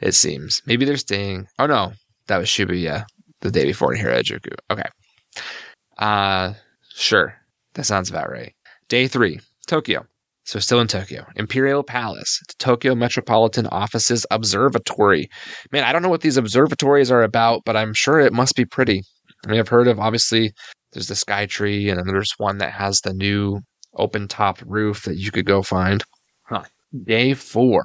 it 0.00 0.12
seems. 0.12 0.62
Maybe 0.66 0.84
they're 0.84 0.96
staying. 0.96 1.46
Oh, 1.58 1.66
no. 1.66 1.92
That 2.28 2.38
was 2.38 2.48
Shibuya 2.48 3.04
the 3.40 3.50
day 3.50 3.64
before 3.64 3.94
in 3.94 4.00
Harajuku. 4.00 4.52
Okay. 4.70 4.88
Uh, 5.98 6.54
sure. 6.94 7.34
That 7.74 7.84
sounds 7.84 8.10
about 8.10 8.30
right. 8.30 8.54
Day 8.88 9.06
three, 9.06 9.40
Tokyo. 9.66 10.06
So 10.44 10.60
still 10.60 10.80
in 10.80 10.86
Tokyo. 10.86 11.26
Imperial 11.34 11.82
Palace, 11.82 12.40
Tokyo 12.60 12.94
Metropolitan 12.94 13.66
Offices 13.66 14.24
Observatory. 14.30 15.28
Man, 15.72 15.82
I 15.82 15.92
don't 15.92 16.02
know 16.02 16.08
what 16.08 16.20
these 16.20 16.36
observatories 16.36 17.10
are 17.10 17.24
about, 17.24 17.62
but 17.64 17.76
I'm 17.76 17.92
sure 17.92 18.20
it 18.20 18.32
must 18.32 18.54
be 18.54 18.64
pretty. 18.64 19.02
I 19.44 19.50
mean, 19.50 19.60
I've 19.60 19.68
heard 19.68 19.88
of 19.88 19.98
obviously 19.98 20.52
there's 20.92 21.08
the 21.08 21.14
Sky 21.14 21.46
Tree, 21.46 21.90
and 21.90 21.98
then 21.98 22.06
there's 22.06 22.32
one 22.38 22.58
that 22.58 22.72
has 22.72 23.00
the 23.00 23.12
new 23.12 23.60
open 23.94 24.28
top 24.28 24.60
roof 24.64 25.02
that 25.04 25.16
you 25.16 25.30
could 25.30 25.46
go 25.46 25.62
find. 25.62 26.02
Huh. 26.44 26.64
Day 27.04 27.34
four, 27.34 27.82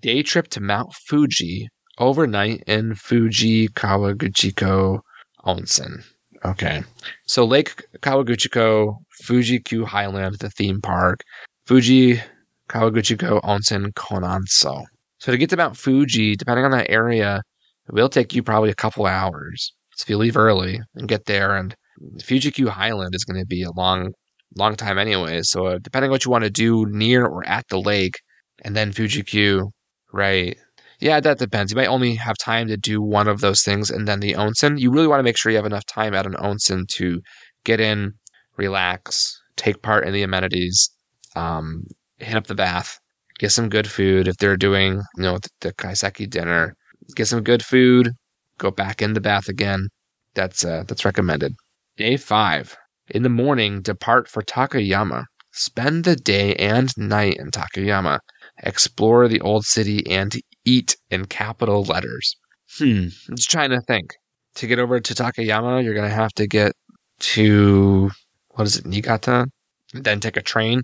day 0.00 0.22
trip 0.22 0.48
to 0.48 0.60
Mount 0.60 0.92
Fuji, 0.94 1.68
overnight 1.98 2.62
in 2.66 2.94
Fuji 2.94 3.68
Kawaguchiko 3.68 5.00
Onsen. 5.44 6.04
Okay. 6.44 6.82
So 7.26 7.44
Lake 7.44 7.82
Kawaguchiko, 8.00 8.96
Fuji 9.24 9.58
Q 9.60 9.84
Highland, 9.84 10.36
the 10.40 10.50
theme 10.50 10.80
park, 10.80 11.20
Fuji 11.66 12.20
Kawaguchiko 12.68 13.42
Onsen 13.42 13.92
Konanso. 13.94 14.84
So 15.18 15.32
to 15.32 15.38
get 15.38 15.50
to 15.50 15.56
Mount 15.56 15.76
Fuji, 15.76 16.36
depending 16.36 16.64
on 16.64 16.70
that 16.70 16.90
area, 16.90 17.42
it 17.88 17.92
will 17.92 18.08
take 18.08 18.34
you 18.34 18.42
probably 18.42 18.70
a 18.70 18.74
couple 18.74 19.06
hours. 19.06 19.72
So 19.98 20.04
if 20.04 20.10
you 20.10 20.16
leave 20.16 20.36
early 20.36 20.80
and 20.94 21.08
get 21.08 21.26
there, 21.26 21.56
and 21.56 21.74
Fuji 22.22 22.52
Q 22.52 22.68
Highland 22.68 23.14
is 23.14 23.24
going 23.24 23.40
to 23.40 23.46
be 23.46 23.64
a 23.64 23.72
long, 23.72 24.12
long 24.56 24.76
time 24.76 24.96
anyway. 24.96 25.42
So 25.42 25.66
uh, 25.66 25.78
depending 25.82 26.08
on 26.08 26.12
what 26.12 26.24
you 26.24 26.30
want 26.30 26.44
to 26.44 26.50
do 26.50 26.86
near 26.86 27.26
or 27.26 27.44
at 27.46 27.66
the 27.68 27.80
lake, 27.80 28.14
and 28.62 28.76
then 28.76 28.92
Fuji 28.92 29.24
Q, 29.24 29.72
right? 30.12 30.56
Yeah, 31.00 31.18
that 31.20 31.38
depends. 31.38 31.72
You 31.72 31.76
might 31.76 31.88
only 31.88 32.14
have 32.14 32.38
time 32.38 32.68
to 32.68 32.76
do 32.76 33.02
one 33.02 33.26
of 33.26 33.40
those 33.40 33.62
things, 33.62 33.90
and 33.90 34.06
then 34.06 34.20
the 34.20 34.34
onsen. 34.34 34.78
You 34.78 34.92
really 34.92 35.08
want 35.08 35.18
to 35.18 35.24
make 35.24 35.36
sure 35.36 35.50
you 35.50 35.58
have 35.58 35.66
enough 35.66 35.86
time 35.86 36.14
at 36.14 36.26
an 36.26 36.34
onsen 36.34 36.86
to 36.96 37.20
get 37.64 37.80
in, 37.80 38.14
relax, 38.56 39.36
take 39.56 39.82
part 39.82 40.06
in 40.06 40.12
the 40.12 40.22
amenities, 40.22 40.90
um, 41.34 41.82
hit 42.18 42.36
up 42.36 42.46
the 42.46 42.54
bath, 42.54 42.98
get 43.38 43.50
some 43.50 43.68
good 43.68 43.90
food. 43.90 44.28
If 44.28 44.36
they're 44.36 44.56
doing, 44.56 45.02
you 45.16 45.22
know, 45.22 45.38
the, 45.38 45.48
the 45.60 45.72
kaiseki 45.74 46.30
dinner, 46.30 46.74
get 47.16 47.26
some 47.26 47.42
good 47.42 47.64
food, 47.64 48.10
go 48.58 48.70
back 48.70 49.00
in 49.00 49.14
the 49.14 49.20
bath 49.20 49.48
again. 49.48 49.88
That's 50.34 50.64
uh, 50.64 50.84
that's 50.86 51.04
recommended. 51.04 51.54
Day 51.96 52.16
five. 52.16 52.76
In 53.10 53.22
the 53.22 53.28
morning, 53.28 53.80
depart 53.80 54.28
for 54.28 54.42
Takayama. 54.42 55.24
Spend 55.52 56.04
the 56.04 56.14
day 56.14 56.54
and 56.54 56.90
night 56.96 57.36
in 57.38 57.50
Takayama. 57.50 58.18
Explore 58.62 59.28
the 59.28 59.40
old 59.40 59.64
city 59.64 60.06
and 60.06 60.36
eat 60.64 60.96
in 61.10 61.24
capital 61.24 61.84
letters. 61.84 62.36
Hmm. 62.78 63.06
I'm 63.28 63.36
just 63.36 63.50
trying 63.50 63.70
to 63.70 63.80
think. 63.80 64.14
To 64.56 64.66
get 64.66 64.78
over 64.78 65.00
to 65.00 65.14
Takayama, 65.14 65.82
you're 65.82 65.94
going 65.94 66.08
to 66.08 66.14
have 66.14 66.32
to 66.34 66.46
get 66.46 66.72
to, 67.20 68.10
what 68.50 68.66
is 68.66 68.76
it, 68.76 68.86
Niigata? 68.86 69.46
Then 69.94 70.20
take 70.20 70.36
a 70.36 70.42
train. 70.42 70.82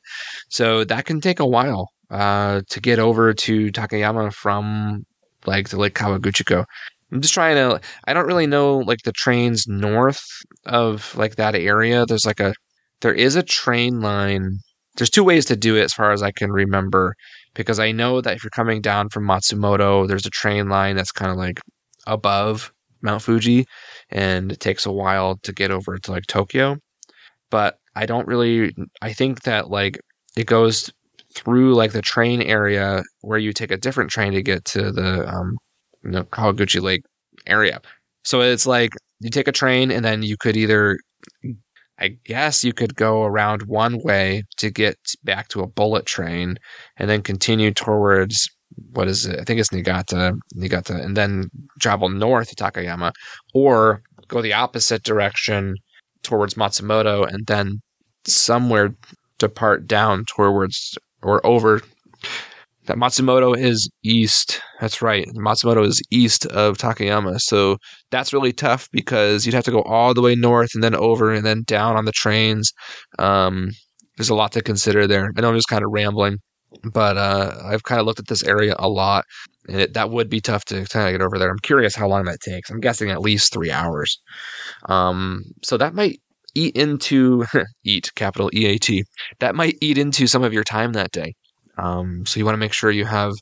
So 0.48 0.84
that 0.84 1.04
can 1.04 1.20
take 1.20 1.40
a 1.40 1.46
while 1.46 1.90
uh, 2.10 2.62
to 2.70 2.80
get 2.80 2.98
over 2.98 3.34
to 3.34 3.72
Takayama 3.72 4.32
from 4.32 5.04
like 5.44 5.68
the 5.68 5.78
Lake 5.78 5.94
Kawaguchiko. 5.94 6.64
I'm 7.14 7.20
just 7.22 7.34
trying 7.34 7.56
to. 7.56 7.80
I 8.06 8.12
don't 8.12 8.26
really 8.26 8.48
know 8.48 8.78
like 8.78 9.02
the 9.04 9.12
trains 9.12 9.66
north 9.68 10.20
of 10.66 11.16
like 11.16 11.36
that 11.36 11.54
area. 11.54 12.04
There's 12.06 12.26
like 12.26 12.40
a 12.40 12.54
there 13.02 13.14
is 13.14 13.36
a 13.36 13.42
train 13.42 14.00
line. 14.00 14.58
There's 14.96 15.10
two 15.10 15.24
ways 15.24 15.44
to 15.46 15.56
do 15.56 15.76
it 15.76 15.82
as 15.84 15.92
far 15.94 16.12
as 16.12 16.22
I 16.24 16.32
can 16.32 16.50
remember 16.52 17.14
because 17.54 17.78
I 17.78 17.92
know 17.92 18.20
that 18.20 18.36
if 18.36 18.44
you're 18.44 18.50
coming 18.50 18.80
down 18.82 19.10
from 19.10 19.26
Matsumoto, 19.26 20.08
there's 20.08 20.26
a 20.26 20.30
train 20.30 20.68
line 20.68 20.96
that's 20.96 21.12
kind 21.12 21.30
of 21.30 21.36
like 21.36 21.60
above 22.06 22.72
Mount 23.02 23.22
Fuji 23.22 23.66
and 24.10 24.52
it 24.52 24.60
takes 24.60 24.86
a 24.86 24.92
while 24.92 25.36
to 25.44 25.52
get 25.52 25.70
over 25.70 25.98
to 25.98 26.10
like 26.12 26.26
Tokyo. 26.26 26.78
But 27.50 27.78
I 27.96 28.06
don't 28.06 28.26
really 28.28 28.74
I 29.02 29.12
think 29.12 29.42
that 29.42 29.70
like 29.70 30.00
it 30.36 30.46
goes 30.46 30.90
through 31.34 31.74
like 31.74 31.92
the 31.92 32.02
train 32.02 32.42
area 32.42 33.02
where 33.22 33.38
you 33.38 33.52
take 33.52 33.70
a 33.72 33.76
different 33.76 34.10
train 34.10 34.32
to 34.32 34.42
get 34.42 34.64
to 34.66 34.92
the 34.92 35.28
um 35.28 35.56
know 36.10 36.24
Kawaguchi 36.24 36.80
Lake 36.80 37.02
area. 37.46 37.80
So 38.24 38.40
it's 38.40 38.66
like 38.66 38.92
you 39.20 39.30
take 39.30 39.48
a 39.48 39.52
train 39.52 39.90
and 39.90 40.04
then 40.04 40.22
you 40.22 40.36
could 40.36 40.56
either 40.56 40.98
I 41.98 42.16
guess 42.24 42.64
you 42.64 42.72
could 42.72 42.96
go 42.96 43.22
around 43.22 43.62
one 43.62 44.02
way 44.02 44.42
to 44.58 44.70
get 44.70 44.96
back 45.22 45.48
to 45.48 45.60
a 45.60 45.66
bullet 45.66 46.06
train 46.06 46.56
and 46.96 47.08
then 47.08 47.22
continue 47.22 47.72
towards 47.72 48.48
what 48.92 49.06
is 49.06 49.26
it? 49.26 49.38
I 49.38 49.44
think 49.44 49.60
it's 49.60 49.72
Niigata, 49.72 50.34
Niigata, 50.54 50.94
and 50.94 51.16
then 51.16 51.48
travel 51.80 52.08
north 52.08 52.48
to 52.48 52.56
Takayama, 52.56 53.12
or 53.54 54.02
go 54.26 54.42
the 54.42 54.52
opposite 54.52 55.04
direction 55.04 55.76
towards 56.24 56.54
Matsumoto 56.54 57.26
and 57.32 57.46
then 57.46 57.80
somewhere 58.26 58.94
depart 59.38 59.86
down 59.86 60.24
towards 60.24 60.98
or 61.22 61.44
over 61.46 61.80
that 62.86 62.96
Matsumoto 62.96 63.56
is 63.56 63.88
east. 64.02 64.60
That's 64.80 65.00
right. 65.00 65.26
Matsumoto 65.34 65.86
is 65.86 66.02
east 66.10 66.46
of 66.46 66.76
Takayama. 66.76 67.40
So 67.40 67.78
that's 68.10 68.32
really 68.32 68.52
tough 68.52 68.88
because 68.92 69.46
you'd 69.46 69.54
have 69.54 69.64
to 69.64 69.70
go 69.70 69.82
all 69.82 70.14
the 70.14 70.20
way 70.20 70.34
north 70.34 70.70
and 70.74 70.84
then 70.84 70.94
over 70.94 71.32
and 71.32 71.44
then 71.44 71.62
down 71.66 71.96
on 71.96 72.04
the 72.04 72.12
trains. 72.12 72.72
Um, 73.18 73.70
there's 74.16 74.30
a 74.30 74.34
lot 74.34 74.52
to 74.52 74.62
consider 74.62 75.06
there. 75.06 75.30
I 75.36 75.40
know 75.40 75.48
I'm 75.48 75.56
just 75.56 75.68
kind 75.68 75.84
of 75.84 75.90
rambling, 75.92 76.38
but 76.92 77.16
uh, 77.16 77.56
I've 77.64 77.84
kind 77.84 78.00
of 78.00 78.06
looked 78.06 78.20
at 78.20 78.28
this 78.28 78.44
area 78.44 78.76
a 78.78 78.88
lot, 78.88 79.24
and 79.68 79.80
it, 79.80 79.94
that 79.94 80.10
would 80.10 80.28
be 80.28 80.40
tough 80.40 80.64
to 80.66 80.84
kind 80.86 81.08
of 81.08 81.12
get 81.14 81.24
over 81.24 81.38
there. 81.38 81.50
I'm 81.50 81.58
curious 81.58 81.96
how 81.96 82.06
long 82.06 82.24
that 82.24 82.40
takes. 82.40 82.70
I'm 82.70 82.80
guessing 82.80 83.10
at 83.10 83.20
least 83.20 83.52
three 83.52 83.70
hours. 83.70 84.20
Um, 84.88 85.42
so 85.62 85.76
that 85.76 85.94
might 85.94 86.20
eat 86.54 86.76
into 86.76 87.44
eat 87.84 88.12
capital 88.14 88.50
E 88.54 88.66
A 88.66 88.78
T. 88.78 89.04
That 89.40 89.54
might 89.54 89.76
eat 89.80 89.98
into 89.98 90.26
some 90.26 90.44
of 90.44 90.52
your 90.52 90.64
time 90.64 90.92
that 90.92 91.10
day. 91.10 91.34
Um, 91.78 92.24
so 92.26 92.38
you 92.38 92.44
want 92.44 92.54
to 92.54 92.60
make 92.60 92.72
sure 92.72 92.90
you 92.90 93.04
have 93.04 93.32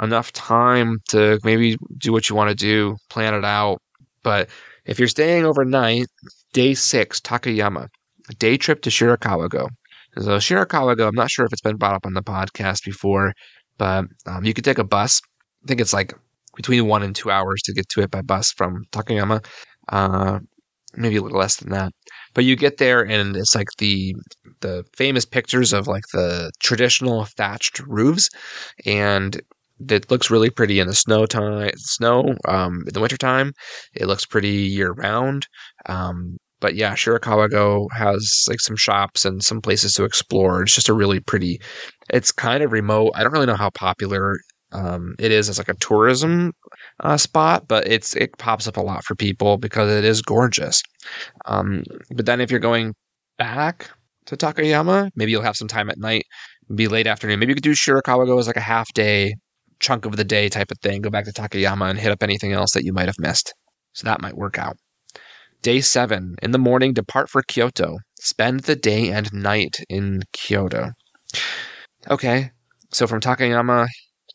enough 0.00 0.32
time 0.32 0.98
to 1.08 1.38
maybe 1.44 1.76
do 1.98 2.12
what 2.12 2.28
you 2.28 2.36
want 2.36 2.50
to 2.50 2.54
do, 2.54 2.96
plan 3.08 3.34
it 3.34 3.44
out. 3.44 3.78
But 4.22 4.48
if 4.84 4.98
you're 4.98 5.08
staying 5.08 5.44
overnight, 5.44 6.06
day 6.52 6.74
six, 6.74 7.20
Takayama, 7.20 7.88
a 8.28 8.34
day 8.34 8.56
trip 8.56 8.82
to 8.82 8.90
Shirakawa-go. 8.90 9.68
So 10.18 10.36
Shirakawa-go, 10.38 11.08
I'm 11.08 11.14
not 11.14 11.30
sure 11.30 11.44
if 11.44 11.52
it's 11.52 11.62
been 11.62 11.76
brought 11.76 11.94
up 11.94 12.06
on 12.06 12.14
the 12.14 12.22
podcast 12.22 12.84
before, 12.84 13.32
but 13.78 14.04
um, 14.26 14.44
you 14.44 14.54
could 14.54 14.64
take 14.64 14.78
a 14.78 14.84
bus. 14.84 15.20
I 15.64 15.66
think 15.66 15.80
it's 15.80 15.92
like 15.92 16.14
between 16.56 16.86
one 16.86 17.02
and 17.02 17.14
two 17.14 17.30
hours 17.30 17.60
to 17.62 17.72
get 17.72 17.88
to 17.90 18.02
it 18.02 18.10
by 18.10 18.22
bus 18.22 18.52
from 18.52 18.84
Takayama. 18.92 19.44
Uh, 19.88 20.40
maybe 20.94 21.16
a 21.16 21.22
little 21.22 21.38
less 21.38 21.56
than 21.56 21.70
that. 21.70 21.92
But 22.34 22.44
you 22.44 22.56
get 22.56 22.78
there 22.78 23.02
and 23.04 23.36
it's 23.36 23.54
like 23.54 23.68
the 23.78 24.14
the 24.60 24.84
famous 24.96 25.24
pictures 25.24 25.72
of 25.72 25.86
like 25.86 26.04
the 26.12 26.50
traditional 26.60 27.24
thatched 27.24 27.80
roofs 27.80 28.28
and 28.86 29.40
it 29.88 30.10
looks 30.10 30.30
really 30.30 30.50
pretty 30.50 30.78
in 30.78 30.86
the 30.86 30.94
snow 30.94 31.26
time 31.26 31.70
snow 31.76 32.34
um, 32.46 32.84
in 32.86 32.92
the 32.92 33.00
wintertime. 33.00 33.52
It 33.94 34.06
looks 34.06 34.26
pretty 34.26 34.48
year 34.50 34.92
round. 34.92 35.46
Um, 35.86 36.36
but 36.60 36.74
yeah, 36.74 36.94
Shirakawa-go 36.94 37.88
has 37.94 38.44
like 38.48 38.60
some 38.60 38.76
shops 38.76 39.24
and 39.24 39.42
some 39.42 39.62
places 39.62 39.94
to 39.94 40.04
explore. 40.04 40.62
It's 40.62 40.74
just 40.74 40.90
a 40.90 40.94
really 40.94 41.20
pretty. 41.20 41.58
It's 42.10 42.32
kind 42.32 42.62
of 42.62 42.72
remote. 42.72 43.12
I 43.14 43.22
don't 43.22 43.32
really 43.32 43.46
know 43.46 43.56
how 43.56 43.70
popular 43.70 44.36
um, 44.72 45.14
it 45.18 45.32
is 45.32 45.48
as 45.48 45.58
like 45.58 45.68
a 45.68 45.74
tourism 45.74 46.52
uh, 47.00 47.16
spot, 47.16 47.66
but 47.68 47.86
it's 47.86 48.14
it 48.16 48.36
pops 48.38 48.66
up 48.68 48.76
a 48.76 48.80
lot 48.82 49.04
for 49.04 49.14
people 49.14 49.58
because 49.58 49.90
it 49.90 50.04
is 50.04 50.22
gorgeous. 50.22 50.82
Um, 51.46 51.82
but 52.14 52.26
then 52.26 52.40
if 52.40 52.50
you're 52.50 52.60
going 52.60 52.94
back 53.38 53.90
to 54.26 54.36
Takayama, 54.36 55.10
maybe 55.16 55.32
you'll 55.32 55.42
have 55.42 55.56
some 55.56 55.68
time 55.68 55.90
at 55.90 55.98
night, 55.98 56.24
be 56.74 56.88
late 56.88 57.06
afternoon. 57.06 57.40
Maybe 57.40 57.50
you 57.50 57.56
could 57.56 57.64
do 57.64 57.72
Shirakawa-go 57.72 58.38
as 58.38 58.46
like 58.46 58.56
a 58.56 58.60
half 58.60 58.92
day 58.94 59.34
chunk 59.80 60.04
of 60.04 60.16
the 60.16 60.24
day 60.24 60.48
type 60.48 60.70
of 60.70 60.78
thing. 60.78 61.02
Go 61.02 61.10
back 61.10 61.24
to 61.24 61.32
Takayama 61.32 61.90
and 61.90 61.98
hit 61.98 62.12
up 62.12 62.22
anything 62.22 62.52
else 62.52 62.72
that 62.72 62.84
you 62.84 62.92
might 62.92 63.06
have 63.06 63.18
missed. 63.18 63.54
So 63.94 64.04
that 64.04 64.20
might 64.20 64.36
work 64.36 64.58
out. 64.58 64.76
Day 65.62 65.80
seven. 65.80 66.36
In 66.42 66.52
the 66.52 66.58
morning, 66.58 66.92
depart 66.92 67.28
for 67.28 67.42
Kyoto. 67.42 67.96
Spend 68.20 68.60
the 68.60 68.76
day 68.76 69.10
and 69.10 69.32
night 69.32 69.78
in 69.88 70.22
Kyoto. 70.32 70.90
Okay. 72.08 72.50
So 72.92 73.06
from 73.06 73.20
Takayama, 73.20 73.86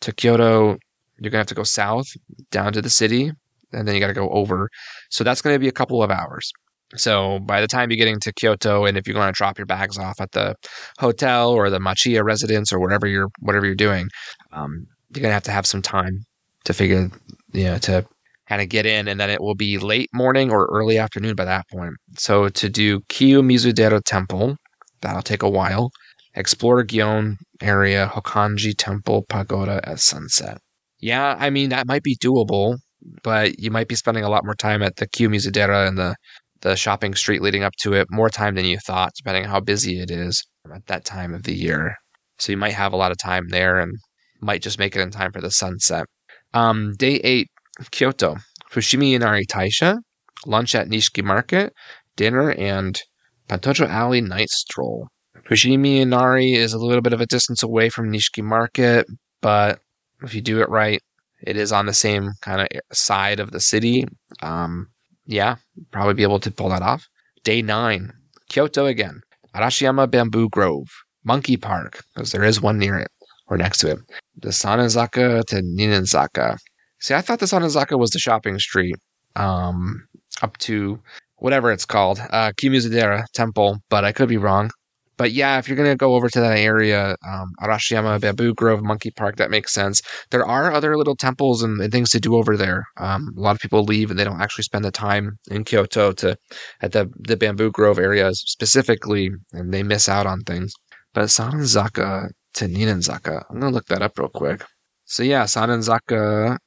to 0.01 0.13
Kyoto, 0.13 0.77
you're 1.19 1.31
gonna 1.31 1.39
have 1.39 1.47
to 1.47 1.55
go 1.55 1.63
south 1.63 2.07
down 2.51 2.73
to 2.73 2.81
the 2.81 2.89
city, 2.89 3.31
and 3.75 3.87
then 3.87 3.93
you 3.93 4.01
got 4.01 4.07
to 4.07 4.13
go 4.13 4.29
over. 4.29 4.69
So 5.09 5.23
that's 5.23 5.41
to 5.41 5.59
be 5.59 5.67
a 5.67 5.73
couple 5.73 6.01
of 6.01 6.09
hours. 6.09 6.51
So 6.95 7.39
by 7.39 7.61
the 7.61 7.67
time 7.67 7.89
you're 7.89 7.97
getting 7.97 8.19
to 8.21 8.33
Kyoto, 8.33 8.85
and 8.85 8.97
if 8.97 9.07
you're 9.07 9.15
going 9.15 9.31
to 9.31 9.37
drop 9.37 9.57
your 9.57 9.65
bags 9.65 9.97
off 9.97 10.21
at 10.21 10.31
the 10.31 10.55
hotel 10.99 11.51
or 11.51 11.69
the 11.69 11.79
Machiya 11.79 12.23
residence 12.23 12.71
or 12.71 12.79
whatever 12.79 13.07
you're 13.07 13.29
whatever 13.39 13.65
you're 13.65 13.75
doing, 13.75 14.07
um, 14.53 14.85
you're 15.13 15.23
to 15.23 15.33
have 15.33 15.43
to 15.43 15.51
have 15.51 15.65
some 15.65 15.81
time 15.81 16.25
to 16.65 16.73
figure, 16.73 17.09
you 17.53 17.63
know, 17.65 17.77
to 17.79 18.05
kind 18.47 18.61
of 18.61 18.69
get 18.69 18.85
in, 18.85 19.07
and 19.07 19.19
then 19.19 19.29
it 19.29 19.41
will 19.41 19.55
be 19.55 19.77
late 19.77 20.09
morning 20.13 20.51
or 20.51 20.69
early 20.71 20.97
afternoon 20.97 21.35
by 21.35 21.45
that 21.45 21.65
point. 21.71 21.93
So 22.17 22.49
to 22.49 22.69
do 22.69 23.01
Kiyomizudera 23.01 24.01
Temple, 24.05 24.55
that'll 25.01 25.23
take 25.23 25.43
a 25.43 25.49
while. 25.49 25.89
Explore 26.35 26.83
Gion 26.85 27.35
area, 27.61 28.11
Hokanji 28.13 28.73
Temple 28.77 29.25
Pagoda 29.29 29.81
at 29.83 29.99
sunset. 29.99 30.57
Yeah, 30.99 31.35
I 31.39 31.49
mean 31.49 31.69
that 31.69 31.87
might 31.87 32.03
be 32.03 32.17
doable, 32.17 32.77
but 33.23 33.59
you 33.59 33.71
might 33.71 33.87
be 33.87 33.95
spending 33.95 34.23
a 34.23 34.29
lot 34.29 34.45
more 34.45 34.55
time 34.55 34.81
at 34.81 34.97
the 34.97 35.07
Kiyomizudera 35.07 35.87
and 35.87 35.97
the 35.97 36.15
the 36.61 36.75
shopping 36.75 37.13
street 37.13 37.41
leading 37.41 37.63
up 37.63 37.73
to 37.81 37.93
it 37.93 38.07
more 38.09 38.29
time 38.29 38.55
than 38.55 38.65
you 38.65 38.77
thought, 38.79 39.11
depending 39.15 39.43
on 39.43 39.49
how 39.49 39.59
busy 39.59 39.99
it 39.99 40.09
is 40.09 40.43
at 40.73 40.85
that 40.87 41.05
time 41.05 41.33
of 41.33 41.43
the 41.43 41.53
year. 41.53 41.95
So 42.39 42.51
you 42.51 42.57
might 42.57 42.73
have 42.73 42.91
a 42.91 42.97
lot 42.97 43.11
of 43.11 43.17
time 43.17 43.49
there 43.49 43.79
and 43.79 43.95
might 44.41 44.61
just 44.61 44.79
make 44.79 44.95
it 44.95 45.01
in 45.01 45.11
time 45.11 45.31
for 45.31 45.41
the 45.41 45.51
sunset. 45.51 46.05
Um, 46.53 46.93
day 46.97 47.15
eight, 47.23 47.47
Kyoto. 47.91 48.37
Fushimi 48.71 49.13
Inari 49.13 49.45
Taisha, 49.45 49.97
lunch 50.45 50.75
at 50.75 50.89
Nishiki 50.89 51.23
Market, 51.23 51.71
dinner, 52.15 52.51
and 52.51 52.99
Pontocho 53.47 53.85
Alley 53.85 54.21
night 54.21 54.49
stroll. 54.49 55.07
Fushimi 55.43 55.99
Inari 56.01 56.53
is 56.53 56.73
a 56.73 56.77
little 56.77 57.01
bit 57.01 57.13
of 57.13 57.21
a 57.21 57.25
distance 57.25 57.61
away 57.61 57.89
from 57.89 58.11
Nishiki 58.11 58.43
Market, 58.43 59.05
but 59.41 59.79
if 60.21 60.33
you 60.33 60.41
do 60.41 60.61
it 60.61 60.69
right, 60.69 61.01
it 61.41 61.57
is 61.57 61.71
on 61.71 61.85
the 61.85 61.93
same 61.93 62.31
kind 62.41 62.61
of 62.61 62.67
side 62.97 63.39
of 63.39 63.51
the 63.51 63.59
city. 63.59 64.05
Um, 64.41 64.87
yeah, 65.25 65.55
probably 65.91 66.13
be 66.13 66.23
able 66.23 66.39
to 66.39 66.51
pull 66.51 66.69
that 66.69 66.81
off. 66.81 67.07
Day 67.43 67.61
nine, 67.61 68.11
Kyoto 68.49 68.85
again. 68.85 69.21
Arashiyama 69.53 70.09
Bamboo 70.09 70.49
Grove, 70.49 70.89
Monkey 71.23 71.57
Park, 71.57 72.03
because 72.13 72.31
there 72.31 72.43
is 72.43 72.61
one 72.61 72.77
near 72.77 72.97
it 72.97 73.09
or 73.47 73.57
next 73.57 73.77
to 73.79 73.91
it. 73.91 73.99
The 74.41 74.49
Sanazaka 74.49 75.45
to 75.45 75.55
Ninenzaka. 75.61 76.57
See, 76.99 77.13
I 77.13 77.21
thought 77.21 77.39
the 77.39 77.45
Sanazaka 77.45 77.97
was 77.97 78.11
the 78.11 78.19
shopping 78.19 78.59
street 78.59 78.95
um, 79.35 80.07
up 80.41 80.57
to 80.57 80.99
whatever 81.37 81.71
it's 81.71 81.85
called, 81.85 82.19
uh, 82.31 82.51
Kimizudera 82.53 83.25
Temple, 83.33 83.79
but 83.89 84.03
I 84.03 84.11
could 84.11 84.29
be 84.29 84.37
wrong. 84.37 84.71
But 85.17 85.31
yeah, 85.31 85.57
if 85.57 85.67
you're 85.67 85.77
going 85.77 85.89
to 85.89 85.95
go 85.95 86.15
over 86.15 86.29
to 86.29 86.39
that 86.39 86.57
area, 86.57 87.15
um, 87.27 87.53
Arashiyama, 87.61 88.19
Bamboo 88.19 88.53
Grove, 88.53 88.83
Monkey 88.83 89.11
Park, 89.11 89.37
that 89.37 89.49
makes 89.49 89.73
sense. 89.73 90.01
There 90.31 90.45
are 90.45 90.71
other 90.71 90.97
little 90.97 91.15
temples 91.15 91.63
and, 91.63 91.79
and 91.79 91.91
things 91.91 92.09
to 92.11 92.19
do 92.19 92.35
over 92.35 92.57
there. 92.57 92.83
Um, 92.97 93.29
a 93.37 93.39
lot 93.39 93.55
of 93.55 93.61
people 93.61 93.83
leave 93.83 94.09
and 94.09 94.19
they 94.19 94.23
don't 94.23 94.41
actually 94.41 94.63
spend 94.63 94.83
the 94.83 94.91
time 94.91 95.37
in 95.49 95.63
Kyoto 95.63 96.11
to 96.13 96.37
at 96.81 96.91
the, 96.91 97.09
the 97.19 97.37
Bamboo 97.37 97.71
Grove 97.71 97.99
areas 97.99 98.43
specifically, 98.45 99.29
and 99.53 99.73
they 99.73 99.83
miss 99.83 100.09
out 100.09 100.25
on 100.25 100.41
things. 100.41 100.73
But 101.13 101.25
Sanenzaka 101.25 102.29
to 102.55 102.65
Ninenzaka, 102.65 103.43
I'm 103.49 103.59
going 103.59 103.71
to 103.71 103.75
look 103.75 103.87
that 103.87 104.01
up 104.01 104.17
real 104.17 104.29
quick. 104.29 104.63
So 105.05 105.23
yeah, 105.23 105.43
Sanenzaka 105.43 106.57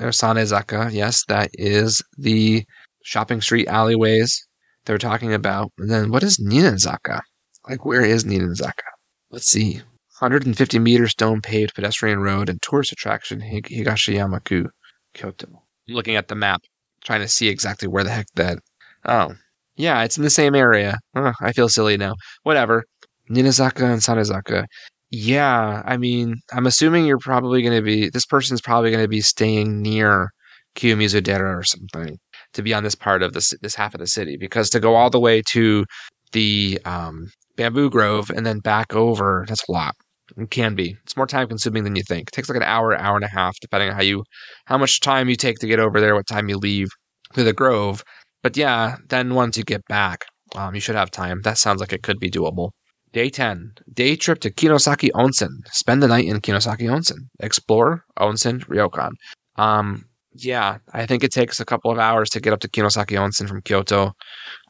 or 0.00 0.08
Sanezaka, 0.08 0.92
yes, 0.92 1.24
that 1.28 1.50
is 1.54 2.02
the 2.16 2.64
shopping 3.04 3.40
street 3.40 3.68
alleyways 3.68 4.46
they're 4.84 4.98
talking 4.98 5.34
about. 5.34 5.72
And 5.78 5.90
then 5.90 6.10
what 6.10 6.22
is 6.22 6.38
Ninenzaka? 6.38 7.20
Like, 7.68 7.84
where 7.84 8.04
is 8.04 8.24
Ninenzaka? 8.24 8.88
Let's 9.30 9.48
see. 9.48 9.82
150 10.18 10.78
meter 10.78 11.06
stone 11.06 11.40
paved 11.40 11.74
pedestrian 11.74 12.20
road 12.20 12.48
and 12.48 12.60
tourist 12.60 12.92
attraction 12.92 13.40
Higashiyama-ku, 13.40 14.66
Kyoto. 15.14 15.46
I'm 15.88 15.94
looking 15.94 16.16
at 16.16 16.28
the 16.28 16.34
map, 16.34 16.62
trying 17.04 17.20
to 17.20 17.28
see 17.28 17.48
exactly 17.48 17.86
where 17.86 18.02
the 18.02 18.10
heck 18.10 18.26
that. 18.34 18.58
Oh, 19.04 19.34
yeah, 19.76 20.02
it's 20.02 20.16
in 20.16 20.24
the 20.24 20.30
same 20.30 20.54
area. 20.54 20.98
Oh, 21.14 21.32
I 21.40 21.52
feel 21.52 21.68
silly 21.68 21.96
now. 21.96 22.14
Whatever. 22.42 22.84
Ninazaka 23.30 23.82
and 23.82 24.02
Sanezaka. 24.02 24.64
Yeah, 25.10 25.82
I 25.84 25.96
mean, 25.96 26.36
I'm 26.52 26.66
assuming 26.66 27.06
you're 27.06 27.18
probably 27.18 27.62
going 27.62 27.76
to 27.76 27.82
be. 27.82 28.10
This 28.10 28.26
person's 28.26 28.60
probably 28.60 28.90
going 28.90 29.04
to 29.04 29.08
be 29.08 29.20
staying 29.20 29.80
near 29.80 30.30
Kiyomizudera 30.74 31.58
or 31.58 31.62
something 31.62 32.18
to 32.54 32.62
be 32.62 32.74
on 32.74 32.82
this 32.82 32.94
part 32.94 33.22
of 33.22 33.32
this 33.32 33.54
this 33.62 33.74
half 33.74 33.94
of 33.94 34.00
the 34.00 34.06
city 34.06 34.36
because 34.36 34.68
to 34.70 34.80
go 34.80 34.94
all 34.94 35.10
the 35.10 35.20
way 35.20 35.42
to 35.50 35.84
the 36.32 36.78
um, 36.84 37.30
Bamboo 37.58 37.90
Grove 37.90 38.30
and 38.30 38.46
then 38.46 38.60
back 38.60 38.94
over, 38.94 39.44
that's 39.46 39.68
a 39.68 39.72
lot. 39.72 39.94
It 40.36 40.50
can 40.50 40.74
be. 40.74 40.96
It's 41.02 41.16
more 41.16 41.26
time 41.26 41.48
consuming 41.48 41.84
than 41.84 41.96
you 41.96 42.02
think. 42.08 42.28
It 42.28 42.32
takes 42.32 42.48
like 42.48 42.56
an 42.56 42.62
hour, 42.62 42.96
hour 42.96 43.16
and 43.16 43.24
a 43.24 43.28
half, 43.28 43.56
depending 43.60 43.90
on 43.90 43.96
how 43.96 44.02
you, 44.02 44.22
how 44.66 44.78
much 44.78 45.00
time 45.00 45.28
you 45.28 45.36
take 45.36 45.58
to 45.58 45.66
get 45.66 45.80
over 45.80 46.00
there, 46.00 46.14
what 46.14 46.28
time 46.28 46.48
you 46.48 46.56
leave 46.56 46.88
to 47.34 47.42
the 47.42 47.52
Grove. 47.52 48.04
But 48.42 48.56
yeah, 48.56 48.96
then 49.08 49.34
once 49.34 49.56
you 49.56 49.64
get 49.64 49.82
back, 49.88 50.24
um, 50.54 50.74
you 50.74 50.80
should 50.80 50.94
have 50.94 51.10
time. 51.10 51.40
That 51.42 51.58
sounds 51.58 51.80
like 51.80 51.92
it 51.92 52.02
could 52.02 52.20
be 52.20 52.30
doable. 52.30 52.70
Day 53.12 53.30
10. 53.30 53.72
Day 53.92 54.16
trip 54.16 54.38
to 54.40 54.50
Kinosaki 54.50 55.10
Onsen. 55.14 55.48
Spend 55.72 56.02
the 56.02 56.08
night 56.08 56.26
in 56.26 56.40
Kinosaki 56.40 56.88
Onsen. 56.88 57.26
Explore 57.40 58.04
Onsen 58.18 58.64
Ryokan. 58.66 59.12
Um, 59.56 60.04
yeah, 60.34 60.78
I 60.92 61.06
think 61.06 61.24
it 61.24 61.32
takes 61.32 61.58
a 61.58 61.64
couple 61.64 61.90
of 61.90 61.98
hours 61.98 62.30
to 62.30 62.40
get 62.40 62.52
up 62.52 62.60
to 62.60 62.68
Kinosaki 62.68 63.18
Onsen 63.18 63.48
from 63.48 63.62
Kyoto. 63.62 64.12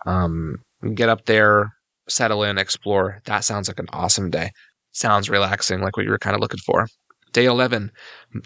Um, 0.06 0.56
get 0.94 1.08
up 1.08 1.26
there, 1.26 1.68
settle 2.08 2.42
in, 2.44 2.58
explore. 2.58 3.20
That 3.24 3.44
sounds 3.44 3.68
like 3.68 3.78
an 3.78 3.88
awesome 3.92 4.30
day. 4.30 4.50
Sounds 4.92 5.30
relaxing, 5.30 5.80
like 5.80 5.96
what 5.96 6.04
you 6.04 6.10
were 6.10 6.18
kind 6.18 6.34
of 6.34 6.40
looking 6.40 6.60
for. 6.64 6.86
Day 7.32 7.44
11. 7.44 7.90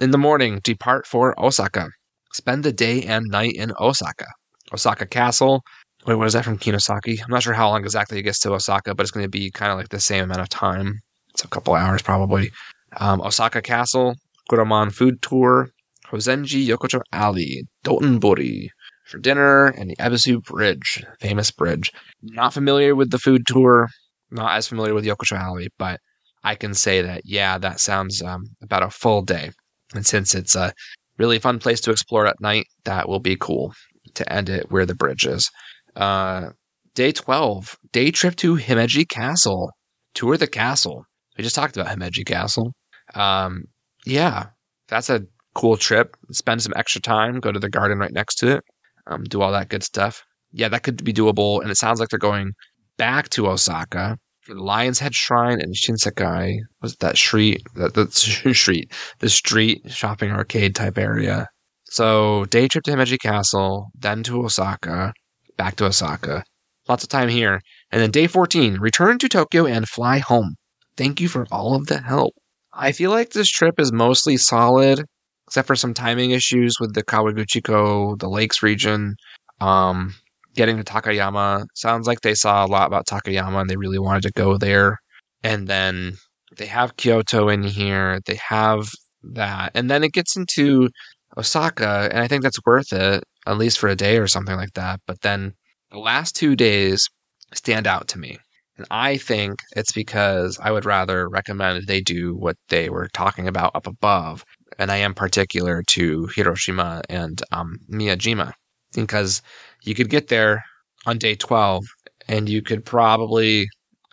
In 0.01 0.11
the 0.11 0.19
morning, 0.19 0.61
depart 0.65 1.07
for 1.07 1.39
Osaka. 1.43 1.89
Spend 2.33 2.65
the 2.65 2.73
day 2.73 3.03
and 3.03 3.27
night 3.29 3.55
in 3.55 3.73
Osaka. 3.79 4.27
Osaka 4.73 5.07
Castle. 5.07 5.63
Wait, 6.07 6.17
what 6.17 6.27
is 6.27 6.33
that 6.33 6.45
from 6.45 6.59
Kinosaki? 6.59 7.23
I'm 7.23 7.31
not 7.31 7.43
sure 7.43 7.53
how 7.53 7.69
long 7.69 7.83
exactly 7.83 8.19
it 8.19 8.23
gets 8.23 8.41
to 8.41 8.53
Osaka, 8.53 8.95
but 8.95 9.05
it's 9.05 9.13
going 9.13 9.25
to 9.25 9.31
be 9.31 9.51
kind 9.51 9.71
of 9.71 9.79
like 9.79 9.91
the 9.91 10.01
same 10.01 10.25
amount 10.25 10.41
of 10.41 10.49
time. 10.49 11.01
It's 11.31 11.45
a 11.45 11.49
couple 11.49 11.75
hours 11.75 12.03
probably. 12.03 12.51
Um, 12.99 13.21
Osaka 13.21 13.63
Castle, 13.63 14.17
Kuromon 14.51 14.93
Food 14.93 15.23
Tour, 15.23 15.71
Hozenji 16.11 16.67
Yokocho 16.67 17.01
Alley, 17.13 17.67
Dotonbori, 17.85 18.69
for 19.13 19.19
dinner 19.19 19.67
and 19.67 19.91
the 19.91 19.97
Ebisu 19.97 20.43
Bridge, 20.43 21.05
famous 21.21 21.51
bridge. 21.51 21.93
Not 22.23 22.55
familiar 22.55 22.97
with 22.97 23.11
the 23.11 23.19
food 23.19 23.47
tour, 23.47 23.89
not 24.31 24.57
as 24.57 24.67
familiar 24.67 24.95
with 24.95 25.05
Yokocho 25.05 25.39
Alley, 25.39 25.69
but 25.79 26.01
I 26.43 26.55
can 26.57 26.75
say 26.75 27.03
that, 27.03 27.23
yeah, 27.25 27.59
that 27.59 27.79
sounds 27.79 28.23
um, 28.23 28.45
about 28.63 28.83
a 28.83 28.91
full 28.91 29.23
day. 29.23 29.51
And 29.95 30.05
since 30.05 30.35
it's 30.35 30.57
a 30.57 30.73
really 31.19 31.39
fun 31.39 31.59
place 31.59 31.81
to 31.83 31.91
explore 31.91 32.27
at 32.27 32.41
night, 32.41 32.65
that 32.85 33.09
will 33.09 33.21
be 33.21 33.37
cool 33.37 33.75
to 34.15 34.33
end 34.33 34.49
it 34.49 34.71
where 34.71 34.87
the 34.87 34.95
bridge 34.95 35.27
is. 35.27 35.49
Uh, 35.95 36.49
day 36.95 37.13
12, 37.13 37.77
day 37.93 38.11
trip 38.11 38.35
to 38.37 38.57
Himeji 38.57 39.09
Castle. 39.09 39.71
Tour 40.15 40.37
the 40.37 40.47
castle. 40.47 41.05
We 41.37 41.45
just 41.45 41.55
talked 41.55 41.77
about 41.77 41.95
Himeji 41.95 42.27
Castle. 42.27 42.73
Um, 43.15 43.65
yeah, 44.07 44.47
that's 44.89 45.11
a 45.11 45.23
cool 45.55 45.77
trip. 45.77 46.17
Spend 46.33 46.63
some 46.63 46.73
extra 46.77 47.01
time, 47.01 47.41
go 47.41 47.53
to 47.53 47.61
the 47.61 47.71
garden 47.71 47.99
right 47.99 48.13
next 48.13 48.37
to 48.37 48.57
it 48.57 48.65
um, 49.07 49.25
do 49.25 49.43
all 49.43 49.53
that 49.53 49.69
good 49.69 49.83
stuff. 49.83 50.23
Yeah, 50.53 50.69
that 50.69 50.83
could 50.83 51.03
be 51.05 51.13
doable. 51.13 51.61
And 51.61 51.71
it 51.71 51.77
sounds 51.77 52.01
like 52.01 52.09
they're 52.09 52.19
going 52.19 52.53
back 52.97 53.29
to 53.31 53.49
Osaka 53.49 54.19
for 54.43 54.55
the 54.55 54.63
Lion's 54.63 54.99
Head 54.99 55.15
Shrine 55.15 55.61
and 55.61 55.75
Shinsekai. 55.75 56.59
Was 56.81 56.97
that 56.97 57.17
street? 57.17 57.63
That 57.75 58.13
street, 58.13 58.93
the 59.21 59.29
street 59.29 59.83
shopping 59.91 60.31
arcade 60.31 60.75
type 60.75 60.99
area. 60.99 61.47
So 61.85 62.47
day 62.47 62.69
trip 62.69 62.85
to 62.85 62.93
Himeji 62.93 63.19
Castle, 63.21 63.91
then 63.99 64.23
to 64.25 64.45
Osaka, 64.45 65.13
back 65.57 65.77
to 65.77 65.87
Osaka. 65.87 66.45
Lots 66.89 67.05
of 67.05 67.11
time 67.11 67.29
here. 67.29 67.61
And 67.91 68.01
then 68.01 68.11
day 68.11 68.27
14, 68.27 68.79
return 68.79 69.19
to 69.19 69.29
Tokyo 69.29 69.67
and 69.67 69.89
fly 69.89 70.19
home. 70.19 70.55
Thank 70.97 71.21
you 71.21 71.29
for 71.29 71.47
all 71.51 71.75
of 71.75 71.87
the 71.87 72.01
help. 72.01 72.35
I 72.73 72.93
feel 72.93 73.11
like 73.11 73.31
this 73.31 73.51
trip 73.51 73.79
is 73.79 73.93
mostly 73.93 74.37
solid 74.37 75.05
except 75.53 75.67
for 75.67 75.77
some 75.77 75.93
timing 75.93 76.31
issues 76.31 76.81
with 76.81 76.95
the 76.95 77.05
Kawaguchiko, 77.05 78.19
the 78.19 78.29
Lakes 78.31 78.63
region. 78.63 79.17
Um, 79.61 80.15
getting 80.55 80.79
to 80.79 80.83
Takayama 80.83 81.67
sounds 81.75 82.07
like 82.07 82.23
they 82.23 82.35
saw 82.35 82.65
a 82.65 82.67
lot 82.67 82.87
about 82.87 83.07
Takayama 83.07 83.61
and 83.61 83.69
they 83.69 83.77
really 83.77 83.99
wanted 83.99 84.23
to 84.23 84.33
go 84.33 84.57
there. 84.57 84.97
And 85.43 85.69
then 85.69 86.15
they 86.57 86.65
have 86.65 86.97
Kyoto 86.97 87.51
in 87.51 87.65
here. 87.65 88.21
They 88.25 88.39
have 88.49 88.89
that, 89.35 89.73
and 89.75 89.91
then 89.91 90.03
it 90.03 90.15
gets 90.15 90.37
into 90.37 90.89
Osaka, 91.37 92.09
and 92.11 92.21
I 92.21 92.29
think 92.29 92.43
that's 92.43 92.65
worth 92.65 92.91
it 92.91 93.23
at 93.47 93.59
least 93.59 93.79
for 93.79 93.91
a 93.91 93.95
day 93.95 94.17
or 94.17 94.29
something 94.29 94.57
like 94.57 94.73
that. 94.73 95.01
But 95.07 95.21
then 95.21 95.53
the 95.91 95.99
last 95.99 96.35
two 96.35 96.57
days 96.57 97.07
stand 97.53 97.87
out 97.87 98.09
to 98.09 98.19
me. 98.19 98.39
And 98.79 98.87
I 98.91 99.19
think 99.19 99.57
it's 99.77 99.93
because 99.93 100.59
I 100.63 100.71
would 100.71 100.87
rather 100.87 101.29
recommend 101.29 101.87
they 101.87 102.01
do 102.01 102.35
what 102.37 102.57
they 102.71 102.89
were 102.89 103.09
talking 103.13 103.49
about 103.49 103.77
up 103.77 103.87
above, 103.87 104.45
and 104.79 104.91
I 104.91 104.97
am 104.99 105.15
particular 105.15 105.83
to 105.89 106.27
Hiroshima 106.35 107.03
and 107.09 107.43
um, 107.53 107.79
Miyajima. 107.91 108.53
Because 108.95 109.43
you 109.85 109.95
could 109.95 110.11
get 110.11 110.29
there 110.29 110.63
on 111.07 111.19
day 111.19 111.35
12 111.35 111.85
and 112.29 112.49
you 112.49 112.63
could 112.63 112.85
probably 112.85 113.67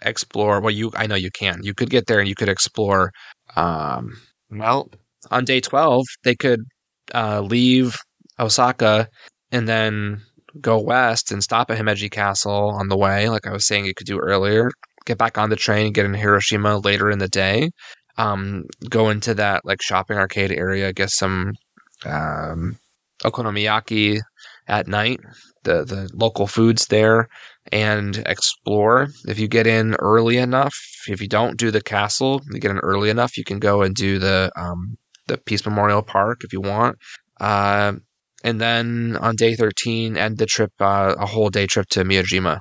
explore 0.04 0.62
well 0.62 0.72
you 0.72 0.92
I 0.96 1.08
know 1.08 1.16
you 1.16 1.32
can. 1.32 1.60
You 1.64 1.74
could 1.74 1.90
get 1.90 2.08
there 2.08 2.20
and 2.20 2.30
you 2.30 2.36
could 2.36 2.50
explore 2.50 3.12
um, 3.56 4.14
well 4.50 4.90
on 5.32 5.44
day 5.46 5.60
12 5.60 6.06
they 6.24 6.36
could 6.36 6.62
uh, 7.14 7.42
leave 7.42 7.98
Osaka 8.40 9.10
and 9.52 9.68
then 9.68 10.22
go 10.62 10.80
west 10.80 11.32
and 11.32 11.44
stop 11.44 11.70
at 11.70 11.78
Himeji 11.78 12.10
Castle 12.10 12.70
on 12.70 12.88
the 12.88 12.98
way. 12.98 13.30
Like 13.30 13.46
I 13.46 13.52
was 13.52 13.68
saying 13.68 13.86
you 13.86 13.94
could 13.94 14.08
do 14.08 14.20
earlier 14.20 14.72
get 15.06 15.18
back 15.18 15.38
on 15.38 15.50
the 15.50 15.56
train 15.56 15.92
get 15.92 16.06
in 16.06 16.14
Hiroshima 16.14 16.78
later 16.78 17.10
in 17.10 17.20
the 17.20 17.28
day 17.28 17.70
um, 18.20 18.66
go 18.90 19.10
into 19.10 19.34
that 19.36 19.66
like 19.66 19.82
shopping 19.82 20.18
arcade 20.18 20.52
area, 20.52 20.94
get 20.94 21.10
some 21.10 21.54
um, 22.06 22.78
okonomiyaki 23.24 24.20
at 24.68 24.88
night, 24.88 25.20
the 25.64 25.84
the 25.92 26.02
local 26.14 26.48
foods 26.48 26.88
there, 26.88 27.28
and 27.72 28.12
explore. 28.26 29.08
If 29.28 29.40
you 29.40 29.48
get 29.48 29.68
in 29.68 29.96
early 29.96 30.38
enough, 30.38 30.76
if 31.08 31.22
you 31.22 31.28
don't 31.28 31.58
do 31.58 31.72
the 31.72 31.82
castle, 31.82 32.42
you 32.52 32.60
get 32.60 32.72
in 32.72 32.80
early 32.80 33.10
enough, 33.10 33.38
you 33.38 33.44
can 33.44 33.60
go 33.60 33.82
and 33.84 33.96
do 33.96 34.20
the 34.20 34.52
um, 34.56 34.98
the 35.28 35.38
Peace 35.38 35.66
Memorial 35.66 36.04
Park 36.04 36.44
if 36.44 36.52
you 36.54 36.62
want. 36.62 36.96
Uh, 37.40 37.94
And 38.44 38.60
then 38.62 39.18
on 39.20 39.36
day 39.36 39.54
13, 39.56 40.18
end 40.18 40.38
the 40.38 40.46
trip, 40.46 40.72
uh, 40.80 41.16
a 41.20 41.26
whole 41.26 41.50
day 41.50 41.66
trip 41.68 41.88
to 41.90 42.04
Miyajima. 42.10 42.56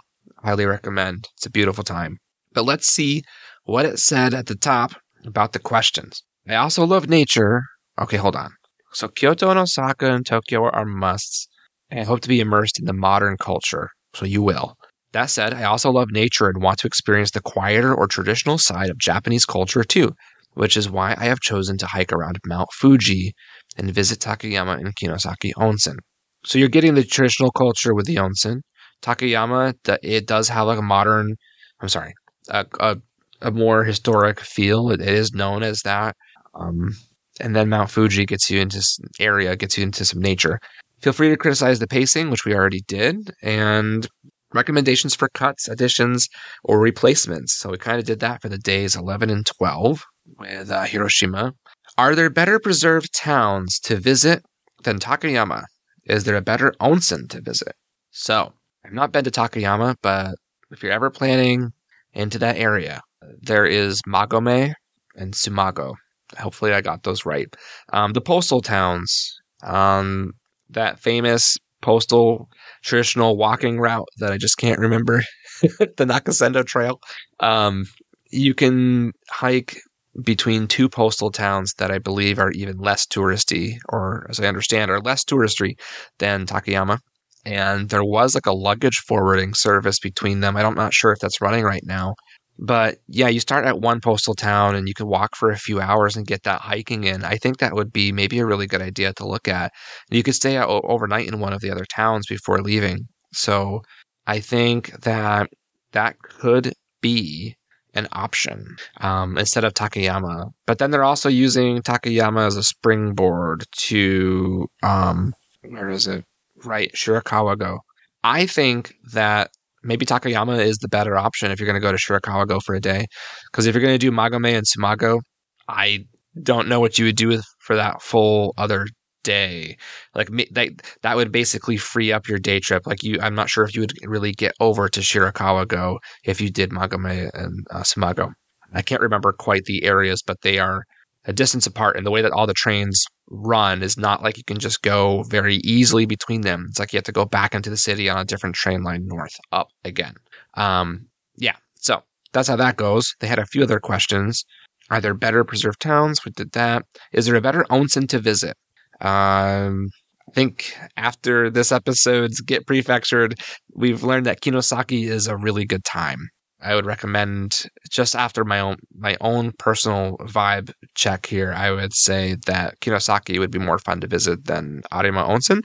Highly 0.45 0.67
recommend. 0.67 1.19
It's 1.37 1.47
a 1.47 1.51
beautiful 1.51 1.85
time. 1.85 2.19
But 2.53 2.65
let's 2.65 2.89
see 2.89 3.23
what 3.65 3.87
it 3.87 3.99
said 4.11 4.35
at 4.35 4.47
the 4.47 4.57
top 4.57 4.91
about 5.25 5.53
the 5.53 5.59
questions. 5.59 6.23
I 6.49 6.55
also 6.57 6.85
love 6.85 7.09
nature. 7.09 7.63
Okay, 8.01 8.17
hold 8.17 8.37
on. 8.37 8.51
So 8.93 9.09
Kyoto 9.09 9.51
and 9.51 9.59
Osaka 9.59 10.11
and 10.13 10.25
Tokyo 10.25 10.65
are 10.65 10.85
musts. 10.85 11.49
And 11.91 12.01
I 12.01 12.05
hope 12.05 12.21
to 12.21 12.29
be 12.29 12.41
immersed 12.41 12.79
in 12.79 12.87
the 12.87 12.93
modern 12.93 13.37
culture. 13.39 13.89
So 14.15 14.25
you 14.25 14.43
will. 14.43 14.75
That 15.13 15.31
said, 15.31 15.55
I 15.55 15.65
also 15.65 15.91
love 15.91 16.09
nature 16.11 16.49
and 16.49 16.63
want 16.63 16.79
to 16.81 16.87
experience 16.87 17.31
the 17.31 17.41
quieter 17.41 17.95
or 17.95 18.07
traditional 18.07 18.59
side 18.59 18.91
of 18.91 18.99
Japanese 18.99 19.47
culture 19.47 19.85
too, 19.85 20.13
which 20.55 20.77
is 20.77 20.91
why 20.91 21.15
I 21.17 21.25
have 21.25 21.41
chosen 21.41 21.79
to 21.79 21.87
hike 21.87 22.13
around 22.13 22.39
Mount 22.47 22.69
Fuji 22.75 23.33
and 23.77 23.91
visit 23.91 24.21
Takayama 24.21 24.79
and 24.79 24.95
Kinosaki 24.95 25.53
Onsen. 25.57 25.97
So 26.45 26.59
you're 26.59 26.69
getting 26.69 26.95
the 26.95 27.05
traditional 27.05 27.51
culture 27.51 27.95
with 27.95 28.07
the 28.07 28.17
onsen. 28.17 28.61
Takayama, 29.03 29.75
it 30.03 30.27
does 30.27 30.49
have 30.49 30.67
like 30.67 30.79
a 30.79 30.83
modern, 30.83 31.37
I'm 31.81 31.89
sorry, 31.89 32.13
a, 32.49 32.67
a, 32.81 32.97
a 33.41 33.51
more 33.51 33.85
historic 33.85 34.41
feel. 34.41 34.91
It 34.91 35.01
is 35.01 35.33
known 35.33 35.63
as 35.63 35.81
that. 35.83 36.17
Um, 36.55 36.97
and 37.41 37.55
then 37.55 37.69
Mount 37.69 37.91
Fuji 37.91 38.27
gets 38.27 38.51
you 38.51 38.61
into 38.61 38.83
area, 39.21 39.57
gets 39.57 39.79
you 39.79 39.85
into 39.85 40.05
some 40.05 40.21
nature. 40.21 40.59
Feel 41.01 41.13
free 41.13 41.29
to 41.29 41.37
criticize 41.37 41.79
the 41.79 41.87
pacing, 41.87 42.31
which 42.31 42.45
we 42.45 42.55
already 42.55 42.83
did, 42.89 43.31
and 43.43 44.09
recommendations 44.53 45.15
for 45.15 45.29
cuts, 45.29 45.69
additions, 45.69 46.29
or 46.65 46.81
replacements. 46.81 47.57
So 47.57 47.71
we 47.71 47.79
kind 47.79 47.99
of 47.99 48.05
did 48.05 48.21
that 48.21 48.43
for 48.43 48.49
the 48.49 48.59
days 48.59 48.97
11 48.97 49.31
and 49.31 49.47
12 49.47 50.05
with 50.39 50.71
uh, 50.71 50.85
Hiroshima. 50.85 51.53
Are 51.97 52.15
there 52.15 52.31
better 52.31 52.59
preserved 52.59 53.15
towns 53.15 53.79
to 53.81 53.97
visit 53.97 54.43
than 54.83 54.99
Takayama? 54.99 55.65
Is 56.05 56.25
there 56.25 56.37
a 56.37 56.43
better 56.43 56.73
onsen 56.81 57.29
to 57.31 57.41
visit? 57.41 57.75
So, 58.11 58.53
I've 58.85 58.93
not 58.93 59.13
been 59.13 59.25
to 59.25 59.31
Takayama, 59.31 59.97
but 60.03 60.35
if 60.71 60.83
you're 60.83 60.93
ever 60.93 61.11
planning 61.11 61.73
into 62.15 62.39
that 62.39 62.57
area, 62.57 63.01
there 63.43 63.67
is 63.67 64.01
Magome 64.07 64.73
and 65.17 65.35
Tsumago. 65.35 65.95
Hopefully, 66.39 66.73
I 66.73 66.81
got 66.81 67.03
those 67.03 67.25
right. 67.25 67.49
Um, 67.93 68.13
the 68.13 68.21
postal 68.21 68.61
towns, 68.61 69.35
um, 69.63 70.33
that 70.71 70.99
famous 70.99 71.57
postal 71.81 72.49
traditional 72.83 73.37
walking 73.37 73.79
route 73.79 74.09
that 74.19 74.33
I 74.33 74.37
just 74.37 74.59
can't 74.59 74.79
remember, 74.81 75.23
the 75.63 76.05
Nakasendo 76.05 76.65
Trail. 76.67 77.01
Um, 77.41 77.85
you 78.31 78.55
can 78.55 79.13
hike 79.31 79.79
between 80.25 80.67
two 80.67 80.89
postal 80.89 81.31
towns 81.31 81.75
that 81.79 81.91
I 81.91 81.99
believe 81.99 82.39
are 82.39 82.51
even 82.53 82.79
less 82.79 83.07
touristy, 83.07 83.79
or 83.89 84.27
as 84.29 84.41
I 84.41 84.47
understand, 84.47 84.91
are 84.91 85.01
less 85.01 85.25
touristy 85.25 85.79
than 86.19 86.47
Takayama. 86.47 86.99
And 87.45 87.89
there 87.89 88.05
was 88.05 88.35
like 88.35 88.47
a 88.47 88.53
luggage 88.53 88.99
forwarding 89.07 89.55
service 89.55 89.99
between 89.99 90.41
them. 90.41 90.57
I'm 90.57 90.75
not 90.75 90.93
sure 90.93 91.13
if 91.13 91.21
that's 91.21 91.41
running 91.41 91.65
right 91.65 91.85
now. 91.85 92.15
But 92.59 92.99
yeah, 93.07 93.29
you 93.29 93.41
start 93.41 93.67
at 93.67 93.81
one 93.81 94.01
postal 94.01 94.35
town 94.35 94.75
and 94.75 94.89
you 94.89 94.95
can 94.95 95.07
walk 95.07 95.37
for 95.37 95.51
a 95.51 95.59
few 95.59 95.81
hours 95.81 96.17
and 96.17 96.27
get 96.27 96.43
that 96.43 96.61
hiking 96.61 97.05
in. 97.05 97.25
I 97.25 97.37
think 97.37 97.59
that 97.59 97.75
would 97.75 97.93
be 97.93 98.11
maybe 98.13 98.39
a 98.39 98.47
really 98.47 98.67
good 98.67 98.83
idea 98.83 99.13
to 99.15 99.27
look 99.27 99.47
at. 99.47 99.73
You 100.11 100.23
could 100.23 100.35
stay 100.35 100.57
out 100.57 100.69
overnight 100.69 101.29
in 101.29 101.41
one 101.41 101.53
of 101.53 101.61
the 101.61 101.71
other 101.71 101.85
towns 101.85 102.27
before 102.27 102.61
leaving. 102.61 103.07
So 103.33 103.83
I 104.27 104.41
think 104.41 104.93
that 105.03 105.49
that 105.93 106.19
could 106.23 106.73
be 107.01 107.55
an 107.95 108.09
option 108.13 108.77
um, 109.01 109.39
instead 109.39 109.65
of 109.65 109.75
Takayama. 109.75 110.51
But 110.67 110.79
then 110.79 110.91
they're 110.91 111.05
also 111.05 111.29
using 111.29 111.81
Takayama 111.83 112.47
as 112.47 112.57
a 112.57 112.63
springboard 112.63 113.65
to 113.89 114.67
um, 114.83 115.33
where 115.63 115.89
is 115.89 116.07
it? 116.07 116.25
Right, 116.65 116.93
Shirakawa 116.93 117.59
go. 117.59 117.81
I 118.25 118.47
think 118.47 118.95
that 119.13 119.51
maybe 119.83 120.07
Takayama 120.07 120.61
is 120.61 120.79
the 120.79 120.89
better 120.89 121.17
option 121.17 121.51
if 121.51 121.61
you're 121.61 121.67
going 121.67 121.81
to 121.81 121.87
go 121.87 121.93
to 121.93 121.99
Shirakawa 121.99 122.47
go 122.47 122.61
for 122.61 122.75
a 122.75 122.81
day. 122.81 123.07
Because 123.51 123.67
if 123.67 123.75
you're 123.75 123.83
going 123.83 123.95
to 123.95 123.99
do 123.99 124.11
Magome 124.11 124.53
and 124.53 124.67
Tsumago, 124.67 125.21
I 125.69 126.05
don't 126.43 126.69
know 126.69 126.81
what 126.81 126.99
you 126.99 127.07
would 127.07 127.17
do 127.17 127.29
with, 127.29 127.45
for 127.61 127.77
that 127.77 128.03
full 128.03 128.55
other 128.57 128.87
day. 129.25 129.77
Like 130.15 130.29
that, 130.53 130.71
that 131.03 131.17
would 131.17 131.33
basically 131.33 131.77
free 131.77 132.13
up 132.13 132.29
your 132.29 132.39
day 132.39 132.61
trip. 132.61 132.87
Like 132.87 133.03
you, 133.03 133.19
I'm 133.21 133.35
not 133.35 133.51
sure 133.51 133.65
if 133.65 133.75
you 133.75 133.83
would 133.83 133.93
really 134.05 134.33
get 134.33 134.53
over 134.61 134.89
to 134.89 135.01
Shirakawa 135.01 135.67
go 135.69 135.99
if 136.25 136.41
you 136.41 136.51
did 136.51 136.71
Magome 136.71 137.31
and 137.35 137.67
uh, 137.71 137.83
Tsumago. 137.83 138.33
I 138.73 138.83
can't 138.83 139.01
remember 139.01 139.33
quite 139.33 139.65
the 139.65 139.85
areas, 139.85 140.23
but 140.23 140.39
they 140.43 140.59
are 140.59 140.85
a 141.25 141.33
distance 141.33 141.67
apart. 141.67 141.97
And 141.97 142.07
the 142.07 142.11
way 142.11 142.23
that 142.23 142.33
all 142.33 142.47
the 142.47 142.55
trains 142.55 143.05
run 143.31 143.83
is 143.83 143.97
not 143.99 144.23
like 144.23 144.37
you 144.37 144.45
can 144.45 144.59
just 144.59 144.83
go 144.83 145.23
very 145.25 145.57
easily 145.57 146.07
between 146.07 146.43
them. 146.43 146.67
It's 146.69 146.79
like 146.79 146.93
you 146.93 146.97
have 146.97 147.05
to 147.05 147.13
go 147.13 147.25
back 147.25 147.55
into 147.55 147.71
the 147.71 147.77
city 147.77 148.09
on 148.09 148.19
a 148.19 148.25
different 148.25 148.55
train 148.55 148.83
line 148.83 149.07
north 149.07 149.35
up 149.53 149.69
again. 149.85 150.15
Um, 150.55 151.07
yeah, 151.37 151.57
so 151.75 152.03
that's 152.33 152.49
how 152.49 152.57
that 152.57 152.77
goes. 152.77 153.15
They 153.21 153.27
had 153.27 153.39
a 153.39 153.47
few 153.47 153.63
other 153.63 153.81
questions. 153.81 154.45
Are 154.91 155.01
there 155.01 155.15
better 155.15 155.45
preserved 155.45 155.81
towns? 155.81 156.25
We 156.25 156.33
did 156.33 156.53
that. 156.53 156.85
Is 157.13 157.27
there 157.27 157.37
a 157.37 157.41
better 157.41 157.65
onsen 157.71 158.09
to 158.09 158.19
visit? 158.19 158.57
Um, 159.01 159.89
I 160.29 160.33
think 160.33 160.75
after 160.97 161.51
this 161.51 161.73
episode's 161.73 162.41
Get 162.41 162.67
Prefectured, 162.67 163.35
we've 163.75 164.03
learned 164.03 164.27
that 164.27 164.41
Kinosaki 164.41 165.09
is 165.09 165.27
a 165.27 165.37
really 165.37 165.65
good 165.65 165.85
time. 165.85 166.29
I 166.61 166.75
would 166.75 166.87
recommend 166.87 167.67
just 167.91 168.17
after 168.17 168.45
my 168.45 168.61
own 168.61 168.77
my 168.97 169.17
own 169.21 169.53
personal 169.59 170.17
vibe 170.23 170.73
check 170.95 171.27
here, 171.27 171.53
I 171.53 171.71
would 171.71 171.95
say 171.95 172.37
that 172.47 172.81
Kinosaki 172.81 173.39
would 173.39 173.53
be 173.53 173.59
more 173.59 173.79
fun 173.79 174.01
to 174.01 174.07
visit 174.07 174.45
than 174.47 174.83
Arima 174.93 175.25
Onsen, 175.25 175.63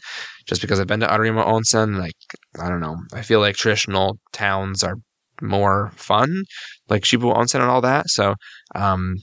just 0.48 0.62
because 0.62 0.80
I've 0.80 0.88
been 0.88 1.00
to 1.00 1.12
Arima 1.14 1.44
Onsen. 1.44 1.98
Like 2.00 2.14
I 2.60 2.70
don't 2.70 2.82
know, 2.82 2.98
I 3.14 3.22
feel 3.24 3.40
like 3.40 3.56
traditional 3.56 4.20
towns 4.32 4.84
are 4.84 4.98
more 5.42 5.92
fun, 5.96 6.44
like 6.90 7.04
Shibu 7.04 7.36
Onsen 7.36 7.62
and 7.62 7.70
all 7.70 7.82
that. 7.82 8.10
So 8.10 8.36
um, 8.76 9.16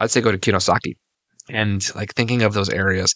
I'd 0.00 0.10
say 0.10 0.20
go 0.20 0.32
to 0.32 0.38
Kinosaki. 0.38 0.94
And 1.50 1.82
like 1.94 2.14
thinking 2.14 2.42
of 2.42 2.52
those 2.52 2.68
areas, 2.68 3.14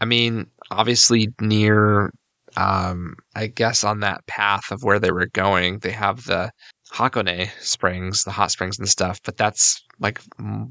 I 0.00 0.04
mean, 0.04 0.46
obviously 0.70 1.28
near, 1.40 2.10
um, 2.56 3.14
I 3.34 3.48
guess 3.48 3.82
on 3.82 4.00
that 4.00 4.26
path 4.28 4.70
of 4.70 4.82
where 4.82 5.00
they 5.00 5.10
were 5.10 5.28
going, 5.32 5.78
they 5.80 5.90
have 5.90 6.24
the 6.24 6.50
Hakone 6.92 7.48
springs, 7.60 8.24
the 8.24 8.30
hot 8.30 8.50
springs 8.50 8.78
and 8.78 8.88
stuff, 8.88 9.18
but 9.24 9.38
that's 9.38 9.82
like 9.98 10.20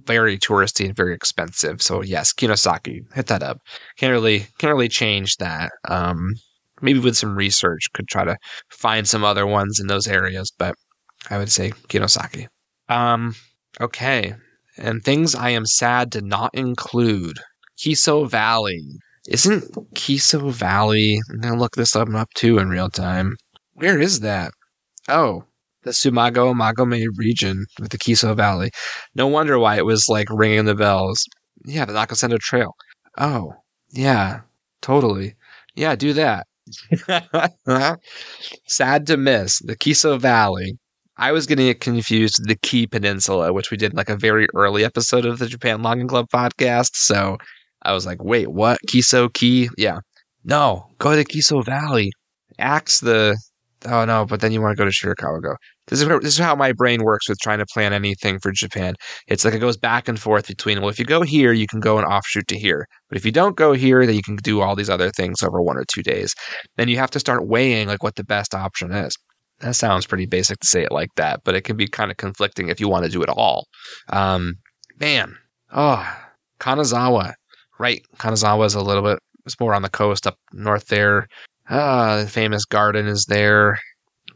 very 0.05 0.37
touristy 0.37 0.85
and 0.85 0.95
very 0.95 1.15
expensive. 1.15 1.81
So 1.81 2.03
yes, 2.03 2.31
Kinosaki, 2.31 3.01
hit 3.15 3.27
that 3.27 3.41
up. 3.41 3.57
Can't 3.97 4.11
really 4.11 4.45
can't 4.59 4.73
really 4.73 4.87
change 4.87 5.37
that. 5.37 5.71
Um, 5.89 6.33
maybe 6.81 6.99
with 6.99 7.17
some 7.17 7.35
research 7.35 7.87
could 7.93 8.07
try 8.07 8.23
to 8.23 8.37
find 8.69 9.07
some 9.07 9.23
other 9.23 9.47
ones 9.47 9.79
in 9.79 9.87
those 9.87 10.07
areas, 10.07 10.51
but 10.57 10.75
I 11.31 11.37
would 11.39 11.51
say 11.51 11.71
Kinosaki. 11.89 12.47
Um, 12.87 13.35
okay, 13.79 14.35
and 14.77 15.03
things 15.03 15.33
I 15.33 15.49
am 15.49 15.65
sad 15.65 16.11
to 16.11 16.21
not 16.21 16.51
include. 16.53 17.39
Kiso 17.79 18.29
Valley. 18.29 18.83
Isn't 19.27 19.63
Kiso 19.95 20.51
Valley? 20.51 21.19
I'm 21.31 21.39
gonna 21.39 21.59
look 21.59 21.75
this 21.75 21.95
up 21.95 22.09
up 22.09 22.29
too 22.35 22.59
in 22.59 22.69
real 22.69 22.89
time. 22.89 23.37
Where 23.73 23.99
is 23.99 24.19
that? 24.19 24.51
Oh, 25.07 25.45
the 25.83 25.91
Tsumago 25.91 26.53
Magome 26.53 27.05
region 27.17 27.65
with 27.79 27.91
the 27.91 27.97
Kiso 27.97 28.35
Valley. 28.35 28.71
No 29.15 29.27
wonder 29.27 29.57
why 29.59 29.77
it 29.77 29.85
was 29.85 30.05
like 30.07 30.27
ringing 30.29 30.65
the 30.65 30.75
bells. 30.75 31.25
Yeah, 31.65 31.85
the 31.85 31.93
Nakasendo 31.93 32.39
Trail. 32.39 32.75
Oh, 33.17 33.53
yeah, 33.91 34.41
totally. 34.81 35.35
Yeah, 35.75 35.95
do 35.95 36.13
that. 36.13 36.47
Sad 38.67 39.07
to 39.07 39.17
miss 39.17 39.59
the 39.59 39.75
Kiso 39.75 40.19
Valley. 40.19 40.77
I 41.17 41.31
was 41.31 41.45
getting 41.45 41.67
it 41.67 41.81
confused 41.81 42.37
with 42.39 42.47
the 42.47 42.55
Kii 42.55 42.89
Peninsula, 42.89 43.53
which 43.53 43.69
we 43.69 43.77
did 43.77 43.93
like 43.93 44.09
a 44.09 44.15
very 44.15 44.47
early 44.55 44.83
episode 44.83 45.25
of 45.25 45.39
the 45.39 45.47
Japan 45.47 45.81
Longing 45.83 46.07
Club 46.07 46.27
podcast. 46.33 46.91
So 46.93 47.37
I 47.83 47.93
was 47.93 48.05
like, 48.05 48.23
wait, 48.23 48.47
what? 48.47 48.79
Kiso 48.87 49.29
Kii? 49.29 49.69
Yeah. 49.77 49.99
No, 50.43 50.87
go 50.97 51.15
to 51.15 51.23
Kiso 51.23 51.63
Valley. 51.63 52.11
Axe 52.57 53.01
the 53.01 53.37
oh 53.85 54.05
no, 54.05 54.25
but 54.25 54.41
then 54.41 54.51
you 54.51 54.61
want 54.61 54.75
to 54.75 54.81
go 54.81 54.89
to 54.89 54.91
Shirakawa. 54.91 55.55
This 55.87 56.01
is 56.01 56.07
this 56.07 56.33
is 56.33 56.37
how 56.37 56.55
my 56.55 56.71
brain 56.71 57.03
works 57.03 57.27
with 57.27 57.39
trying 57.39 57.59
to 57.59 57.65
plan 57.65 57.93
anything 57.93 58.39
for 58.39 58.51
Japan. 58.51 58.95
It's 59.27 59.43
like 59.43 59.53
it 59.53 59.59
goes 59.59 59.77
back 59.77 60.07
and 60.07 60.19
forth 60.19 60.47
between 60.47 60.79
well, 60.79 60.89
if 60.89 60.99
you 60.99 61.05
go 61.05 61.21
here, 61.21 61.51
you 61.51 61.67
can 61.67 61.79
go 61.79 61.97
and 61.97 62.07
offshoot 62.07 62.47
to 62.49 62.57
here, 62.57 62.87
but 63.09 63.17
if 63.17 63.25
you 63.25 63.31
don't 63.31 63.55
go 63.55 63.73
here, 63.73 64.05
then 64.05 64.15
you 64.15 64.23
can 64.23 64.35
do 64.37 64.61
all 64.61 64.75
these 64.75 64.89
other 64.89 65.11
things 65.11 65.43
over 65.43 65.61
one 65.61 65.77
or 65.77 65.85
two 65.85 66.03
days. 66.03 66.33
Then 66.77 66.87
you 66.87 66.97
have 66.97 67.11
to 67.11 67.19
start 67.19 67.47
weighing 67.47 67.87
like 67.87 68.03
what 68.03 68.15
the 68.15 68.23
best 68.23 68.53
option 68.53 68.91
is. 68.91 69.15
That 69.59 69.75
sounds 69.75 70.07
pretty 70.07 70.25
basic 70.25 70.59
to 70.59 70.67
say 70.67 70.83
it 70.83 70.91
like 70.91 71.09
that, 71.17 71.41
but 71.43 71.55
it 71.55 71.61
can 71.61 71.77
be 71.77 71.87
kind 71.87 72.09
of 72.09 72.17
conflicting 72.17 72.69
if 72.69 72.79
you 72.79 72.89
want 72.89 73.05
to 73.05 73.11
do 73.11 73.21
it 73.21 73.29
all. 73.29 73.67
Um, 74.09 74.55
man, 74.99 75.35
oh, 75.71 76.03
Kanazawa, 76.59 77.33
right? 77.79 78.01
Kanazawa 78.17 78.65
is 78.65 78.75
a 78.75 78.81
little 78.81 79.03
bit. 79.03 79.19
It's 79.45 79.59
more 79.59 79.73
on 79.73 79.81
the 79.81 79.89
coast 79.89 80.25
up 80.27 80.37
north 80.53 80.87
there. 80.87 81.27
Ah, 81.69 82.17
the 82.17 82.27
famous 82.29 82.65
garden 82.65 83.07
is 83.07 83.25
there. 83.25 83.79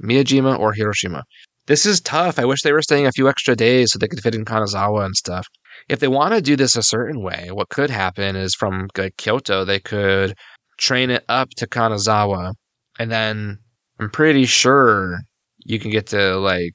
Miyajima 0.02 0.58
or 0.60 0.74
Hiroshima. 0.74 1.24
This 1.68 1.86
is 1.86 2.00
tough. 2.02 2.38
I 2.38 2.46
wish 2.46 2.62
they 2.62 2.74
were 2.74 2.82
staying 2.82 3.08
a 3.08 3.12
few 3.12 3.28
extra 3.28 3.56
days 3.56 3.92
so 3.92 4.00
they 4.00 4.08
could 4.08 4.22
fit 4.22 4.36
in 4.36 4.46
Kanazawa 4.46 5.06
and 5.06 5.16
stuff. 5.16 5.48
If 5.90 6.00
they 6.00 6.08
want 6.08 6.34
to 6.34 6.42
do 6.42 6.56
this 6.56 6.76
a 6.76 6.84
certain 6.84 7.22
way, 7.22 7.50
what 7.52 7.70
could 7.70 7.90
happen 7.90 8.36
is 8.36 8.54
from 8.56 8.88
Kyoto, 9.18 9.66
they 9.66 9.80
could 9.80 10.36
train 10.78 11.10
it 11.10 11.26
up 11.30 11.50
to 11.58 11.68
Kanazawa, 11.68 12.54
and 13.00 13.12
then 13.12 13.58
I'm 14.00 14.10
pretty 14.10 14.46
sure 14.46 15.20
you 15.66 15.80
can 15.80 15.92
get 15.92 16.08
to 16.08 16.38
like 16.38 16.74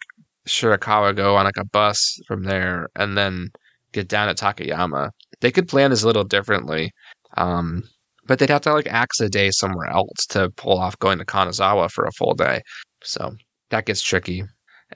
Shirakawa 0.48 1.14
go 1.16 1.36
on 1.36 1.44
like 1.44 1.56
a 1.56 1.64
bus 1.64 2.18
from 2.26 2.44
there, 2.44 2.88
and 2.96 3.16
then 3.16 3.48
get 3.92 4.08
down 4.08 4.28
at 4.28 4.38
Takayama. 4.38 5.10
They 5.40 5.50
could 5.52 5.68
plan 5.68 5.90
this 5.90 6.02
a 6.02 6.06
little 6.06 6.24
differently, 6.24 6.92
um, 7.36 7.84
but 8.30 8.38
they'd 8.38 8.48
have 8.48 8.60
to 8.60 8.72
like 8.72 8.86
axe 8.86 9.18
a 9.20 9.28
day 9.28 9.50
somewhere 9.50 9.88
else 9.88 10.24
to 10.28 10.48
pull 10.50 10.78
off 10.78 10.96
going 11.00 11.18
to 11.18 11.24
Kanazawa 11.24 11.90
for 11.90 12.04
a 12.04 12.12
full 12.12 12.34
day. 12.34 12.60
So 13.02 13.34
that 13.70 13.86
gets 13.86 14.00
tricky. 14.00 14.44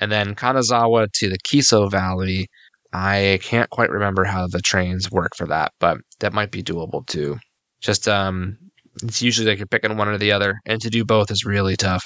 And 0.01 0.13
then 0.13 0.37
Kanazawa 0.37 1.09
to 1.15 1.29
the 1.29 1.39
Kiso 1.41 1.91
Valley. 1.91 2.47
I 2.93 3.41
can't 3.43 3.69
quite 3.71 3.91
remember 3.91 4.23
how 4.23 4.47
the 4.47 4.61
trains 4.61 5.11
work 5.11 5.33
for 5.37 5.49
that, 5.49 5.73
but 5.81 5.99
that 6.21 6.33
might 6.33 6.53
be 6.53 6.63
doable 6.63 7.05
too. 7.09 7.39
Just 7.81 8.07
um, 8.07 8.57
it's 9.03 9.21
usually 9.21 9.49
like 9.49 9.59
you're 9.59 9.67
picking 9.67 9.97
one 9.97 10.07
or 10.07 10.17
the 10.17 10.31
other, 10.31 10.61
and 10.65 10.81
to 10.81 10.89
do 10.89 11.05
both 11.05 11.33
is 11.33 11.45
really 11.45 11.75
tough. 11.75 12.05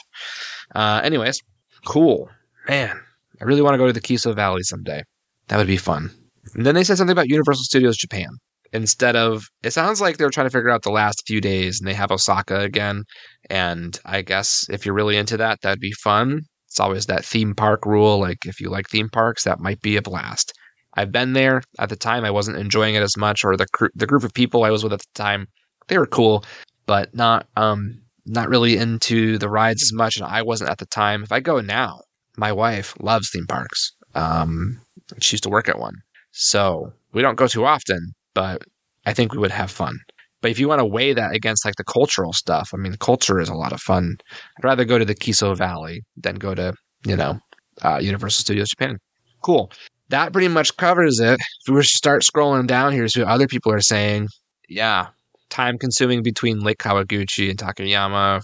Uh, 0.75 1.03
anyways, 1.05 1.43
cool, 1.85 2.31
man. 2.71 2.99
I 3.39 3.45
really 3.45 3.61
want 3.61 3.75
to 3.75 3.79
go 3.79 3.87
to 3.87 3.93
the 3.93 4.01
Kiso 4.01 4.35
Valley 4.35 4.63
someday. 4.63 5.03
That 5.49 5.59
would 5.59 5.67
be 5.67 5.77
fun. 5.77 6.11
And 6.55 6.65
then 6.65 6.75
they 6.75 6.85
said 6.85 6.97
something 6.97 7.13
about 7.13 7.29
Universal 7.29 7.65
Studios 7.65 7.99
Japan. 7.99 8.31
Instead 8.73 9.17
of, 9.17 9.45
it 9.63 9.73
sounds 9.73 10.01
like 10.01 10.17
they 10.17 10.25
were 10.25 10.31
trying 10.31 10.47
to 10.47 10.51
figure 10.51 10.71
out 10.71 10.83
the 10.83 10.91
last 10.91 11.23
few 11.27 11.41
days 11.41 11.81
and 11.81 11.89
they 11.89 11.95
have 11.95 12.11
Osaka 12.11 12.61
again. 12.61 13.05
And 13.49 13.99
I 14.05 14.23
guess 14.23 14.67
if 14.71 14.85
you're 14.85 14.95
really 14.95 15.17
into 15.17 15.37
that, 15.39 15.61
that'd 15.63 15.81
be 15.81 15.93
fun. 15.93 16.43
It's 16.67 16.81
always 16.81 17.07
that 17.07 17.25
theme 17.25 17.55
park 17.55 17.87
rule. 17.87 18.19
Like 18.19 18.45
if 18.45 18.61
you 18.61 18.69
like 18.69 18.89
theme 18.89 19.09
parks, 19.09 19.45
that 19.45 19.61
might 19.61 19.81
be 19.81 19.97
a 19.97 20.03
blast. 20.03 20.53
I've 20.95 21.13
been 21.13 21.33
there 21.33 21.63
at 21.79 21.89
the 21.89 21.97
time. 21.97 22.25
I 22.25 22.31
wasn't 22.31 22.59
enjoying 22.59 22.95
it 22.95 23.03
as 23.03 23.17
much, 23.17 23.45
or 23.45 23.57
the 23.57 23.67
cr- 23.73 23.87
the 23.95 24.07
group 24.07 24.25
of 24.25 24.35
people 24.35 24.65
I 24.65 24.71
was 24.71 24.83
with 24.83 24.93
at 24.93 25.01
the 25.01 25.23
time, 25.23 25.47
they 25.87 25.97
were 25.97 26.07
cool, 26.07 26.45
but 26.87 27.15
not 27.15 27.47
um 27.57 28.01
not 28.27 28.49
really 28.49 28.77
into 28.77 29.39
the 29.39 29.49
rides 29.49 29.83
as 29.83 29.93
much. 29.93 30.17
And 30.17 30.27
I 30.27 30.43
wasn't 30.43 30.71
at 30.71 30.79
the 30.79 30.87
time. 30.87 31.23
If 31.23 31.33
I 31.33 31.41
go 31.41 31.61
now, 31.61 32.01
my 32.37 32.53
wife 32.53 32.95
loves 33.01 33.31
theme 33.31 33.47
parks. 33.47 33.93
Um, 34.15 34.81
she 35.21 35.35
used 35.35 35.45
to 35.45 35.51
work 35.51 35.69
at 35.69 35.79
one, 35.79 35.95
so 36.33 36.93
we 37.13 37.23
don't 37.23 37.37
go 37.37 37.47
too 37.47 37.65
often, 37.65 38.13
but 38.39 38.63
I 39.05 39.13
think 39.15 39.33
we 39.33 39.39
would 39.39 39.51
have 39.51 39.69
fun. 39.69 39.99
But 40.43 40.53
if 40.53 40.61
you 40.61 40.69
want 40.69 40.79
to 40.79 40.85
weigh 40.85 41.13
that 41.13 41.35
against 41.35 41.65
like 41.65 41.75
the 41.75 41.83
cultural 41.83 42.33
stuff, 42.33 42.71
I 42.73 42.77
mean, 42.77 42.95
culture 43.01 43.41
is 43.41 43.49
a 43.49 43.55
lot 43.55 43.73
of 43.73 43.81
fun. 43.81 44.15
I'd 44.57 44.65
rather 44.65 44.85
go 44.85 44.97
to 44.97 45.05
the 45.05 45.17
Kiso 45.17 45.57
Valley 45.57 46.03
than 46.17 46.37
go 46.37 46.55
to, 46.55 46.73
you 47.05 47.17
know, 47.17 47.41
uh, 47.83 47.99
Universal 48.01 48.43
Studios 48.43 48.69
Japan. 48.69 48.99
Cool. 49.43 49.73
That 50.11 50.33
pretty 50.33 50.47
much 50.47 50.77
covers 50.77 51.19
it. 51.19 51.41
If 51.41 51.69
we 51.69 51.75
were 51.75 51.83
to 51.83 51.89
start 51.89 52.23
scrolling 52.23 52.69
down 52.69 52.93
here, 52.93 53.09
see 53.09 53.23
what 53.23 53.29
other 53.29 53.49
people 53.49 53.73
are 53.73 53.81
saying. 53.81 54.29
Yeah, 54.69 55.09
time 55.51 55.77
consuming 55.77 56.23
between 56.23 56.61
Lake 56.61 56.79
Kawaguchi 56.79 57.51
and 57.51 57.59
Takayama. 57.59 58.41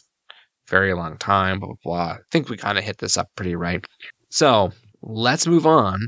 Very 0.69 0.93
long 0.93 1.19
time, 1.19 1.61
blah, 1.61 1.69
blah, 1.69 1.77
blah. 1.85 2.13
I 2.15 2.19
think 2.33 2.49
we 2.49 2.57
kind 2.57 2.79
of 2.79 2.85
hit 2.85 2.99
this 2.99 3.17
up 3.17 3.29
pretty 3.37 3.55
right. 3.55 3.85
So 4.31 4.73
let's 5.03 5.47
move 5.47 5.67
on 5.67 6.01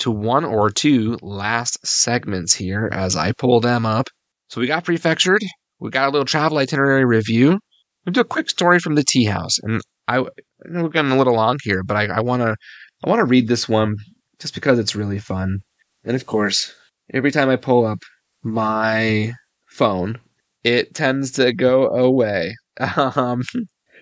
to 0.00 0.10
one 0.10 0.44
or 0.44 0.70
two 0.70 1.18
last 1.22 1.78
segments 1.86 2.54
here 2.54 2.88
as 2.92 3.16
I 3.16 3.32
pull 3.32 3.60
them 3.60 3.86
up. 3.86 4.08
So 4.48 4.60
we 4.60 4.66
got 4.66 4.84
prefectured. 4.84 5.42
We 5.78 5.90
got 5.90 6.08
a 6.08 6.10
little 6.10 6.26
travel 6.26 6.58
itinerary 6.58 7.04
review. 7.04 7.58
We'll 8.04 8.12
do 8.12 8.20
a 8.20 8.24
quick 8.24 8.50
story 8.50 8.78
from 8.78 8.94
the 8.94 9.04
tea 9.04 9.24
house. 9.24 9.58
And 9.62 9.80
I, 10.08 10.18
I 10.18 10.24
know 10.66 10.82
we're 10.84 10.88
getting 10.88 11.12
a 11.12 11.18
little 11.18 11.34
long 11.34 11.58
here, 11.62 11.82
but 11.82 11.96
I, 11.96 12.06
I 12.06 12.20
wanna 12.20 12.56
I 13.04 13.08
wanna 13.08 13.24
read 13.24 13.48
this 13.48 13.68
one 13.68 13.96
just 14.38 14.54
because 14.54 14.78
it's 14.78 14.96
really 14.96 15.18
fun. 15.18 15.58
And 16.04 16.16
of 16.16 16.26
course, 16.26 16.74
every 17.12 17.30
time 17.30 17.48
I 17.48 17.56
pull 17.56 17.86
up 17.86 17.98
my 18.42 19.32
phone, 19.68 20.18
it 20.64 20.94
tends 20.94 21.30
to 21.32 21.52
go 21.52 21.88
away. 21.88 22.56
Um, 22.96 23.42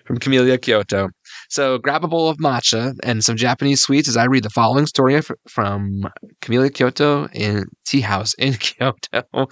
from 0.09 0.17
Camellia 0.17 0.57
Kyoto. 0.57 1.09
So 1.49 1.79
grab 1.79 2.03
a 2.03 2.07
bowl 2.07 2.29
of 2.29 2.37
matcha 2.37 2.93
and 3.03 3.23
some 3.23 3.35
Japanese 3.35 3.81
sweets 3.81 4.07
as 4.07 4.15
I 4.15 4.25
read 4.25 4.43
the 4.43 4.51
following 4.51 4.85
story 4.85 5.19
from 5.47 6.03
Camellia 6.41 6.69
Kyoto 6.69 7.27
in 7.33 7.65
Tea 7.87 8.01
House 8.01 8.35
in 8.35 8.53
Kyoto. 8.59 9.23
Uh, 9.33 9.45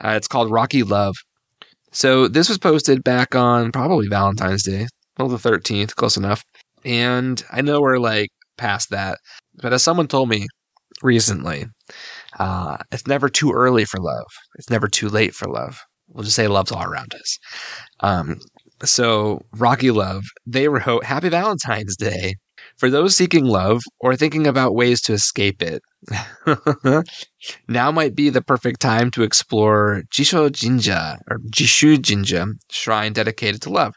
it's 0.00 0.28
called 0.28 0.50
Rocky 0.50 0.84
Love. 0.84 1.16
So 1.92 2.28
this 2.28 2.48
was 2.48 2.58
posted 2.58 3.02
back 3.02 3.34
on 3.34 3.72
probably 3.72 4.06
Valentine's 4.06 4.62
Day, 4.62 4.86
well, 5.18 5.28
the 5.28 5.36
13th, 5.36 5.96
close 5.96 6.16
enough. 6.16 6.44
And 6.84 7.42
I 7.50 7.62
know 7.62 7.80
we're 7.80 7.98
like 7.98 8.28
past 8.56 8.90
that, 8.90 9.18
but 9.60 9.72
as 9.72 9.82
someone 9.82 10.06
told 10.06 10.28
me 10.28 10.46
recently, 11.02 11.66
uh, 12.38 12.76
it's 12.92 13.08
never 13.08 13.28
too 13.28 13.52
early 13.52 13.84
for 13.84 13.98
love. 13.98 14.26
It's 14.56 14.70
never 14.70 14.86
too 14.86 15.08
late 15.08 15.34
for 15.34 15.48
love. 15.48 15.80
We'll 16.08 16.24
just 16.24 16.36
say 16.36 16.48
love's 16.48 16.72
all 16.72 16.84
around 16.84 17.14
us. 17.14 17.38
Um, 18.00 18.40
so, 18.84 19.42
Rocky 19.52 19.90
Love, 19.90 20.24
they 20.46 20.68
wrote 20.68 21.04
Happy 21.04 21.28
Valentine's 21.28 21.96
Day. 21.96 22.36
For 22.76 22.90
those 22.90 23.14
seeking 23.16 23.44
love 23.44 23.82
or 24.00 24.16
thinking 24.16 24.46
about 24.46 24.74
ways 24.74 25.00
to 25.02 25.12
escape 25.12 25.62
it, 25.62 25.82
now 27.68 27.90
might 27.90 28.14
be 28.14 28.30
the 28.30 28.42
perfect 28.42 28.80
time 28.80 29.10
to 29.12 29.22
explore 29.22 30.02
Jisho 30.10 30.50
Jinja 30.50 31.18
or 31.30 31.38
Jishu 31.50 32.00
Jinja, 32.00 32.46
shrine 32.70 33.12
dedicated 33.12 33.62
to 33.62 33.70
love. 33.70 33.94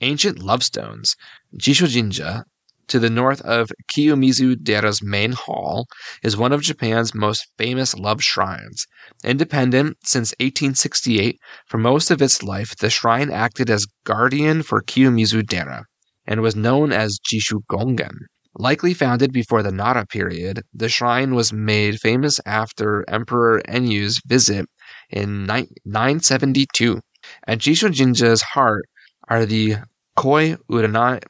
Ancient 0.00 0.42
love 0.42 0.62
stones. 0.62 1.16
Jisho 1.58 1.88
Jinja 1.88 2.44
to 2.88 2.98
the 2.98 3.10
north 3.10 3.40
of 3.42 3.70
Kiyomizu 3.92 4.62
Dera's 4.62 5.02
main 5.02 5.32
hall, 5.32 5.86
is 6.22 6.36
one 6.36 6.52
of 6.52 6.62
Japan's 6.62 7.14
most 7.14 7.46
famous 7.58 7.94
love 7.94 8.22
shrines. 8.22 8.86
Independent 9.24 9.96
since 10.04 10.32
1868, 10.40 11.38
for 11.66 11.78
most 11.78 12.10
of 12.10 12.22
its 12.22 12.42
life, 12.42 12.76
the 12.76 12.90
shrine 12.90 13.30
acted 13.30 13.70
as 13.70 13.86
guardian 14.04 14.62
for 14.62 14.82
Kiyomizu 14.82 15.46
Dera 15.46 15.84
and 16.26 16.40
was 16.40 16.56
known 16.56 16.92
as 16.92 17.18
Jishu 17.18 17.60
Gongen. 17.70 18.16
Likely 18.58 18.94
founded 18.94 19.32
before 19.32 19.62
the 19.62 19.70
Nara 19.70 20.06
period, 20.06 20.62
the 20.72 20.88
shrine 20.88 21.34
was 21.34 21.52
made 21.52 22.00
famous 22.00 22.40
after 22.46 23.04
Emperor 23.08 23.60
Enyu's 23.68 24.20
visit 24.26 24.66
in 25.10 25.44
972. 25.44 27.00
At 27.46 27.58
Jisho 27.58 27.90
Jinja's 27.90 28.42
heart 28.42 28.86
are 29.28 29.44
the 29.44 29.76
Koi 30.16 30.56
Uranai, 30.70 31.22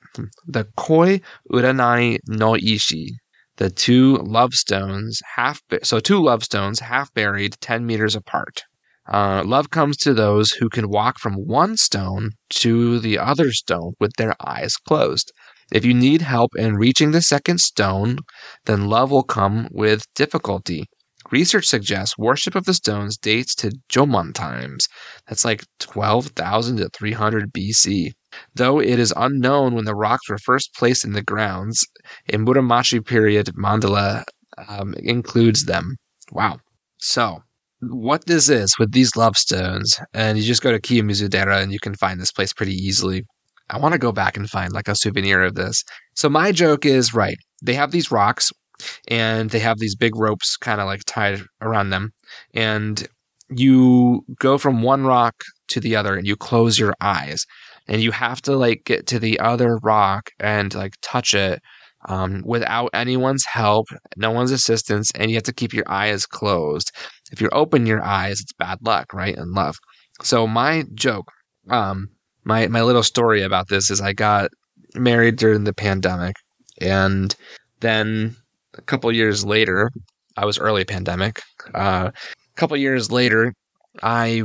the 0.47 0.65
Koi 0.77 1.21
Uranai 1.53 2.19
no 2.27 2.57
Ishi, 2.57 3.17
the 3.57 3.71
two 3.71 4.17
love 4.19 4.55
stones, 4.55 5.21
half 5.35 5.61
so 5.83 6.01
two 6.01 6.23
love 6.23 6.45
stones, 6.45 6.81
half 6.81 7.13
buried, 7.15 7.57
ten 7.61 7.87
meters 7.87 8.15
apart. 8.15 8.63
Uh, 9.13 9.43
love 9.45 9.71
comes 9.71 9.97
to 9.99 10.13
those 10.15 10.51
who 10.53 10.69
can 10.69 10.89
walk 10.89 11.19
from 11.19 11.35
one 11.35 11.77
stone 11.77 12.31
to 12.51 12.99
the 12.99 13.19
other 13.19 13.53
stone 13.53 13.93
with 14.01 14.13
their 14.17 14.35
eyes 14.45 14.77
closed. 14.77 15.33
If 15.73 15.85
you 15.85 15.95
need 15.95 16.23
help 16.23 16.53
in 16.57 16.77
reaching 16.77 17.11
the 17.11 17.23
second 17.23 17.61
stone, 17.61 18.19
then 18.67 18.89
love 18.89 19.11
will 19.11 19.25
come 19.25 19.69
with 19.71 20.13
difficulty. 20.15 20.85
Research 21.31 21.67
suggests 21.67 22.17
worship 22.17 22.55
of 22.55 22.65
the 22.65 22.75
stones 22.75 23.17
dates 23.17 23.55
to 23.57 23.73
Jomon 23.89 24.33
times. 24.33 24.87
That's 25.29 25.45
like 25.45 25.65
12,000 25.81 26.77
to 26.77 26.89
300 26.89 27.53
BC. 27.53 28.13
Though 28.55 28.81
it 28.81 28.99
is 28.99 29.15
unknown 29.17 29.75
when 29.75 29.87
the 29.87 29.95
rocks 29.95 30.29
were 30.29 30.39
first 30.39 30.75
placed 30.75 31.05
in 31.05 31.13
the 31.13 31.23
grounds, 31.23 31.85
a 32.29 32.37
Muromachi 32.37 33.05
period 33.05 33.51
mandala 33.59 34.25
um, 34.69 34.95
includes 34.99 35.65
them. 35.65 35.97
Wow. 36.33 36.59
So, 36.99 37.43
what 37.81 38.27
this 38.27 38.49
is 38.49 38.75
with 38.79 38.93
these 38.93 39.17
love 39.17 39.37
stones, 39.37 39.99
and 40.15 40.39
you 40.39 40.45
just 40.45 40.63
go 40.63 40.73
to 40.73 40.81
Kiyomizu 40.81 41.29
Dera 41.29 41.61
and 41.61 41.73
you 41.73 41.79
can 41.79 41.95
find 41.95 42.21
this 42.21 42.33
place 42.33 42.53
pretty 42.53 42.75
easily. 42.75 43.25
I 43.69 43.79
want 43.79 43.93
to 43.93 43.99
go 43.99 44.13
back 44.13 44.37
and 44.37 44.49
find 44.49 44.73
like 44.73 44.89
a 44.89 44.95
souvenir 44.95 45.43
of 45.43 45.55
this. 45.55 45.83
So 46.15 46.29
my 46.29 46.53
joke 46.53 46.87
is 46.87 47.15
right. 47.15 47.37
They 47.63 47.75
have 47.75 47.91
these 47.91 48.13
rocks 48.13 48.53
and 49.09 49.51
they 49.51 49.59
have 49.59 49.79
these 49.79 49.95
big 49.95 50.17
ropes 50.17 50.57
kind 50.57 50.81
of 50.81 50.87
like 50.87 51.03
tied 51.07 51.41
around 51.61 51.91
them 51.91 52.13
and 52.55 53.07
you 53.49 54.25
go 54.39 54.59
from 54.59 54.83
one 54.83 55.05
rock 55.05 55.35
to 55.69 55.81
the 55.81 55.95
other 55.95 56.17
and 56.17 56.27
you 56.27 56.37
close 56.37 56.79
your 56.79 56.95
eyes 57.01 57.47
and 57.89 58.03
you 58.03 58.11
have 58.11 58.43
to 58.43 58.57
like 58.57 58.83
get 58.85 59.07
to 59.07 59.19
the 59.19 59.39
other 59.41 59.79
rock 59.83 60.31
and 60.41 60.75
like 60.75 60.95
touch 61.03 61.35
it 61.35 61.61
um, 62.09 62.43
without 62.45 62.91
anyone's 62.95 63.45
help, 63.45 63.89
no 64.17 64.31
one's 64.31 64.53
assistance, 64.53 65.11
and 65.15 65.31
you 65.31 65.37
have 65.37 65.45
to 65.45 65.53
keep 65.53 65.73
your 65.73 65.89
eyes 65.89 66.27
closed. 66.27 66.93
If 67.33 67.41
you 67.41 67.49
open 67.51 67.87
your 67.87 68.03
eyes, 68.03 68.41
it's 68.41 68.53
bad 68.53 68.79
luck, 68.83 69.13
right? 69.13 69.37
And 69.37 69.53
love. 69.53 69.77
So 70.23 70.47
my 70.47 70.85
joke, 70.95 71.31
um, 71.69 72.09
my 72.45 72.69
my 72.69 72.83
little 72.83 73.03
story 73.03 73.43
about 73.43 73.69
this 73.69 73.91
is 73.91 74.01
I 74.01 74.13
got 74.13 74.51
married 74.95 75.37
during 75.37 75.65
the 75.65 75.75
pandemic, 75.75 76.37
and 76.81 77.35
then 77.81 78.37
a 78.77 78.83
couple 78.83 79.11
years 79.13 79.45
later, 79.45 79.91
I 80.37 80.45
was 80.45 80.59
early 80.59 80.85
pandemic. 80.85 81.41
Uh, 81.75 82.11
a 82.15 82.61
couple 82.61 82.77
years 82.77 83.11
later, 83.11 83.55
I 84.03 84.43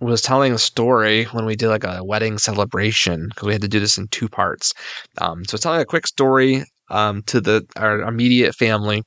was 0.00 0.22
telling 0.22 0.52
a 0.52 0.58
story 0.58 1.24
when 1.26 1.44
we 1.44 1.56
did 1.56 1.68
like 1.68 1.84
a 1.84 2.02
wedding 2.04 2.38
celebration 2.38 3.28
because 3.28 3.46
we 3.46 3.52
had 3.52 3.62
to 3.62 3.68
do 3.68 3.80
this 3.80 3.98
in 3.98 4.08
two 4.08 4.28
parts. 4.28 4.72
Um, 5.18 5.44
so 5.44 5.56
telling 5.56 5.80
a 5.80 5.84
quick 5.84 6.06
story 6.06 6.64
um, 6.90 7.22
to 7.24 7.40
the 7.40 7.64
our 7.76 8.00
immediate 8.00 8.54
family. 8.54 9.02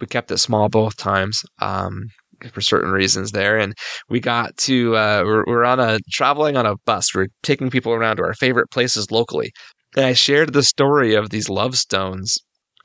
We 0.00 0.06
kept 0.06 0.30
it 0.30 0.38
small 0.38 0.68
both 0.68 0.96
times. 0.96 1.42
Um, 1.60 2.04
for 2.52 2.60
certain 2.60 2.90
reasons 2.90 3.32
there. 3.32 3.58
And 3.58 3.74
we 4.08 4.20
got 4.20 4.56
to, 4.58 4.96
uh, 4.96 5.22
we're, 5.24 5.44
we're 5.46 5.64
on 5.64 5.80
a 5.80 5.98
traveling 6.10 6.56
on 6.56 6.66
a 6.66 6.76
bus. 6.84 7.14
We're 7.14 7.28
taking 7.42 7.70
people 7.70 7.92
around 7.92 8.16
to 8.16 8.24
our 8.24 8.34
favorite 8.34 8.70
places 8.70 9.10
locally. 9.10 9.52
And 9.96 10.04
I 10.04 10.12
shared 10.12 10.52
the 10.52 10.62
story 10.62 11.14
of 11.14 11.30
these 11.30 11.48
love 11.48 11.76
stones. 11.76 12.36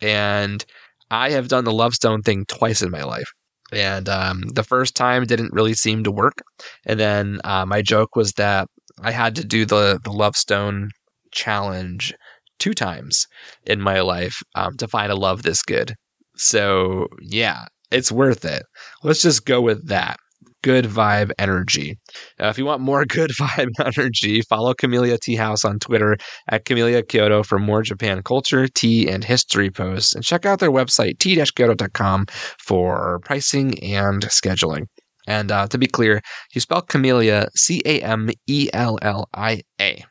And 0.01 0.63
I 1.11 1.31
have 1.31 1.47
done 1.47 1.65
the 1.65 1.73
love 1.73 1.93
stone 1.93 2.21
thing 2.21 2.45
twice 2.47 2.81
in 2.81 2.91
my 2.91 3.03
life. 3.03 3.29
And 3.71 4.09
um, 4.09 4.41
the 4.53 4.63
first 4.63 4.95
time 4.95 5.25
didn't 5.25 5.53
really 5.53 5.73
seem 5.73 6.03
to 6.03 6.11
work. 6.11 6.41
And 6.85 6.99
then 6.99 7.39
uh, 7.43 7.65
my 7.65 7.81
joke 7.81 8.15
was 8.15 8.33
that 8.33 8.67
I 9.01 9.11
had 9.11 9.35
to 9.35 9.45
do 9.45 9.65
the, 9.65 9.99
the 10.03 10.11
love 10.11 10.35
stone 10.35 10.89
challenge 11.31 12.13
two 12.57 12.73
times 12.73 13.27
in 13.65 13.79
my 13.81 14.01
life 14.01 14.41
um, 14.55 14.75
to 14.77 14.87
find 14.87 15.11
a 15.11 15.15
love 15.15 15.43
this 15.43 15.61
good. 15.63 15.93
So, 16.35 17.07
yeah, 17.21 17.65
it's 17.91 18.11
worth 18.11 18.45
it. 18.45 18.63
Let's 19.03 19.21
just 19.21 19.45
go 19.45 19.61
with 19.61 19.87
that. 19.87 20.17
Good 20.61 20.85
vibe 20.85 21.31
energy. 21.39 21.97
Now, 22.37 22.49
if 22.49 22.57
you 22.57 22.65
want 22.65 22.81
more 22.81 23.05
good 23.09 23.31
vibe 23.31 23.71
energy, 23.79 24.41
follow 24.41 24.73
Camellia 24.73 25.17
Tea 25.17 25.35
House 25.35 25.63
on 25.63 25.79
Twitter 25.79 26.17
at 26.49 26.65
Camellia 26.65 27.03
Kyoto 27.03 27.43
for 27.43 27.59
more 27.59 27.81
Japan 27.81 28.21
culture, 28.23 28.67
tea, 28.67 29.09
and 29.09 29.23
history 29.23 29.69
posts. 29.69 30.13
And 30.13 30.23
check 30.23 30.45
out 30.45 30.59
their 30.59 30.71
website, 30.71 31.19
tea-kyoto.com, 31.19 32.25
for 32.59 33.19
pricing 33.23 33.79
and 33.83 34.21
scheduling. 34.23 34.83
And 35.27 35.51
uh, 35.51 35.67
to 35.67 35.77
be 35.77 35.87
clear, 35.87 36.21
you 36.53 36.61
spell 36.61 36.81
Camellia 36.81 37.47
C 37.55 37.81
A 37.85 38.01
M 38.01 38.29
E 38.47 38.69
L 38.73 38.97
L 39.01 39.29
I 39.33 39.61
A. 39.79 40.03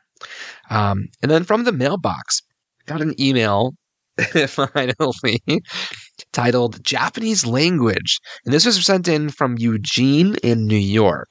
Um, 0.70 1.06
and 1.22 1.30
then 1.30 1.44
from 1.44 1.64
the 1.64 1.72
mailbox, 1.72 2.42
got 2.86 3.00
an 3.00 3.14
email 3.20 3.72
finally 4.48 5.42
titled 6.32 6.84
Japanese 6.84 7.46
Language. 7.46 8.18
And 8.44 8.52
this 8.52 8.66
was 8.66 8.84
sent 8.84 9.08
in 9.08 9.30
from 9.30 9.56
Eugene 9.58 10.36
in 10.42 10.66
New 10.66 10.76
York. 10.76 11.30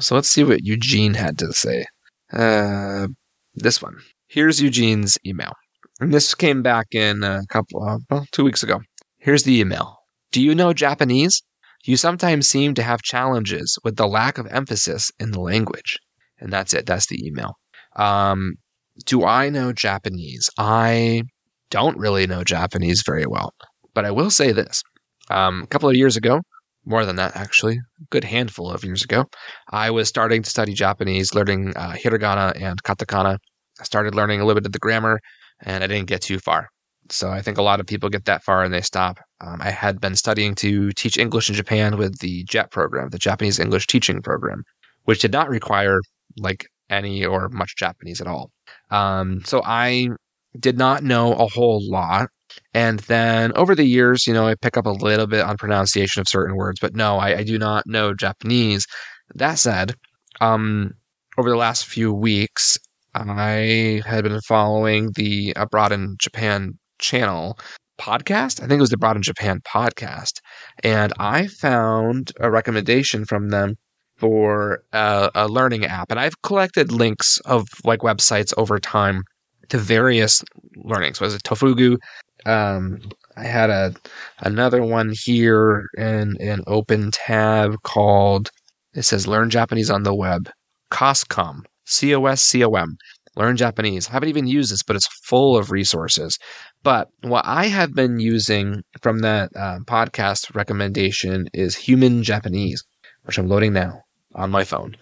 So 0.00 0.14
let's 0.14 0.28
see 0.28 0.44
what 0.44 0.64
Eugene 0.64 1.14
had 1.14 1.38
to 1.38 1.52
say. 1.52 1.86
Uh, 2.32 3.08
this 3.54 3.82
one. 3.82 3.96
Here's 4.28 4.60
Eugene's 4.60 5.16
email. 5.26 5.52
And 6.00 6.12
this 6.12 6.34
came 6.34 6.62
back 6.62 6.86
in 6.92 7.24
a 7.24 7.42
couple, 7.48 7.82
uh, 7.82 7.98
well, 8.10 8.26
two 8.30 8.44
weeks 8.44 8.62
ago. 8.62 8.80
Here's 9.18 9.42
the 9.42 9.58
email. 9.58 9.96
Do 10.30 10.42
you 10.42 10.54
know 10.54 10.72
Japanese? 10.72 11.42
You 11.84 11.96
sometimes 11.96 12.48
seem 12.48 12.74
to 12.74 12.82
have 12.82 13.02
challenges 13.02 13.78
with 13.82 13.96
the 13.96 14.06
lack 14.06 14.38
of 14.38 14.46
emphasis 14.48 15.10
in 15.18 15.30
the 15.30 15.40
language. 15.40 15.98
And 16.38 16.52
that's 16.52 16.74
it. 16.74 16.86
That's 16.86 17.06
the 17.06 17.24
email. 17.26 17.54
Um, 17.96 18.54
do 19.06 19.24
I 19.24 19.48
know 19.48 19.72
Japanese? 19.72 20.50
I 20.58 21.22
don't 21.70 21.98
really 21.98 22.26
know 22.26 22.44
Japanese 22.44 23.02
very 23.04 23.26
well, 23.26 23.52
but 23.98 24.04
I 24.04 24.12
will 24.12 24.30
say 24.30 24.52
this. 24.52 24.84
Um, 25.28 25.64
a 25.64 25.66
couple 25.66 25.88
of 25.88 25.96
years 25.96 26.16
ago, 26.16 26.40
more 26.84 27.04
than 27.04 27.16
that 27.16 27.34
actually, 27.34 27.78
a 27.78 28.04
good 28.10 28.22
handful 28.22 28.70
of 28.70 28.84
years 28.84 29.02
ago, 29.02 29.24
I 29.72 29.90
was 29.90 30.08
starting 30.08 30.40
to 30.44 30.48
study 30.48 30.72
Japanese, 30.72 31.34
learning 31.34 31.72
uh, 31.74 31.94
hiragana 31.94 32.52
and 32.62 32.80
katakana. 32.84 33.38
I 33.80 33.82
started 33.82 34.14
learning 34.14 34.40
a 34.40 34.44
little 34.44 34.60
bit 34.60 34.66
of 34.66 34.72
the 34.72 34.78
grammar, 34.78 35.18
and 35.62 35.82
I 35.82 35.88
didn't 35.88 36.06
get 36.06 36.22
too 36.22 36.38
far. 36.38 36.68
So 37.10 37.30
I 37.30 37.42
think 37.42 37.58
a 37.58 37.62
lot 37.62 37.80
of 37.80 37.88
people 37.88 38.08
get 38.08 38.26
that 38.26 38.44
far 38.44 38.62
and 38.62 38.72
they 38.72 38.82
stop. 38.82 39.18
Um, 39.40 39.60
I 39.60 39.70
had 39.70 40.00
been 40.00 40.14
studying 40.14 40.54
to 40.62 40.92
teach 40.92 41.18
English 41.18 41.48
in 41.48 41.56
Japan 41.56 41.96
with 41.96 42.20
the 42.20 42.44
JET 42.44 42.70
program, 42.70 43.08
the 43.08 43.18
Japanese 43.18 43.58
English 43.58 43.88
Teaching 43.88 44.22
Program, 44.22 44.62
which 45.06 45.22
did 45.22 45.32
not 45.32 45.48
require 45.48 45.98
like 46.36 46.68
any 46.88 47.24
or 47.24 47.48
much 47.48 47.74
Japanese 47.76 48.20
at 48.20 48.28
all. 48.28 48.52
Um, 48.92 49.40
so 49.44 49.60
I 49.64 50.10
did 50.56 50.78
not 50.78 51.02
know 51.02 51.32
a 51.32 51.48
whole 51.48 51.82
lot. 51.90 52.28
And 52.74 53.00
then 53.00 53.52
over 53.56 53.74
the 53.74 53.84
years, 53.84 54.26
you 54.26 54.34
know, 54.34 54.46
I 54.46 54.54
pick 54.54 54.76
up 54.76 54.86
a 54.86 54.90
little 54.90 55.26
bit 55.26 55.44
on 55.44 55.56
pronunciation 55.56 56.20
of 56.20 56.28
certain 56.28 56.56
words, 56.56 56.80
but 56.80 56.94
no, 56.94 57.18
I, 57.18 57.38
I 57.38 57.42
do 57.44 57.58
not 57.58 57.86
know 57.86 58.14
Japanese. 58.14 58.86
That 59.34 59.58
said, 59.58 59.94
um, 60.40 60.94
over 61.36 61.50
the 61.50 61.56
last 61.56 61.86
few 61.86 62.12
weeks, 62.12 62.76
I 63.14 64.02
had 64.06 64.24
been 64.24 64.40
following 64.42 65.10
the 65.14 65.52
Abroad 65.56 65.92
in 65.92 66.16
Japan 66.20 66.78
channel 66.98 67.58
podcast. 67.98 68.62
I 68.62 68.66
think 68.66 68.78
it 68.78 68.80
was 68.80 68.90
the 68.90 68.96
Abroad 68.96 69.16
in 69.16 69.22
Japan 69.22 69.60
podcast. 69.66 70.40
And 70.84 71.12
I 71.18 71.46
found 71.46 72.32
a 72.40 72.50
recommendation 72.50 73.24
from 73.24 73.48
them 73.50 73.76
for 74.16 74.82
a, 74.92 75.30
a 75.34 75.48
learning 75.48 75.84
app. 75.84 76.10
And 76.10 76.18
I've 76.18 76.40
collected 76.42 76.92
links 76.92 77.38
of 77.44 77.68
like 77.84 78.00
websites 78.00 78.52
over 78.56 78.78
time 78.78 79.22
to 79.68 79.78
various 79.78 80.42
learnings. 80.76 81.20
Was 81.20 81.34
it 81.34 81.42
Tofugu? 81.42 81.98
Um, 82.46 83.00
I 83.36 83.44
had 83.44 83.70
a 83.70 83.94
another 84.40 84.82
one 84.82 85.12
here 85.12 85.86
in 85.96 86.36
an 86.40 86.62
open 86.66 87.10
tab 87.10 87.76
called 87.82 88.50
it 88.94 89.02
says 89.02 89.26
Learn 89.26 89.50
Japanese 89.50 89.90
on 89.90 90.02
the 90.02 90.14
Web. 90.14 90.50
COSCOM. 90.90 91.60
C 91.84 92.14
O 92.14 92.26
S 92.26 92.42
C 92.42 92.64
O 92.64 92.72
M. 92.72 92.96
Learn 93.36 93.56
Japanese. 93.56 94.08
I 94.08 94.12
haven't 94.12 94.30
even 94.30 94.46
used 94.48 94.72
this, 94.72 94.82
but 94.82 94.96
it's 94.96 95.06
full 95.22 95.56
of 95.56 95.70
resources. 95.70 96.38
But 96.82 97.08
what 97.22 97.44
I 97.46 97.66
have 97.66 97.94
been 97.94 98.18
using 98.18 98.82
from 99.00 99.20
that 99.20 99.50
uh, 99.54 99.78
podcast 99.84 100.54
recommendation 100.54 101.46
is 101.54 101.76
Human 101.76 102.24
Japanese, 102.24 102.82
which 103.22 103.38
I'm 103.38 103.48
loading 103.48 103.72
now 103.72 104.00
on 104.34 104.50
my 104.50 104.64
phone. 104.64 104.96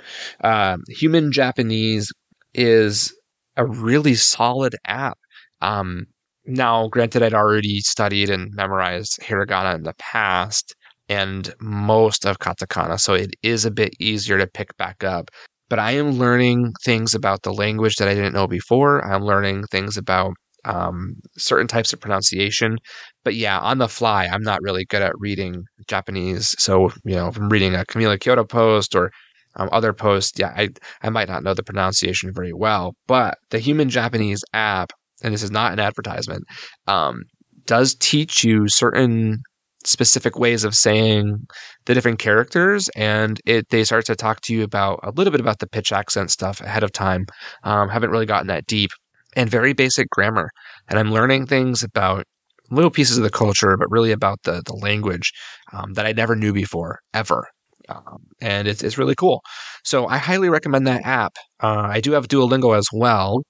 Uh, 0.44 0.76
Human 0.88 1.32
Japanese 1.32 2.12
is 2.52 3.14
a 3.56 3.64
really 3.64 4.14
solid 4.14 4.76
app. 4.86 5.18
Um, 5.62 6.06
now, 6.46 6.88
granted, 6.88 7.22
I'd 7.22 7.34
already 7.34 7.80
studied 7.80 8.30
and 8.30 8.52
memorized 8.54 9.18
hiragana 9.20 9.74
in 9.74 9.82
the 9.82 9.94
past 9.98 10.74
and 11.08 11.52
most 11.60 12.26
of 12.26 12.38
katakana, 12.38 12.98
so 12.98 13.14
it 13.14 13.34
is 13.42 13.64
a 13.64 13.70
bit 13.70 13.94
easier 14.00 14.38
to 14.38 14.46
pick 14.46 14.76
back 14.76 15.04
up. 15.04 15.30
But 15.68 15.78
I 15.78 15.92
am 15.92 16.12
learning 16.12 16.72
things 16.84 17.14
about 17.14 17.42
the 17.42 17.52
language 17.52 17.96
that 17.96 18.08
I 18.08 18.14
didn't 18.14 18.34
know 18.34 18.46
before. 18.46 19.04
I'm 19.04 19.24
learning 19.24 19.64
things 19.70 19.96
about 19.96 20.34
um, 20.64 21.14
certain 21.36 21.66
types 21.66 21.92
of 21.92 22.00
pronunciation. 22.00 22.78
But 23.24 23.34
yeah, 23.34 23.58
on 23.58 23.78
the 23.78 23.88
fly, 23.88 24.26
I'm 24.26 24.42
not 24.42 24.62
really 24.62 24.84
good 24.84 25.02
at 25.02 25.18
reading 25.18 25.64
Japanese. 25.88 26.54
So, 26.58 26.90
you 27.04 27.14
know, 27.14 27.28
if 27.28 27.36
I'm 27.36 27.48
reading 27.48 27.74
a 27.74 27.84
Camellia 27.86 28.18
Kyoto 28.18 28.44
post 28.44 28.94
or 28.94 29.10
um, 29.56 29.68
other 29.72 29.92
posts, 29.92 30.38
yeah, 30.38 30.52
I, 30.56 30.68
I 31.02 31.10
might 31.10 31.28
not 31.28 31.42
know 31.42 31.54
the 31.54 31.62
pronunciation 31.62 32.32
very 32.32 32.52
well. 32.52 32.94
But 33.06 33.38
the 33.50 33.58
Human 33.58 33.88
Japanese 33.88 34.44
app, 34.52 34.92
and 35.22 35.34
this 35.34 35.42
is 35.42 35.50
not 35.50 35.72
an 35.72 35.80
advertisement, 35.80 36.44
um, 36.86 37.22
does 37.66 37.94
teach 37.96 38.44
you 38.44 38.68
certain 38.68 39.38
specific 39.84 40.38
ways 40.38 40.64
of 40.64 40.74
saying 40.74 41.46
the 41.84 41.94
different 41.94 42.18
characters 42.18 42.88
and 42.96 43.40
it 43.46 43.68
they 43.70 43.84
start 43.84 44.04
to 44.04 44.16
talk 44.16 44.40
to 44.40 44.52
you 44.52 44.64
about 44.64 44.98
a 45.04 45.12
little 45.12 45.30
bit 45.30 45.40
about 45.40 45.60
the 45.60 45.68
pitch 45.68 45.92
accent 45.92 46.28
stuff 46.28 46.60
ahead 46.60 46.82
of 46.82 46.90
time 46.90 47.24
um, 47.62 47.88
haven't 47.88 48.10
really 48.10 48.26
gotten 48.26 48.48
that 48.48 48.66
deep 48.66 48.90
and 49.36 49.50
very 49.50 49.72
basic 49.74 50.10
grammar. 50.10 50.50
And 50.88 50.98
I'm 50.98 51.12
learning 51.12 51.46
things 51.46 51.82
about 51.84 52.24
little 52.70 52.90
pieces 52.90 53.18
of 53.18 53.22
the 53.22 53.30
culture, 53.30 53.76
but 53.76 53.90
really 53.90 54.10
about 54.10 54.38
the 54.42 54.62
the 54.66 54.74
language 54.74 55.32
um, 55.72 55.92
that 55.92 56.06
I 56.06 56.12
never 56.12 56.34
knew 56.34 56.52
before, 56.52 56.98
ever. 57.14 57.46
Um, 57.88 58.18
and 58.40 58.66
it's 58.66 58.82
it's 58.82 58.98
really 58.98 59.14
cool. 59.14 59.42
So 59.84 60.08
I 60.08 60.16
highly 60.18 60.48
recommend 60.48 60.86
that 60.88 61.04
app. 61.04 61.36
Uh, 61.62 61.86
I 61.88 62.00
do 62.00 62.12
have 62.12 62.26
Duolingo 62.26 62.76
as 62.76 62.86
well. 62.92 63.42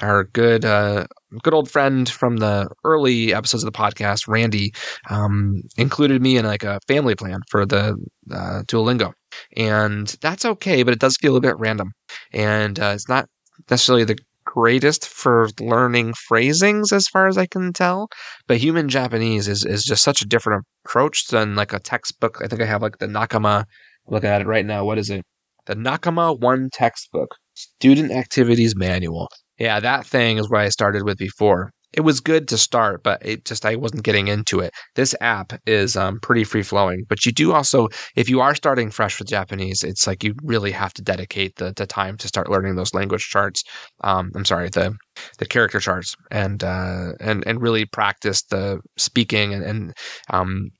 Our 0.00 0.24
good 0.24 0.64
uh, 0.64 1.06
good 1.42 1.52
old 1.52 1.70
friend 1.70 2.08
from 2.08 2.38
the 2.38 2.68
early 2.84 3.34
episodes 3.34 3.62
of 3.62 3.70
the 3.70 3.78
podcast, 3.78 4.26
Randy, 4.26 4.72
um, 5.10 5.60
included 5.76 6.22
me 6.22 6.36
in 6.38 6.46
like 6.46 6.62
a 6.64 6.80
family 6.88 7.14
plan 7.14 7.40
for 7.50 7.66
the 7.66 7.96
uh, 8.30 8.62
Duolingo, 8.66 9.12
and 9.56 10.08
that's 10.22 10.44
okay, 10.46 10.82
but 10.82 10.94
it 10.94 11.00
does 11.00 11.16
feel 11.18 11.36
a 11.36 11.40
bit 11.42 11.58
random, 11.58 11.92
and 12.32 12.80
uh, 12.80 12.92
it's 12.94 13.08
not 13.08 13.28
necessarily 13.70 14.04
the 14.04 14.16
greatest 14.44 15.06
for 15.08 15.48
learning 15.60 16.14
phrasings 16.26 16.92
as 16.92 17.06
far 17.08 17.26
as 17.28 17.36
I 17.38 17.46
can 17.46 17.72
tell. 17.72 18.08
But 18.46 18.58
human 18.58 18.88
Japanese 18.88 19.46
is, 19.48 19.64
is 19.64 19.84
just 19.84 20.02
such 20.02 20.22
a 20.22 20.26
different 20.26 20.64
approach 20.84 21.26
than 21.28 21.54
like 21.54 21.72
a 21.72 21.78
textbook. 21.78 22.38
I 22.42 22.48
think 22.48 22.62
I 22.62 22.66
have 22.66 22.82
like 22.82 22.98
the 22.98 23.06
Nakama. 23.06 23.64
looking 24.06 24.30
at 24.30 24.40
it 24.40 24.46
right 24.46 24.66
now. 24.66 24.84
What 24.84 24.98
is 24.98 25.10
it? 25.10 25.24
The 25.66 25.74
Nakama 25.74 26.38
One 26.38 26.70
textbook, 26.72 27.36
Student 27.54 28.10
Activities 28.12 28.74
Manual. 28.76 29.28
Yeah, 29.62 29.78
that 29.78 30.06
thing 30.06 30.38
is 30.38 30.50
what 30.50 30.60
I 30.62 30.68
started 30.70 31.04
with 31.04 31.18
before 31.18 31.70
it 31.92 32.00
was 32.00 32.20
good 32.20 32.48
to 32.48 32.58
start, 32.58 33.02
but 33.02 33.24
it 33.24 33.44
just 33.44 33.64
I 33.66 33.76
wasn't 33.76 34.02
getting 34.02 34.26
into 34.28 34.60
it. 34.60 34.72
This 34.96 35.14
app 35.20 35.52
is 35.66 35.94
um, 35.94 36.18
pretty 36.20 36.42
free 36.42 36.62
flowing, 36.62 37.04
but 37.08 37.24
you 37.26 37.32
do 37.32 37.52
also, 37.52 37.88
if 38.16 38.28
you 38.30 38.40
are 38.40 38.54
starting 38.54 38.90
fresh 38.90 39.18
with 39.18 39.28
Japanese, 39.28 39.84
it's 39.84 40.06
like 40.06 40.24
you 40.24 40.34
really 40.42 40.72
have 40.72 40.92
to 40.94 41.02
dedicate 41.02 41.56
the, 41.56 41.72
the 41.76 41.86
time 41.86 42.16
to 42.16 42.28
start 42.28 42.50
learning 42.50 42.76
those 42.76 42.94
language 42.94 43.28
charts. 43.28 43.62
Um, 44.02 44.30
I'm 44.34 44.46
sorry, 44.46 44.70
the 44.70 44.96
the 45.38 45.46
character 45.46 45.80
charts, 45.80 46.14
and 46.30 46.64
uh, 46.64 47.12
and 47.20 47.44
and 47.46 47.60
really 47.60 47.84
practice 47.84 48.42
the 48.44 48.80
speaking. 48.96 49.52
And, 49.52 49.62
and 49.62 49.92
um, 50.30 50.70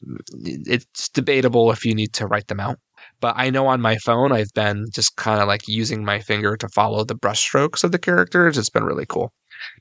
it's 0.43 1.11
debatable 1.11 1.70
if 1.72 1.85
you 1.85 1.95
need 1.95 2.14
to 2.14 2.26
write 2.26 2.49
them 2.49 2.61
out. 2.61 2.78
But 3.22 3.36
I 3.38 3.48
know 3.48 3.68
on 3.68 3.80
my 3.80 3.96
phone, 3.96 4.32
I've 4.32 4.52
been 4.54 4.86
just 4.92 5.16
kind 5.16 5.40
of 5.40 5.48
like 5.48 5.66
using 5.68 6.04
my 6.04 6.18
finger 6.20 6.56
to 6.58 6.68
follow 6.68 7.04
the 7.04 7.14
brushstrokes 7.14 7.84
of 7.84 7.92
the 7.92 7.98
characters. 7.98 8.58
It's 8.58 8.68
been 8.68 8.84
really 8.84 9.06
cool. 9.06 9.32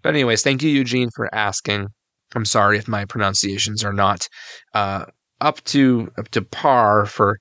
But 0.03 0.09
anyways, 0.09 0.43
thank 0.43 0.63
you, 0.63 0.69
Eugene, 0.69 1.09
for 1.15 1.33
asking. 1.35 1.87
I'm 2.35 2.45
sorry 2.45 2.77
if 2.77 2.87
my 2.87 3.03
pronunciations 3.03 3.83
are 3.83 3.91
not 3.91 4.29
uh, 4.73 5.05
up 5.41 5.61
to 5.65 6.09
up 6.17 6.29
to 6.29 6.43
par 6.43 7.05
for 7.05 7.37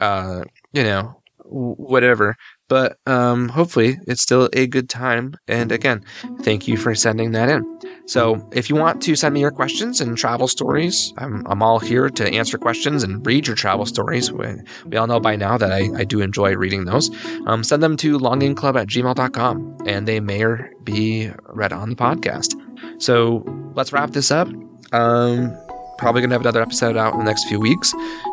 uh, 0.00 0.42
you 0.72 0.82
know, 0.82 1.22
whatever. 1.44 2.34
But 2.68 2.98
um, 3.06 3.48
hopefully, 3.48 3.98
it's 4.06 4.22
still 4.22 4.48
a 4.52 4.66
good 4.66 4.88
time. 4.88 5.36
And 5.48 5.70
again, 5.70 6.04
thank 6.42 6.66
you 6.66 6.76
for 6.76 6.94
sending 6.94 7.32
that 7.32 7.48
in. 7.48 7.64
So, 8.06 8.48
if 8.52 8.68
you 8.68 8.76
want 8.76 9.02
to 9.02 9.16
send 9.16 9.34
me 9.34 9.40
your 9.40 9.50
questions 9.50 10.00
and 10.00 10.16
travel 10.16 10.48
stories, 10.48 11.12
I'm, 11.18 11.46
I'm 11.46 11.62
all 11.62 11.78
here 11.78 12.10
to 12.10 12.28
answer 12.28 12.58
questions 12.58 13.02
and 13.02 13.24
read 13.26 13.46
your 13.46 13.56
travel 13.56 13.86
stories. 13.86 14.30
We, 14.30 14.46
we 14.86 14.96
all 14.96 15.06
know 15.06 15.20
by 15.20 15.36
now 15.36 15.56
that 15.58 15.72
I, 15.72 15.88
I 15.96 16.04
do 16.04 16.20
enjoy 16.20 16.54
reading 16.56 16.84
those. 16.84 17.10
Um, 17.46 17.64
send 17.64 17.82
them 17.82 17.96
to 17.98 18.18
longingclub 18.18 18.80
at 18.80 18.88
gmail.com 18.88 19.78
and 19.86 20.08
they 20.08 20.20
may 20.20 20.42
or 20.44 20.70
be 20.84 21.30
read 21.48 21.72
on 21.72 21.90
the 21.90 21.96
podcast. 21.96 22.54
So, 23.00 23.44
let's 23.74 23.92
wrap 23.92 24.10
this 24.10 24.30
up. 24.30 24.48
Um, 24.92 25.56
probably 25.98 26.20
going 26.20 26.30
to 26.30 26.34
have 26.34 26.42
another 26.42 26.62
episode 26.62 26.96
out 26.96 27.12
in 27.12 27.18
the 27.20 27.24
next 27.24 27.44
few 27.48 27.60
weeks. 27.60 27.92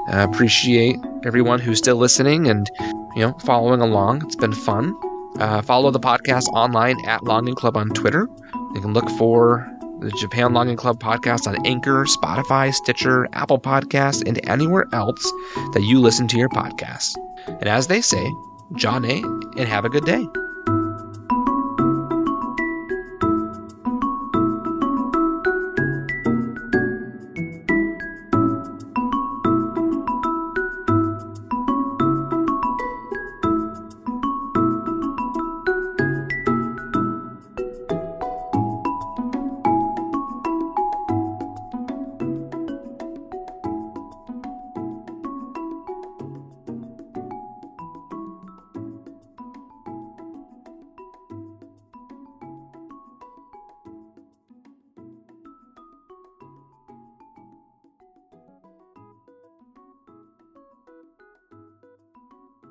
Uh, 0.09 0.28
appreciate 0.32 0.97
everyone 1.26 1.59
who's 1.59 1.78
still 1.78 1.97
listening 1.97 2.47
and 2.47 2.70
you 3.16 3.22
know 3.22 3.34
following 3.39 3.82
along. 3.82 4.24
It's 4.26 4.36
been 4.36 4.53
fun. 4.53 4.95
Uh, 5.39 5.62
follow 5.62 5.91
the 5.91 5.99
podcast 5.99 6.47
online 6.53 6.97
at 7.07 7.24
Longing 7.24 7.55
Club 7.55 7.78
on 7.78 7.89
Twitter. 7.89 8.28
You 8.76 8.82
can 8.82 8.93
look 8.93 9.09
for 9.12 9.68
the 10.01 10.12
Japan 10.12 10.53
Longing 10.53 10.76
Club 10.76 10.99
podcast 10.99 11.47
on 11.47 11.64
Anchor, 11.66 12.05
Spotify, 12.05 12.74
Stitcher, 12.74 13.28
Apple 13.34 13.59
Podcasts, 13.59 14.28
and 14.28 14.39
anywhere 14.49 14.88
else 14.93 15.24
that 15.74 15.84
you 15.84 15.99
listen 15.99 16.28
to 16.30 16.38
your 16.38 16.49
podcasts. 16.49 17.16
And 17.47 17.68
as 17.68 17.88
they 17.88 18.01
say, 18.01 18.32
John 18.76 19.05
A, 19.05 19.22
and 19.57 19.68
have 19.68 19.86
a 19.86 19.89
good 19.89 20.05
day. 20.05 20.26